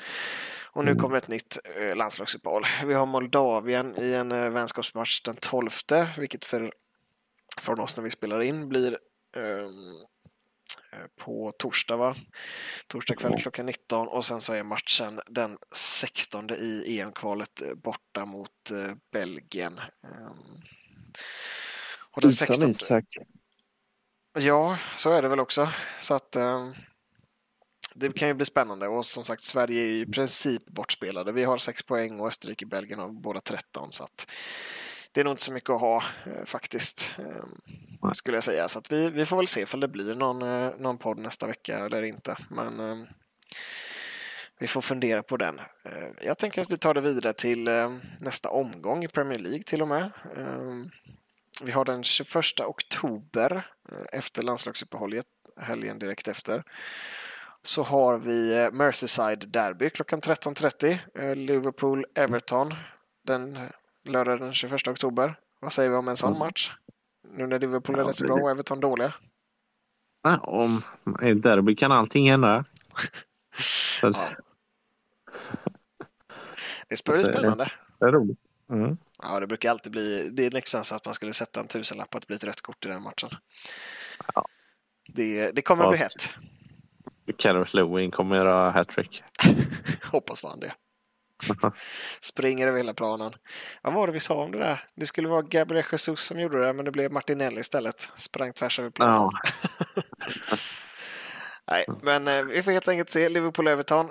Och 0.80 0.86
nu 0.86 0.96
kommer 0.96 1.18
ett 1.18 1.28
nytt 1.28 1.58
eh, 1.76 1.96
landslagsuppehåll. 1.96 2.66
Vi 2.86 2.94
har 2.94 3.06
Moldavien 3.06 3.96
i 3.98 4.14
en 4.14 4.32
eh, 4.32 4.50
vänskapsmatch 4.50 5.22
den 5.22 5.36
12, 5.36 5.70
vilket 6.18 6.46
för 6.46 6.74
från 7.58 7.80
oss 7.80 7.98
när 7.98 8.04
vi 8.04 8.10
spelar 8.10 8.42
in 8.42 8.70
blir 8.70 8.98
eh, 9.38 9.70
på 11.16 11.52
torsdag, 11.52 11.98
va? 11.98 12.16
Torsdag 12.88 13.16
kväll 13.16 13.38
klockan 13.38 13.66
19 13.66 14.08
och 14.08 14.26
sen 14.26 14.42
så 14.42 14.54
är 14.54 14.64
matchen 14.64 15.22
den 15.28 15.58
16 15.72 16.50
i 16.50 17.00
EM-kvalet 17.00 17.62
borta 17.76 18.26
mot 18.26 18.72
Belgien. 19.12 19.80
Ehm, 20.04 20.62
och 22.12 22.22
den 22.22 22.32
16 22.32 22.70
Isak. 22.70 23.06
Ja, 24.40 24.78
så 24.96 25.12
är 25.12 25.22
det 25.22 25.28
väl 25.28 25.40
också. 25.40 25.70
Så 26.00 26.16
att 26.16 26.36
ehm, 26.36 26.74
det 28.00 28.14
kan 28.14 28.28
ju 28.28 28.34
bli 28.34 28.46
spännande 28.46 28.88
och 28.88 29.06
som 29.06 29.24
sagt 29.24 29.44
Sverige 29.44 29.82
är 29.82 29.94
i 29.94 30.06
princip 30.06 30.66
bortspelade. 30.66 31.32
Vi 31.32 31.44
har 31.44 31.58
6 31.58 31.84
poäng 31.84 32.20
och 32.20 32.28
Österrike 32.28 32.66
och 32.66 32.70
Belgien 32.70 33.00
har 33.00 33.10
båda 33.10 33.42
13 33.42 33.92
så 33.92 34.04
att 34.04 34.32
det 35.12 35.22
är 35.22 35.26
nog 35.26 35.34
inte 35.34 35.44
så 35.44 35.54
mycket 35.54 35.70
att 35.70 35.82
ha 35.82 36.04
eh, 36.26 36.46
faktiskt. 36.46 37.16
ehm, 37.20 38.14
skulle 38.14 38.38
jag 38.38 38.44
säga. 38.44 38.68
Så 38.68 38.80
att 38.80 38.92
vi, 38.92 39.10
vi 39.10 39.26
får 39.26 39.38
väl 39.38 39.48
se 39.48 39.66
om 39.74 39.80
det 39.80 39.88
blir 39.88 40.16
någon, 40.16 40.42
eh, 40.42 40.72
någon 40.78 40.98
podd 40.98 41.18
nästa 41.18 41.48
vecka 41.48 41.80
eller 41.80 42.04
inte. 42.04 42.36
Men 42.50 42.80
ehm, 42.80 43.08
vi 44.60 44.68
får 44.68 44.82
fundera 44.82 45.24
på 45.24 45.38
den. 45.38 45.60
Eh, 45.60 46.08
jag 46.22 46.38
tänker 46.38 46.62
att 46.62 46.72
vi 46.72 46.78
tar 46.78 46.94
det 46.94 47.02
vidare 47.02 47.34
till 47.34 47.68
eh, 47.68 47.98
nästa 48.20 48.50
omgång 48.50 49.04
i 49.04 49.08
Premier 49.08 49.40
League 49.40 49.64
till 49.64 49.82
och 49.82 49.88
med. 49.88 50.12
Vi 51.64 51.72
har 51.72 51.86
den 51.86 52.04
21 52.04 52.60
oktober 52.60 53.68
efter 54.12 54.44
landslagsuppehållet, 54.44 55.26
helgen 55.62 56.00
direkt 56.00 56.28
efter. 56.28 56.64
Så 57.64 57.84
har 57.84 58.18
vi 58.18 58.70
Merseyside 58.72 59.48
Derby 59.48 59.90
klockan 59.90 60.22
13.30. 60.22 61.36
Liverpool-Everton 61.36 62.76
den 63.24 63.58
lördag 64.04 64.40
den 64.40 64.54
21 64.54 64.88
oktober. 64.88 65.40
Vad 65.60 65.74
säger 65.74 65.90
vi 65.90 65.96
om 65.96 66.08
en 66.08 66.18
sån 66.18 66.30
mm. 66.30 66.40
match? 66.40 66.72
Nu 67.34 67.48
när 67.48 67.60
Liverpool 67.60 67.96
är 67.96 68.00
ja, 68.00 68.08
rätt 68.08 68.22
bra 68.22 68.36
och 68.36 68.52
Everton 68.52 68.80
dåliga. 68.80 69.14
Ja, 70.24 70.38
om 70.38 70.82
derby 71.42 71.76
kan 71.76 71.92
allting 71.92 72.30
hända. 72.30 72.66
ja. 74.02 74.14
Det 76.88 76.94
är 76.94 76.96
spännande. 76.96 77.72
Det 78.00 78.06
är 78.06 78.12
roligt. 78.12 78.40
Mm. 78.70 78.98
Ja, 79.22 79.40
det 79.40 79.48
brukar 79.48 79.70
alltid 79.70 79.92
bli. 79.92 80.30
Det 80.34 80.46
är 80.46 80.52
nästan 80.52 80.84
så 80.84 80.96
att 80.96 81.06
man 81.06 81.14
skulle 81.14 81.34
sätta 81.34 81.60
en 81.60 81.68
tusenlapp 81.68 82.16
att 82.16 82.28
bli 82.28 82.36
ett 82.36 82.44
rött 82.44 82.62
kort 82.62 82.86
i 82.86 82.90
den 82.90 83.04
matchen. 83.04 83.30
Ja. 84.36 84.46
Det, 85.08 85.52
det 85.52 85.62
kommer 85.62 85.84
ja. 85.84 85.90
bli 85.90 86.00
hett. 86.00 86.36
Carlos 87.38 87.74
Lewin 87.74 88.12
kommer 88.12 88.36
göra 88.36 88.72
hattrick. 88.72 89.24
Hoppas 90.12 90.42
fan 90.42 90.60
det. 90.60 90.74
Springer 92.22 92.68
över 92.68 92.78
hela 92.78 92.94
planen. 92.94 93.34
Vad 93.84 93.94
var 93.94 94.08
det 94.08 94.14
vi 94.14 94.20
sa 94.20 94.44
om 94.44 94.52
det 94.52 94.58
där? 94.58 94.88
Det 94.96 95.06
skulle 95.06 95.28
vara 95.28 95.42
Gabriel 95.42 95.86
Jesus 95.92 96.20
som 96.20 96.40
gjorde 96.40 96.66
det, 96.66 96.74
men 96.74 96.86
det 96.86 96.92
blev 96.92 97.12
Martinelli 97.12 97.60
istället. 97.60 98.02
Sprang 98.16 98.54
tvärs 98.54 98.80
över 98.80 98.90
planen. 98.90 99.14
Ja. 99.16 99.32
Nej, 101.72 101.86
men 102.02 102.28
eh, 102.28 102.44
vi 102.44 102.62
får 102.62 102.72
helt 102.72 102.88
enkelt 102.88 103.10
se 103.10 103.30
Liverpool-Everton. 103.30 104.10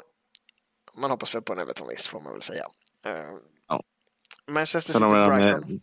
Man 0.97 1.11
hoppas 1.11 1.35
väl 1.35 1.43
på 1.43 1.53
en 1.53 1.59
Everton-vinst 1.59 2.07
får 2.07 2.21
man 2.21 2.33
väl 2.33 2.43
säga. 2.43 2.65
Uh, 3.07 3.39
ja. 3.69 3.83
Manchester 4.51 4.93
City-Brighton. 4.93 5.81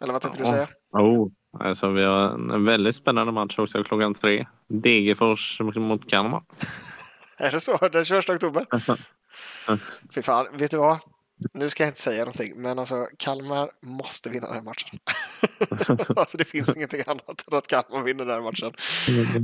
Eller 0.00 0.12
vad 0.12 0.22
tänkte 0.22 0.40
ja. 0.40 0.46
du 0.46 0.52
säga? 0.52 0.68
Oh, 0.92 1.28
alltså 1.60 1.90
vi 1.90 2.04
har 2.04 2.28
en 2.54 2.64
väldigt 2.64 2.96
spännande 2.96 3.32
match 3.32 3.58
också 3.58 3.84
klockan 3.84 4.14
tre. 4.14 4.46
Degerfors 4.68 5.60
mot 5.60 6.10
Kalmar. 6.10 6.42
är 7.38 7.52
det 7.52 7.60
så? 7.60 7.88
Den 7.88 8.04
21 8.04 8.30
oktober? 8.30 8.66
Fy 10.14 10.22
fan, 10.22 10.46
vet 10.56 10.70
du 10.70 10.76
vad? 10.76 10.98
Nu 11.54 11.68
ska 11.68 11.82
jag 11.82 11.90
inte 11.90 12.00
säga 12.00 12.18
någonting, 12.18 12.52
men 12.56 12.78
alltså 12.78 13.08
Kalmar 13.18 13.70
måste 13.82 14.30
vinna 14.30 14.46
den 14.46 14.56
här 14.56 14.62
matchen. 14.62 14.98
alltså 16.16 16.38
det 16.38 16.44
finns 16.44 16.76
ingenting 16.76 17.02
annat 17.06 17.44
än 17.52 17.58
att 17.58 17.66
Kalmar 17.66 18.02
vinner 18.02 18.24
den 18.24 18.34
här 18.34 18.42
matchen. 18.42 18.72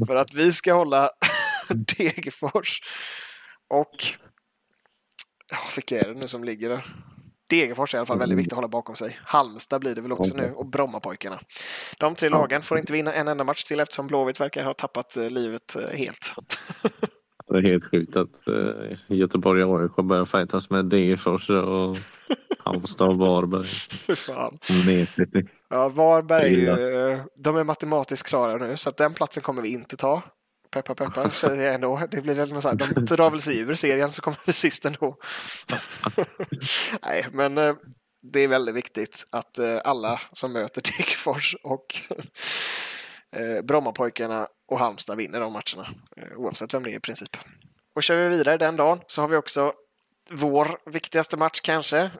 För 0.07 0.17
att 0.17 0.35
vi 0.35 0.53
ska 0.53 0.75
hålla 0.75 1.11
Degerfors 1.69 2.81
och 3.69 4.05
ja, 5.51 5.59
vilka 5.77 6.01
är 6.01 6.15
det 6.15 6.21
nu 6.21 6.29
som 6.29 6.45
ligger 6.45 6.69
där? 6.69 6.87
Degerfors 7.53 7.95
är 7.95 7.99
i 7.99 8.01
alla 8.01 8.07
fall 8.07 8.19
väldigt 8.19 8.39
viktigt 8.39 8.53
att 8.53 8.57
hålla 8.57 8.69
bakom 8.69 8.95
sig. 8.95 9.19
Halmstad 9.25 9.81
blir 9.81 9.95
det 9.95 10.01
väl 10.01 10.13
också 10.13 10.37
nu 10.37 10.53
och 10.57 10.67
Brommapojkarna. 10.67 11.39
De 11.99 12.15
tre 12.15 12.29
lagen 12.29 12.63
får 12.63 12.79
inte 12.79 12.93
vinna 12.93 13.13
en 13.13 13.29
enda 13.29 13.45
match 13.45 13.65
till 13.65 13.81
eftersom 13.81 14.07
Blåvitt 14.07 14.41
verkar 14.41 14.65
ha 14.65 14.75
tappat 14.75 15.17
eh, 15.17 15.31
livet 15.31 15.77
eh, 15.77 15.99
helt. 15.99 16.35
Det 17.49 17.59
är 17.59 17.63
helt 17.63 17.85
sjukt 17.85 18.17
att 18.17 18.49
uh, 18.49 18.97
Göteborg 19.09 19.65
och 19.65 19.81
AIK 19.81 19.97
börjar 19.97 20.25
fightas 20.25 20.71
med 20.71 20.85
Degerfors 20.85 21.51
och 21.51 21.97
Halmstad 22.65 23.09
och 23.09 23.19
Varberg. 23.19 23.67
Fy 24.07 24.17
fan. 24.17 24.59
Ja, 25.71 25.89
Varberg 25.89 26.67
är 26.67 26.79
ju, 26.79 27.19
de 27.37 27.57
är 27.57 27.65
matematiskt 27.65 28.29
klara 28.29 28.57
nu 28.57 28.77
så 28.77 28.89
att 28.89 28.97
den 28.97 29.15
platsen 29.15 29.43
kommer 29.43 29.63
vi 29.63 29.73
inte 29.73 29.97
ta. 29.97 30.23
Peppar 30.73 30.95
peppar 30.95 31.31
säger 31.31 31.65
jag 31.65 31.75
ändå. 31.75 32.03
Det 32.11 32.23
blir 32.23 32.35
väl 32.35 32.53
något 32.53 32.63
så 32.63 32.69
här, 32.69 32.77
de 32.77 33.05
drar 33.05 33.31
väl 33.31 33.41
sig 33.41 33.59
ur 33.59 33.75
serien 33.75 34.11
så 34.11 34.23
kommer 34.23 34.39
vi 34.47 34.53
sist 34.53 34.85
ändå. 34.85 35.17
Nej, 37.03 37.27
men 37.33 37.59
eh, 37.59 37.75
det 38.23 38.41
är 38.41 38.49
väldigt 38.49 38.75
viktigt 38.75 39.27
att 39.31 39.59
eh, 39.59 39.81
alla 39.85 40.21
som 40.33 40.53
möter 40.53 40.83
Degerfors 40.99 41.57
och 41.63 42.01
eh, 43.37 43.63
Brommapojkarna 43.63 44.47
och 44.69 44.79
Halmstad 44.79 45.17
vinner 45.17 45.41
de 45.41 45.53
matcherna. 45.53 45.89
Oavsett 46.37 46.75
vem 46.75 46.83
det 46.83 46.91
är 46.91 46.97
i 46.97 47.01
princip. 47.01 47.37
Och 47.95 48.03
kör 48.03 48.17
vi 48.17 48.37
vidare 48.37 48.57
den 48.57 48.77
dagen 48.77 49.01
så 49.07 49.21
har 49.21 49.29
vi 49.29 49.37
också 49.37 49.73
vår 50.31 50.91
viktigaste 50.91 51.37
match 51.37 51.61
kanske. 51.61 52.11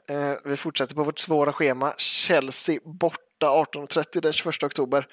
Vi 0.45 0.57
fortsätter 0.57 0.95
på 0.95 1.03
vårt 1.03 1.19
svåra 1.19 1.53
schema. 1.53 1.93
Chelsea 1.97 2.79
borta 2.83 3.47
18.30 3.47 4.21
den 4.21 4.33
21 4.33 4.63
oktober. 4.63 5.07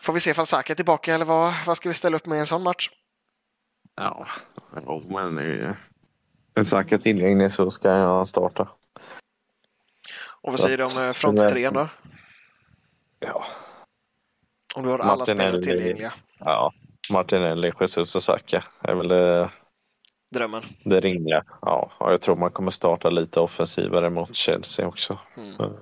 Får 0.00 0.12
vi 0.12 0.20
se 0.20 0.30
ifall 0.30 0.46
Saka 0.46 0.72
är 0.72 0.74
tillbaka 0.74 1.14
eller 1.14 1.24
vad, 1.24 1.54
vad 1.66 1.76
ska 1.76 1.88
vi 1.88 1.94
ställa 1.94 2.16
upp 2.16 2.26
med 2.26 2.36
i 2.36 2.38
en 2.38 2.46
sån 2.46 2.62
match? 2.62 2.90
Ja, 3.96 4.26
men 4.70 5.38
är 6.54 6.64
Saka 6.64 6.98
tillgänglig 6.98 7.52
så 7.52 7.70
ska 7.70 7.88
jag 7.88 8.28
starta. 8.28 8.68
Och 10.40 10.52
vad 10.52 10.60
säger 10.60 10.78
du 10.78 10.84
om 10.84 11.04
eh, 11.04 11.12
fronttrean 11.12 11.74
då? 11.74 11.88
Ja, 13.18 13.46
om 14.74 14.82
du 14.82 14.90
har 14.90 14.98
alla 14.98 15.26
spelare 15.26 15.62
tillgängliga. 15.62 16.12
Ja, 16.38 16.72
Martinelli, 17.10 17.72
Jesus 17.80 18.14
och 18.14 18.22
Saka 18.22 18.64
är 18.80 18.94
väl 18.94 19.08
det, 19.08 19.50
drömmen. 20.34 20.62
Det 20.84 21.00
rimliga. 21.00 21.44
Ja, 21.62 21.92
och 21.98 22.12
jag 22.12 22.20
tror 22.20 22.36
man 22.36 22.50
kommer 22.50 22.70
starta 22.70 23.10
lite 23.10 23.40
offensivare 23.40 24.10
mot 24.10 24.34
Chelsea 24.34 24.86
också. 24.86 25.18
Mm. 25.36 25.72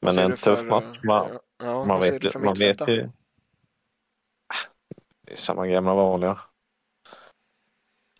Men 0.00 0.18
en 0.18 0.36
tuff 0.36 0.62
match. 0.62 0.98
Man, 1.04 1.28
ja, 1.30 1.40
man 1.62 2.00
vet, 2.00 2.34
man 2.34 2.54
vet 2.54 2.88
ju. 2.88 3.10
Det 5.26 5.32
är 5.32 5.36
samma 5.36 5.66
gamla 5.66 5.94
vanliga. 5.94 6.38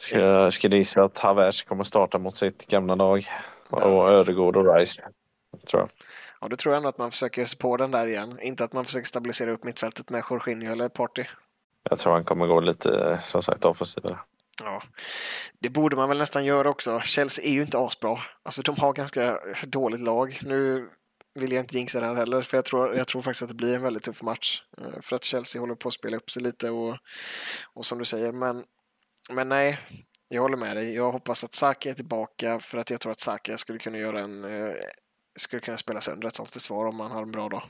Ska, 0.01 0.21
jag 0.21 0.53
skulle 0.53 0.77
gissa 0.77 1.05
att 1.05 1.19
Havertz 1.19 1.63
kommer 1.63 1.85
starta 1.85 2.19
mot 2.19 2.37
sitt 2.37 2.67
gamla 2.67 2.95
lag. 2.95 3.27
Och 3.71 4.09
Ödegård 4.09 4.57
och 4.57 4.75
Rice. 4.75 5.03
Tror 5.67 5.81
jag. 5.81 5.91
Ja, 6.41 6.49
då 6.49 6.57
tror 6.57 6.75
jag 6.75 6.77
ändå 6.77 6.89
att 6.89 6.99
man 6.99 7.11
försöker 7.11 7.45
sig 7.45 7.59
på 7.59 7.77
den 7.77 7.91
där 7.91 8.07
igen. 8.07 8.39
Inte 8.43 8.65
att 8.65 8.73
man 8.73 8.85
försöker 8.85 9.07
stabilisera 9.07 9.53
upp 9.53 9.65
mittfältet 9.65 10.11
med 10.11 10.25
Jorginho 10.31 10.73
eller 10.73 10.89
Party. 10.89 11.25
Jag 11.91 11.99
tror 11.99 12.13
han 12.13 12.25
kommer 12.25 12.47
gå 12.47 12.61
lite, 12.61 13.21
som 13.25 13.43
sagt, 13.43 13.65
offensivare. 13.65 14.19
Ja, 14.63 14.83
det 15.59 15.71
borde 15.71 15.97
man 15.97 16.09
väl 16.09 16.19
nästan 16.19 16.45
göra 16.45 16.71
också. 16.71 17.01
Chelsea 17.01 17.45
är 17.45 17.53
ju 17.53 17.63
inte 17.63 17.79
asbra. 17.79 18.19
Alltså 18.43 18.63
de 18.63 18.77
har 18.79 18.93
ganska 18.93 19.39
dåligt 19.67 20.01
lag. 20.01 20.39
Nu 20.43 20.91
vill 21.35 21.53
jag 21.53 21.63
inte 21.63 21.77
jinxa 21.77 22.01
den 22.01 22.17
heller, 22.17 22.41
för 22.41 22.57
jag 22.57 22.65
tror, 22.65 22.97
jag 22.97 23.09
tror 23.09 23.23
faktiskt 23.23 23.43
att 23.43 23.49
det 23.49 23.55
blir 23.55 23.75
en 23.75 23.83
väldigt 23.83 24.03
tuff 24.03 24.23
match. 24.23 24.63
Eh, 24.79 25.01
för 25.01 25.17
att 25.17 25.25
Chelsea 25.25 25.61
håller 25.61 25.75
på 25.75 25.89
att 25.89 25.95
spela 25.95 26.17
upp 26.17 26.31
sig 26.31 26.43
lite 26.43 26.71
och, 26.71 26.97
och 27.75 27.87
som 27.87 27.99
du 27.99 28.05
säger, 28.05 28.33
men, 28.33 28.65
men 29.31 29.49
nej, 29.49 29.79
jag 30.29 30.43
håller 30.43 30.57
med 30.57 30.77
dig. 30.77 30.95
Jag 30.95 31.13
hoppas 31.13 31.45
att 31.45 31.55
Saka 31.55 31.91
är 31.91 31.95
tillbaka 31.95 32.61
för 32.61 32.79
att 32.79 32.91
jag 32.91 33.01
tror 33.01 33.13
att 33.13 33.21
Saka 33.21 33.57
skulle 33.57 33.79
kunna 33.79 33.99
göra 33.99 34.21
en, 34.21 34.45
eh, 34.45 34.75
skulle 35.37 35.61
kunna 35.61 35.77
spela 35.77 36.01
sönder 36.01 36.29
ett 36.29 36.37
sånt 36.37 36.51
försvar 36.51 36.87
om 36.87 36.97
man 36.97 37.11
har 37.11 37.23
en 37.23 37.33
bra 37.33 37.49
dag. 37.49 37.63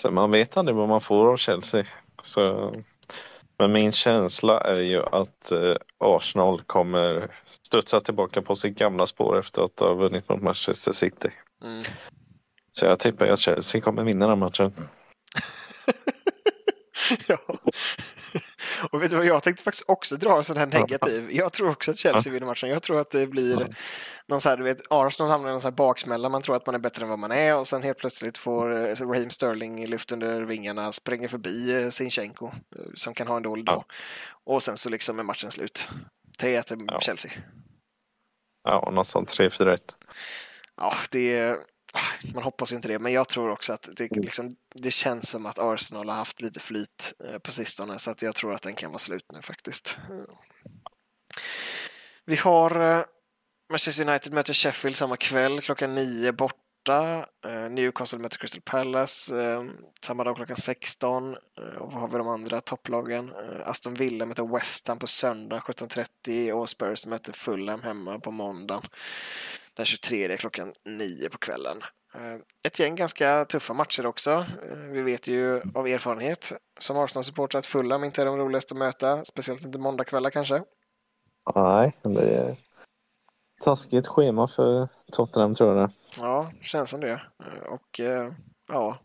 Så 0.00 0.10
man 0.10 0.30
vet 0.30 0.56
aldrig 0.56 0.76
vad 0.76 0.88
man 0.88 1.00
får 1.00 1.32
av 1.32 1.36
Chelsea. 1.36 1.86
Så, 2.22 2.74
men 3.58 3.72
min 3.72 3.92
känsla 3.92 4.60
är 4.60 4.80
ju 4.80 5.02
att 5.02 5.52
eh, 5.52 5.76
Arsenal 5.98 6.62
kommer 6.62 7.36
studsa 7.48 8.00
tillbaka 8.00 8.42
på 8.42 8.56
sitt 8.56 8.78
gamla 8.78 9.06
spår 9.06 9.38
efter 9.38 9.62
att 9.62 9.80
ha 9.80 9.94
vunnit 9.94 10.28
mot 10.28 10.42
Manchester 10.42 10.92
City. 10.92 11.30
Mm. 11.64 11.84
Så 12.72 12.86
jag 12.86 12.98
tippar 12.98 13.26
att 13.26 13.38
Chelsea 13.38 13.80
kommer 13.80 14.04
vinna 14.04 14.26
den 14.26 14.38
matchen. 14.38 14.72
ja. 17.26 17.38
Och 18.90 19.02
vet 19.02 19.10
du 19.10 19.16
vad, 19.16 19.26
jag 19.26 19.42
tänkte 19.42 19.62
faktiskt 19.62 19.88
också 19.88 20.16
dra 20.16 20.36
en 20.36 20.44
sån 20.44 20.56
här 20.56 20.66
negativ. 20.66 21.28
Jag 21.32 21.52
tror 21.52 21.70
också 21.70 21.90
att 21.90 21.98
Chelsea 21.98 22.32
vinner 22.32 22.46
matchen. 22.46 22.68
Jag 22.68 22.82
tror 22.82 23.00
att 23.00 23.10
det 23.10 23.26
blir 23.26 23.68
någon 24.26 24.40
så 24.40 24.48
här, 24.48 24.56
du 24.56 24.64
vet, 24.64 24.80
Arsenal 24.90 25.30
hamnar 25.30 25.48
i 25.48 25.52
någon 25.52 25.60
så 25.60 25.68
här 25.68 25.76
baksmälla. 25.76 26.28
Man 26.28 26.42
tror 26.42 26.56
att 26.56 26.66
man 26.66 26.74
är 26.74 26.78
bättre 26.78 27.02
än 27.02 27.08
vad 27.08 27.18
man 27.18 27.32
är 27.32 27.56
och 27.56 27.68
sen 27.68 27.82
helt 27.82 27.98
plötsligt 27.98 28.38
får 28.38 28.72
eh, 28.72 28.94
Raheem 28.94 29.30
Sterling 29.30 29.86
lyft 29.86 30.12
under 30.12 30.42
vingarna, 30.42 30.92
springer 30.92 31.28
förbi 31.28 31.82
eh, 31.82 31.88
Sinchenko 31.88 32.46
eh, 32.46 32.84
som 32.94 33.14
kan 33.14 33.26
ha 33.26 33.36
en 33.36 33.42
dålig 33.42 33.64
dag. 33.64 33.84
Och 34.44 34.62
sen 34.62 34.76
så 34.76 34.90
liksom 34.90 35.18
är 35.18 35.22
matchen 35.22 35.50
slut. 35.50 35.88
3-1 36.40 36.62
till 36.62 36.86
Chelsea. 37.00 37.32
Ja, 38.64 38.90
något 38.92 39.06
sånt 39.06 39.30
3-4-1. 39.30 39.78
Ja, 40.80 40.94
det 41.10 41.36
är 41.36 41.58
man 42.34 42.42
hoppas 42.42 42.72
ju 42.72 42.76
inte 42.76 42.88
det, 42.88 42.98
men 42.98 43.12
jag 43.12 43.28
tror 43.28 43.50
också 43.50 43.72
att 43.72 43.88
det, 43.96 44.12
mm. 44.12 44.22
liksom, 44.22 44.56
det 44.74 44.90
känns 44.90 45.30
som 45.30 45.46
att 45.46 45.58
Arsenal 45.58 46.08
har 46.08 46.16
haft 46.16 46.40
lite 46.40 46.60
flyt 46.60 47.12
eh, 47.24 47.38
på 47.38 47.52
sistone 47.52 47.98
så 47.98 48.10
att 48.10 48.22
jag 48.22 48.34
tror 48.34 48.54
att 48.54 48.62
den 48.62 48.74
kan 48.74 48.90
vara 48.90 48.98
slut 48.98 49.24
nu 49.32 49.42
faktiskt. 49.42 49.98
Vi 52.24 52.36
har 52.36 52.80
eh, 52.80 53.04
Manchester 53.70 54.08
United 54.08 54.32
möter 54.32 54.54
Sheffield 54.54 54.96
samma 54.96 55.16
kväll 55.16 55.60
klockan 55.60 55.94
nio 55.94 56.32
borta. 56.32 57.26
Eh, 57.46 57.70
Newcastle 57.70 58.18
möter 58.18 58.38
Crystal 58.38 58.62
Palace 58.64 59.34
samma 60.02 60.24
dag 60.24 60.36
klockan 60.36 60.56
16. 60.56 61.34
Och 61.80 61.92
vad 61.92 62.00
har 62.00 62.08
vi 62.08 62.18
de 62.18 62.28
andra 62.28 62.60
topplagen? 62.60 63.32
Aston 63.64 63.94
Villa 63.94 64.26
möter 64.26 64.54
West 64.54 64.88
Ham 64.88 64.98
på 64.98 65.06
söndag 65.06 65.58
17.30 65.58 66.52
och 66.52 66.68
Spurs 66.68 67.06
möter 67.06 67.32
Fulham 67.32 67.82
hemma 67.82 68.18
på 68.18 68.30
måndagen 68.30 68.82
den 69.76 69.86
23 69.86 70.36
klockan 70.36 70.72
9 70.84 71.28
på 71.28 71.38
kvällen. 71.38 71.82
Eh, 72.14 72.40
ett 72.64 72.78
gäng 72.78 72.94
ganska 72.94 73.44
tuffa 73.44 73.74
matcher 73.74 74.06
också. 74.06 74.30
Eh, 74.70 74.76
vi 74.76 75.02
vet 75.02 75.28
ju 75.28 75.60
av 75.74 75.86
erfarenhet 75.86 76.52
som 76.78 76.96
Arsenal-supporter 76.96 77.58
att 77.58 77.66
Fulham 77.66 78.04
inte 78.04 78.22
är 78.22 78.26
de 78.26 78.38
roligaste 78.38 78.74
att 78.74 78.78
möta, 78.78 79.24
speciellt 79.24 79.64
inte 79.64 79.78
måndagkvällar 79.78 80.30
kanske. 80.30 80.62
Nej, 81.54 81.96
det 82.02 82.36
är 82.36 82.56
taskigt 83.64 84.06
schema 84.06 84.48
för 84.48 84.88
Tottenham 85.12 85.54
tror 85.54 85.78
jag. 85.78 85.90
Ja, 86.18 86.52
känns 86.60 86.90
som 86.90 87.00
det. 87.00 87.22
Och 87.68 88.00
eh, 88.00 88.32
ja, 88.68 88.98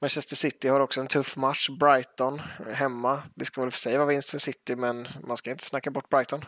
Manchester 0.00 0.36
City 0.36 0.68
har 0.68 0.80
också 0.80 1.00
en 1.00 1.06
tuff 1.06 1.36
match. 1.36 1.68
Brighton 1.68 2.38
hemma. 2.72 3.22
Det 3.34 3.44
ska 3.44 3.60
väl 3.60 3.70
för 3.70 3.78
sig 3.78 3.96
vara 3.96 4.06
vinst 4.06 4.30
för 4.30 4.38
City, 4.38 4.76
men 4.76 5.08
man 5.26 5.36
ska 5.36 5.50
inte 5.50 5.64
snacka 5.64 5.90
bort 5.90 6.08
Brighton. 6.08 6.44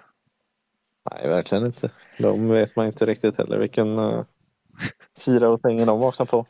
Nej, 1.10 1.28
verkligen 1.28 1.66
inte. 1.66 1.90
De 2.18 2.48
vet 2.48 2.76
man 2.76 2.86
inte 2.86 3.06
riktigt 3.06 3.38
heller 3.38 3.58
vilken 3.58 3.98
uh, 3.98 4.24
sida 5.16 5.48
och 5.48 5.60
sängen 5.60 5.86
de 5.86 6.00
vaknar 6.00 6.26
på. 6.26 6.46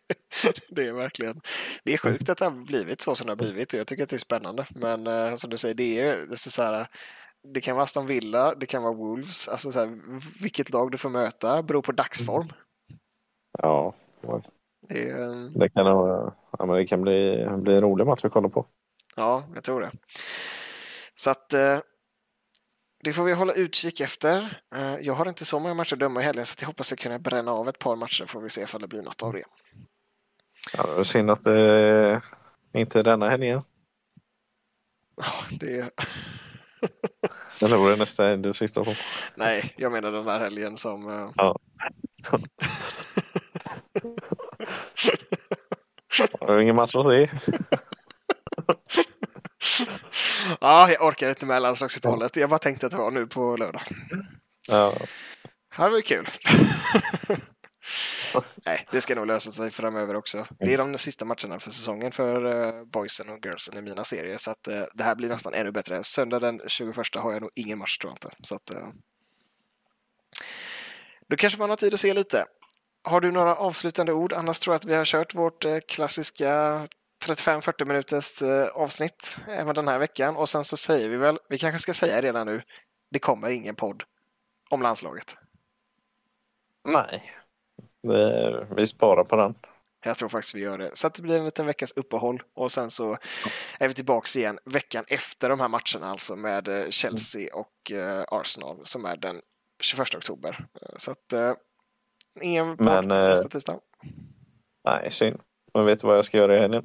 det 0.68 0.86
är 0.86 0.92
verkligen. 0.92 1.40
Det 1.84 1.94
är 1.94 1.98
sjukt 1.98 2.30
att 2.30 2.38
det 2.38 2.44
har 2.44 2.64
blivit 2.64 3.00
så 3.00 3.14
som 3.14 3.26
det 3.26 3.30
har 3.30 3.36
blivit 3.36 3.74
och 3.74 3.80
jag 3.80 3.86
tycker 3.86 4.02
att 4.02 4.08
det 4.08 4.16
är 4.16 4.18
spännande. 4.18 4.66
Men 4.70 5.06
uh, 5.06 5.34
som 5.34 5.50
du 5.50 5.56
säger, 5.56 5.74
det 5.74 6.00
är, 6.00 6.16
är 6.16 6.34
så 6.34 6.62
här. 6.62 6.86
Det 7.54 7.60
kan 7.60 7.76
vara 7.76 7.84
Aston 7.84 8.06
Villa, 8.06 8.54
det 8.54 8.66
kan 8.66 8.82
vara 8.82 8.94
Wolves. 8.94 9.48
Alltså 9.48 9.72
så 9.72 9.80
här, 9.80 9.98
vilket 10.42 10.70
lag 10.70 10.90
du 10.90 10.98
får 10.98 11.10
möta 11.10 11.62
beror 11.62 11.82
på 11.82 11.92
dagsform. 11.92 12.52
Ja, 13.58 13.94
det, 14.88 15.08
är, 15.08 15.58
det 15.58 15.68
kan, 15.68 15.86
ja, 15.86 16.66
men 16.66 16.76
det 16.76 16.86
kan 16.86 17.02
bli, 17.02 17.48
bli 17.56 17.74
en 17.74 17.80
rolig 17.80 18.06
match 18.06 18.24
att 18.24 18.32
kolla 18.32 18.48
på. 18.48 18.66
Ja, 19.16 19.44
jag 19.54 19.64
tror 19.64 19.80
det. 19.80 19.90
Så 21.14 21.30
att 21.30 21.54
det 23.00 23.12
får 23.12 23.24
vi 23.24 23.32
hålla 23.32 23.52
utkik 23.52 24.00
efter. 24.00 24.62
Eh, 24.74 24.96
jag 25.00 25.14
har 25.14 25.28
inte 25.28 25.44
så 25.44 25.58
många 25.58 25.74
matcher 25.74 25.94
att 25.94 26.00
döma 26.00 26.20
i 26.20 26.24
helgen 26.24 26.46
så 26.46 26.56
jag 26.60 26.66
hoppas 26.66 26.92
att 26.92 26.98
kunna 26.98 27.18
bränna 27.18 27.52
av 27.52 27.68
ett 27.68 27.78
par 27.78 27.96
matcher 27.96 28.26
får 28.26 28.40
vi 28.40 28.50
se 28.50 28.62
ifall 28.62 28.80
det 28.80 28.88
blir 28.88 29.02
något 29.02 29.22
av 29.22 29.32
det. 29.32 29.44
Ja, 30.76 30.86
det 30.96 31.04
synd 31.04 31.30
att 31.30 31.42
det 31.42 32.20
inte 32.72 32.98
är 32.98 33.02
denna 33.02 33.30
helgen. 33.30 33.62
Ja, 35.16 35.32
det... 35.50 35.90
Eller 37.62 37.76
var 37.76 37.90
det 37.90 37.96
nästa 37.96 38.24
helg 38.24 38.42
du 38.42 38.54
syftar 38.54 38.84
på? 38.84 38.94
Nej, 39.34 39.74
jag 39.76 39.92
menar 39.92 40.12
den 40.12 40.24
här 40.24 40.38
helgen 40.38 40.76
som... 40.76 41.08
Eh, 41.08 41.30
ja. 41.36 41.58
Har 46.40 46.56
du 46.56 46.62
ingen 46.62 46.76
match 46.76 46.94
att 46.94 47.06
se? 47.06 47.30
ja, 50.60 50.90
jag 50.90 51.02
orkar 51.02 51.28
inte 51.28 51.46
med 51.46 51.62
landslagsuppehållet. 51.62 52.36
Jag 52.36 52.50
bara 52.50 52.58
tänkte 52.58 52.86
att 52.86 52.92
det 52.92 52.98
var 52.98 53.10
nu 53.10 53.26
på 53.26 53.56
lördag. 53.56 53.82
Ja. 54.68 54.94
Det 55.76 55.88
var 55.90 55.96
ju 55.96 56.02
kul. 56.02 56.28
Nej, 58.66 58.86
det 58.90 59.00
ska 59.00 59.14
nog 59.14 59.26
lösa 59.26 59.52
sig 59.52 59.70
framöver 59.70 60.16
också. 60.16 60.46
Det 60.58 60.74
är 60.74 60.78
de 60.78 60.98
sista 60.98 61.24
matcherna 61.24 61.60
för 61.60 61.70
säsongen 61.70 62.12
för 62.12 62.46
uh, 62.46 62.84
boysen 62.84 63.28
och 63.28 63.44
girlsen 63.44 63.78
i 63.78 63.82
mina 63.82 64.04
serier. 64.04 64.36
Så 64.36 64.50
att 64.50 64.68
uh, 64.68 64.82
det 64.94 65.04
här 65.04 65.14
blir 65.14 65.28
nästan 65.28 65.54
ännu 65.54 65.72
bättre. 65.72 66.04
Söndag 66.04 66.38
den 66.38 66.60
21 66.66 66.96
har 67.14 67.32
jag 67.32 67.42
nog 67.42 67.50
ingen 67.54 67.78
match 67.78 67.98
tror 67.98 68.10
jag 68.10 68.16
inte. 68.16 68.48
Så 68.48 68.54
att, 68.54 68.70
uh, 68.70 68.88
då 71.28 71.36
kanske 71.36 71.58
man 71.58 71.70
har 71.70 71.76
tid 71.76 71.94
att 71.94 72.00
se 72.00 72.14
lite. 72.14 72.44
Har 73.04 73.20
du 73.20 73.30
några 73.30 73.56
avslutande 73.56 74.12
ord? 74.12 74.32
Annars 74.32 74.58
tror 74.58 74.72
jag 74.72 74.78
att 74.78 74.84
vi 74.84 74.94
har 74.94 75.04
kört 75.04 75.34
vårt 75.34 75.64
klassiska 75.88 76.86
35-40 77.26 77.84
minuters 77.84 78.42
avsnitt 78.74 79.38
även 79.48 79.74
den 79.74 79.88
här 79.88 79.98
veckan. 79.98 80.36
Och 80.36 80.48
sen 80.48 80.64
så 80.64 80.76
säger 80.76 81.08
vi 81.08 81.16
väl, 81.16 81.38
vi 81.48 81.58
kanske 81.58 81.78
ska 81.78 81.94
säga 81.94 82.20
redan 82.20 82.46
nu, 82.46 82.62
det 83.10 83.18
kommer 83.18 83.50
ingen 83.50 83.74
podd 83.74 84.02
om 84.70 84.82
landslaget. 84.82 85.36
Nej, 86.84 87.32
vi 88.76 88.86
sparar 88.86 89.24
på 89.24 89.36
den. 89.36 89.54
Jag 90.04 90.16
tror 90.16 90.28
faktiskt 90.28 90.54
vi 90.54 90.60
gör 90.60 90.78
det. 90.78 90.90
Så 90.96 91.06
att 91.06 91.14
det 91.14 91.22
blir 91.22 91.38
en 91.38 91.44
liten 91.44 91.66
veckas 91.66 91.92
uppehåll 91.96 92.42
och 92.54 92.72
sen 92.72 92.90
så 92.90 93.18
är 93.78 93.88
vi 93.88 93.94
tillbaks 93.94 94.36
igen 94.36 94.58
veckan 94.64 95.04
efter 95.08 95.48
de 95.48 95.60
här 95.60 95.68
matcherna, 95.68 96.10
alltså 96.10 96.36
med 96.36 96.68
eh, 96.68 96.88
Chelsea 96.88 97.54
och 97.54 97.90
uh, 97.92 98.24
Arsenal 98.28 98.80
som 98.82 99.04
är 99.04 99.16
den 99.16 99.40
21 99.80 100.14
oktober. 100.14 100.66
Så 100.96 101.10
att 101.10 101.34
ingen 102.40 102.76
podd 102.76 103.06
nästa 103.06 103.48
tisdag. 103.48 103.80
Nej, 104.84 105.10
synd. 105.10 105.40
Men 105.78 105.86
vet 105.86 106.00
du 106.00 106.06
vad 106.06 106.16
jag 106.16 106.24
ska 106.24 106.36
göra 106.36 106.56
i 106.56 106.60
helgen? 106.60 106.84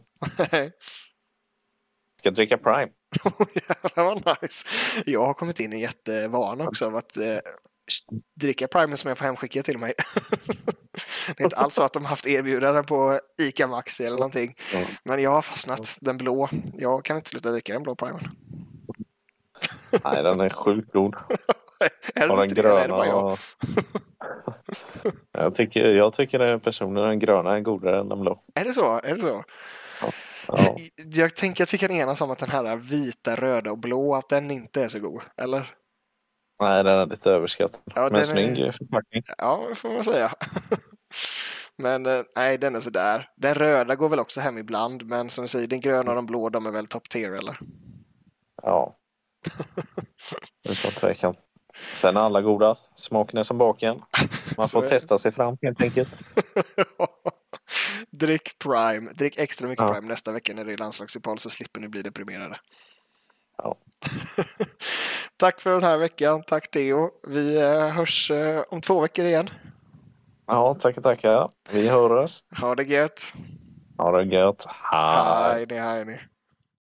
ska 2.20 2.32
dricka 2.32 2.58
Prime. 2.58 2.92
Jävlar 3.56 4.04
vad 4.04 4.42
nice. 4.42 4.68
Jag 5.06 5.26
har 5.26 5.34
kommit 5.34 5.60
in 5.60 5.74
i 5.74 5.82
jättevana 5.82 6.68
också 6.68 6.86
av 6.86 6.96
att 6.96 7.18
eh, 7.18 7.38
dricka 8.40 8.68
Prime 8.68 8.98
som 8.98 9.08
jag 9.08 9.18
får 9.18 9.26
hemskicka 9.26 9.62
till 9.64 9.78
mig. 9.78 9.94
det 11.28 11.40
är 11.40 11.44
inte 11.44 11.56
alls 11.56 11.74
så 11.74 11.84
att 11.84 11.94
de 11.94 12.06
haft 12.06 12.28
erbjudanden 12.28 12.86
på 12.86 13.20
ICA 13.42 13.68
Maxi 13.68 14.06
eller 14.06 14.18
någonting. 14.18 14.56
Men 15.04 15.22
jag 15.22 15.32
har 15.32 15.42
fastnat. 15.42 15.98
Den 16.02 16.18
blå. 16.18 16.50
Jag 16.78 17.06
kan 17.06 17.18
inte 17.18 17.30
sluta 17.30 17.52
dricka 17.52 17.74
den 17.74 17.84
blå 17.84 17.96
Primen. 17.96 18.22
Nej, 20.04 20.24
den 20.24 20.40
är 20.40 20.50
sjukt 20.50 20.94
god. 20.94 21.16
är 22.16 22.28
den, 22.28 22.38
den 22.38 22.48
gröna? 22.48 22.80
Är 22.80 22.88
det 22.88 23.08
jag? 23.08 23.38
jag, 25.44 25.56
tycker, 25.56 25.96
jag 25.96 26.14
tycker 26.14 26.58
personen 26.58 27.04
den 27.04 27.20
gröna 27.20 27.56
är 27.58 27.62
godare 27.62 28.00
än 28.00 28.10
den 28.10 28.22
blå. 28.22 28.44
Är 28.56 28.64
det 28.64 28.74
så? 28.74 29.00
Är 29.04 29.16
det 29.16 29.22
så? 29.22 29.44
Ja. 30.48 30.76
Jag 30.96 31.36
tänker 31.36 31.64
att 31.64 31.74
vi 31.74 31.78
kan 31.78 31.92
enas 31.92 32.22
om 32.22 32.32
att 32.32 32.40
den 32.40 32.50
här 32.50 32.76
vita, 32.76 33.36
röda 33.36 33.72
och 33.72 33.78
blå, 33.78 34.16
att 34.16 34.30
den 34.30 34.52
inte 34.52 34.84
är 34.84 34.88
så 34.88 35.00
god, 35.00 35.22
eller? 35.38 35.76
Nej, 36.60 36.84
den 36.84 37.00
är 37.00 37.06
lite 37.06 37.32
överskattad. 37.32 37.82
Ja, 37.96 38.10
Men 38.12 38.26
snygg 38.26 38.60
är... 38.60 38.72
förpackning. 38.72 39.24
Ja, 39.38 39.66
det 39.70 39.76
får 39.76 39.90
man 39.90 40.04
säga. 40.04 40.34
Men 41.78 42.06
eh, 42.06 42.22
nej, 42.36 42.58
den 42.58 42.76
är 42.76 42.80
sådär. 42.80 43.30
Den 43.36 43.56
röda 43.56 43.96
går 43.96 44.10
väl 44.10 44.20
också 44.20 44.42
hem 44.42 44.58
ibland, 44.58 45.06
men 45.06 45.30
som 45.30 45.42
du 45.42 45.48
säger, 45.48 45.68
den 45.68 45.80
gröna 45.80 46.12
och 46.12 46.16
den 46.16 46.26
blå, 46.26 46.50
de 46.50 46.66
är 46.66 46.72
väl 46.72 46.88
top 46.88 47.10
tier, 47.10 47.32
eller? 47.32 47.60
Ja. 48.62 48.98
Utan 50.70 50.92
tvekan. 50.92 51.36
Sen 51.94 52.18
alla 52.18 52.42
goda. 52.42 52.76
Smaken 52.96 53.40
är 53.40 53.44
som 53.44 53.58
baken. 53.58 54.02
Man 54.58 54.68
får 54.68 54.88
testa 54.88 55.18
sig 55.18 55.32
fram 55.32 55.58
helt 55.62 55.82
enkelt. 55.82 56.10
Drick 58.12 58.60
Prime. 58.60 59.12
Drick 59.12 59.38
extra 59.38 59.68
mycket 59.68 59.84
ja. 59.84 59.94
Prime 59.94 60.08
nästa 60.08 60.32
vecka 60.32 60.54
när 60.54 60.66
det 60.66 60.74
är 60.74 60.78
landslagsuppehåll 60.78 61.40
så 61.40 61.50
slipper 61.50 61.82
ni 61.82 61.88
bli 61.88 62.02
deprimerade. 62.02 62.60
Ja. 63.58 63.76
Tack 65.38 65.62
för 65.62 65.70
den 65.70 65.84
här 65.84 65.98
veckan. 65.98 66.44
Tack 66.44 66.72
Theo. 66.72 67.10
Vi 67.28 67.62
eh, 67.62 67.88
hörs 67.88 68.32
eh, 68.32 68.64
om 68.70 68.82
två 68.82 69.00
veckor 69.00 69.26
igen. 69.26 69.50
Ja, 70.48 70.76
tackar, 70.76 71.02
tackar. 71.02 71.50
Vi 71.72 71.90
hörs. 71.90 72.44
Ha 72.62 72.76
det 72.76 72.84
gött. 72.84 73.34
Ha 73.98 74.12
det 74.12 74.36
gött. 74.36 74.66
Hej. 74.92 75.66
Hej, 75.70 75.80
hej. 75.80 76.28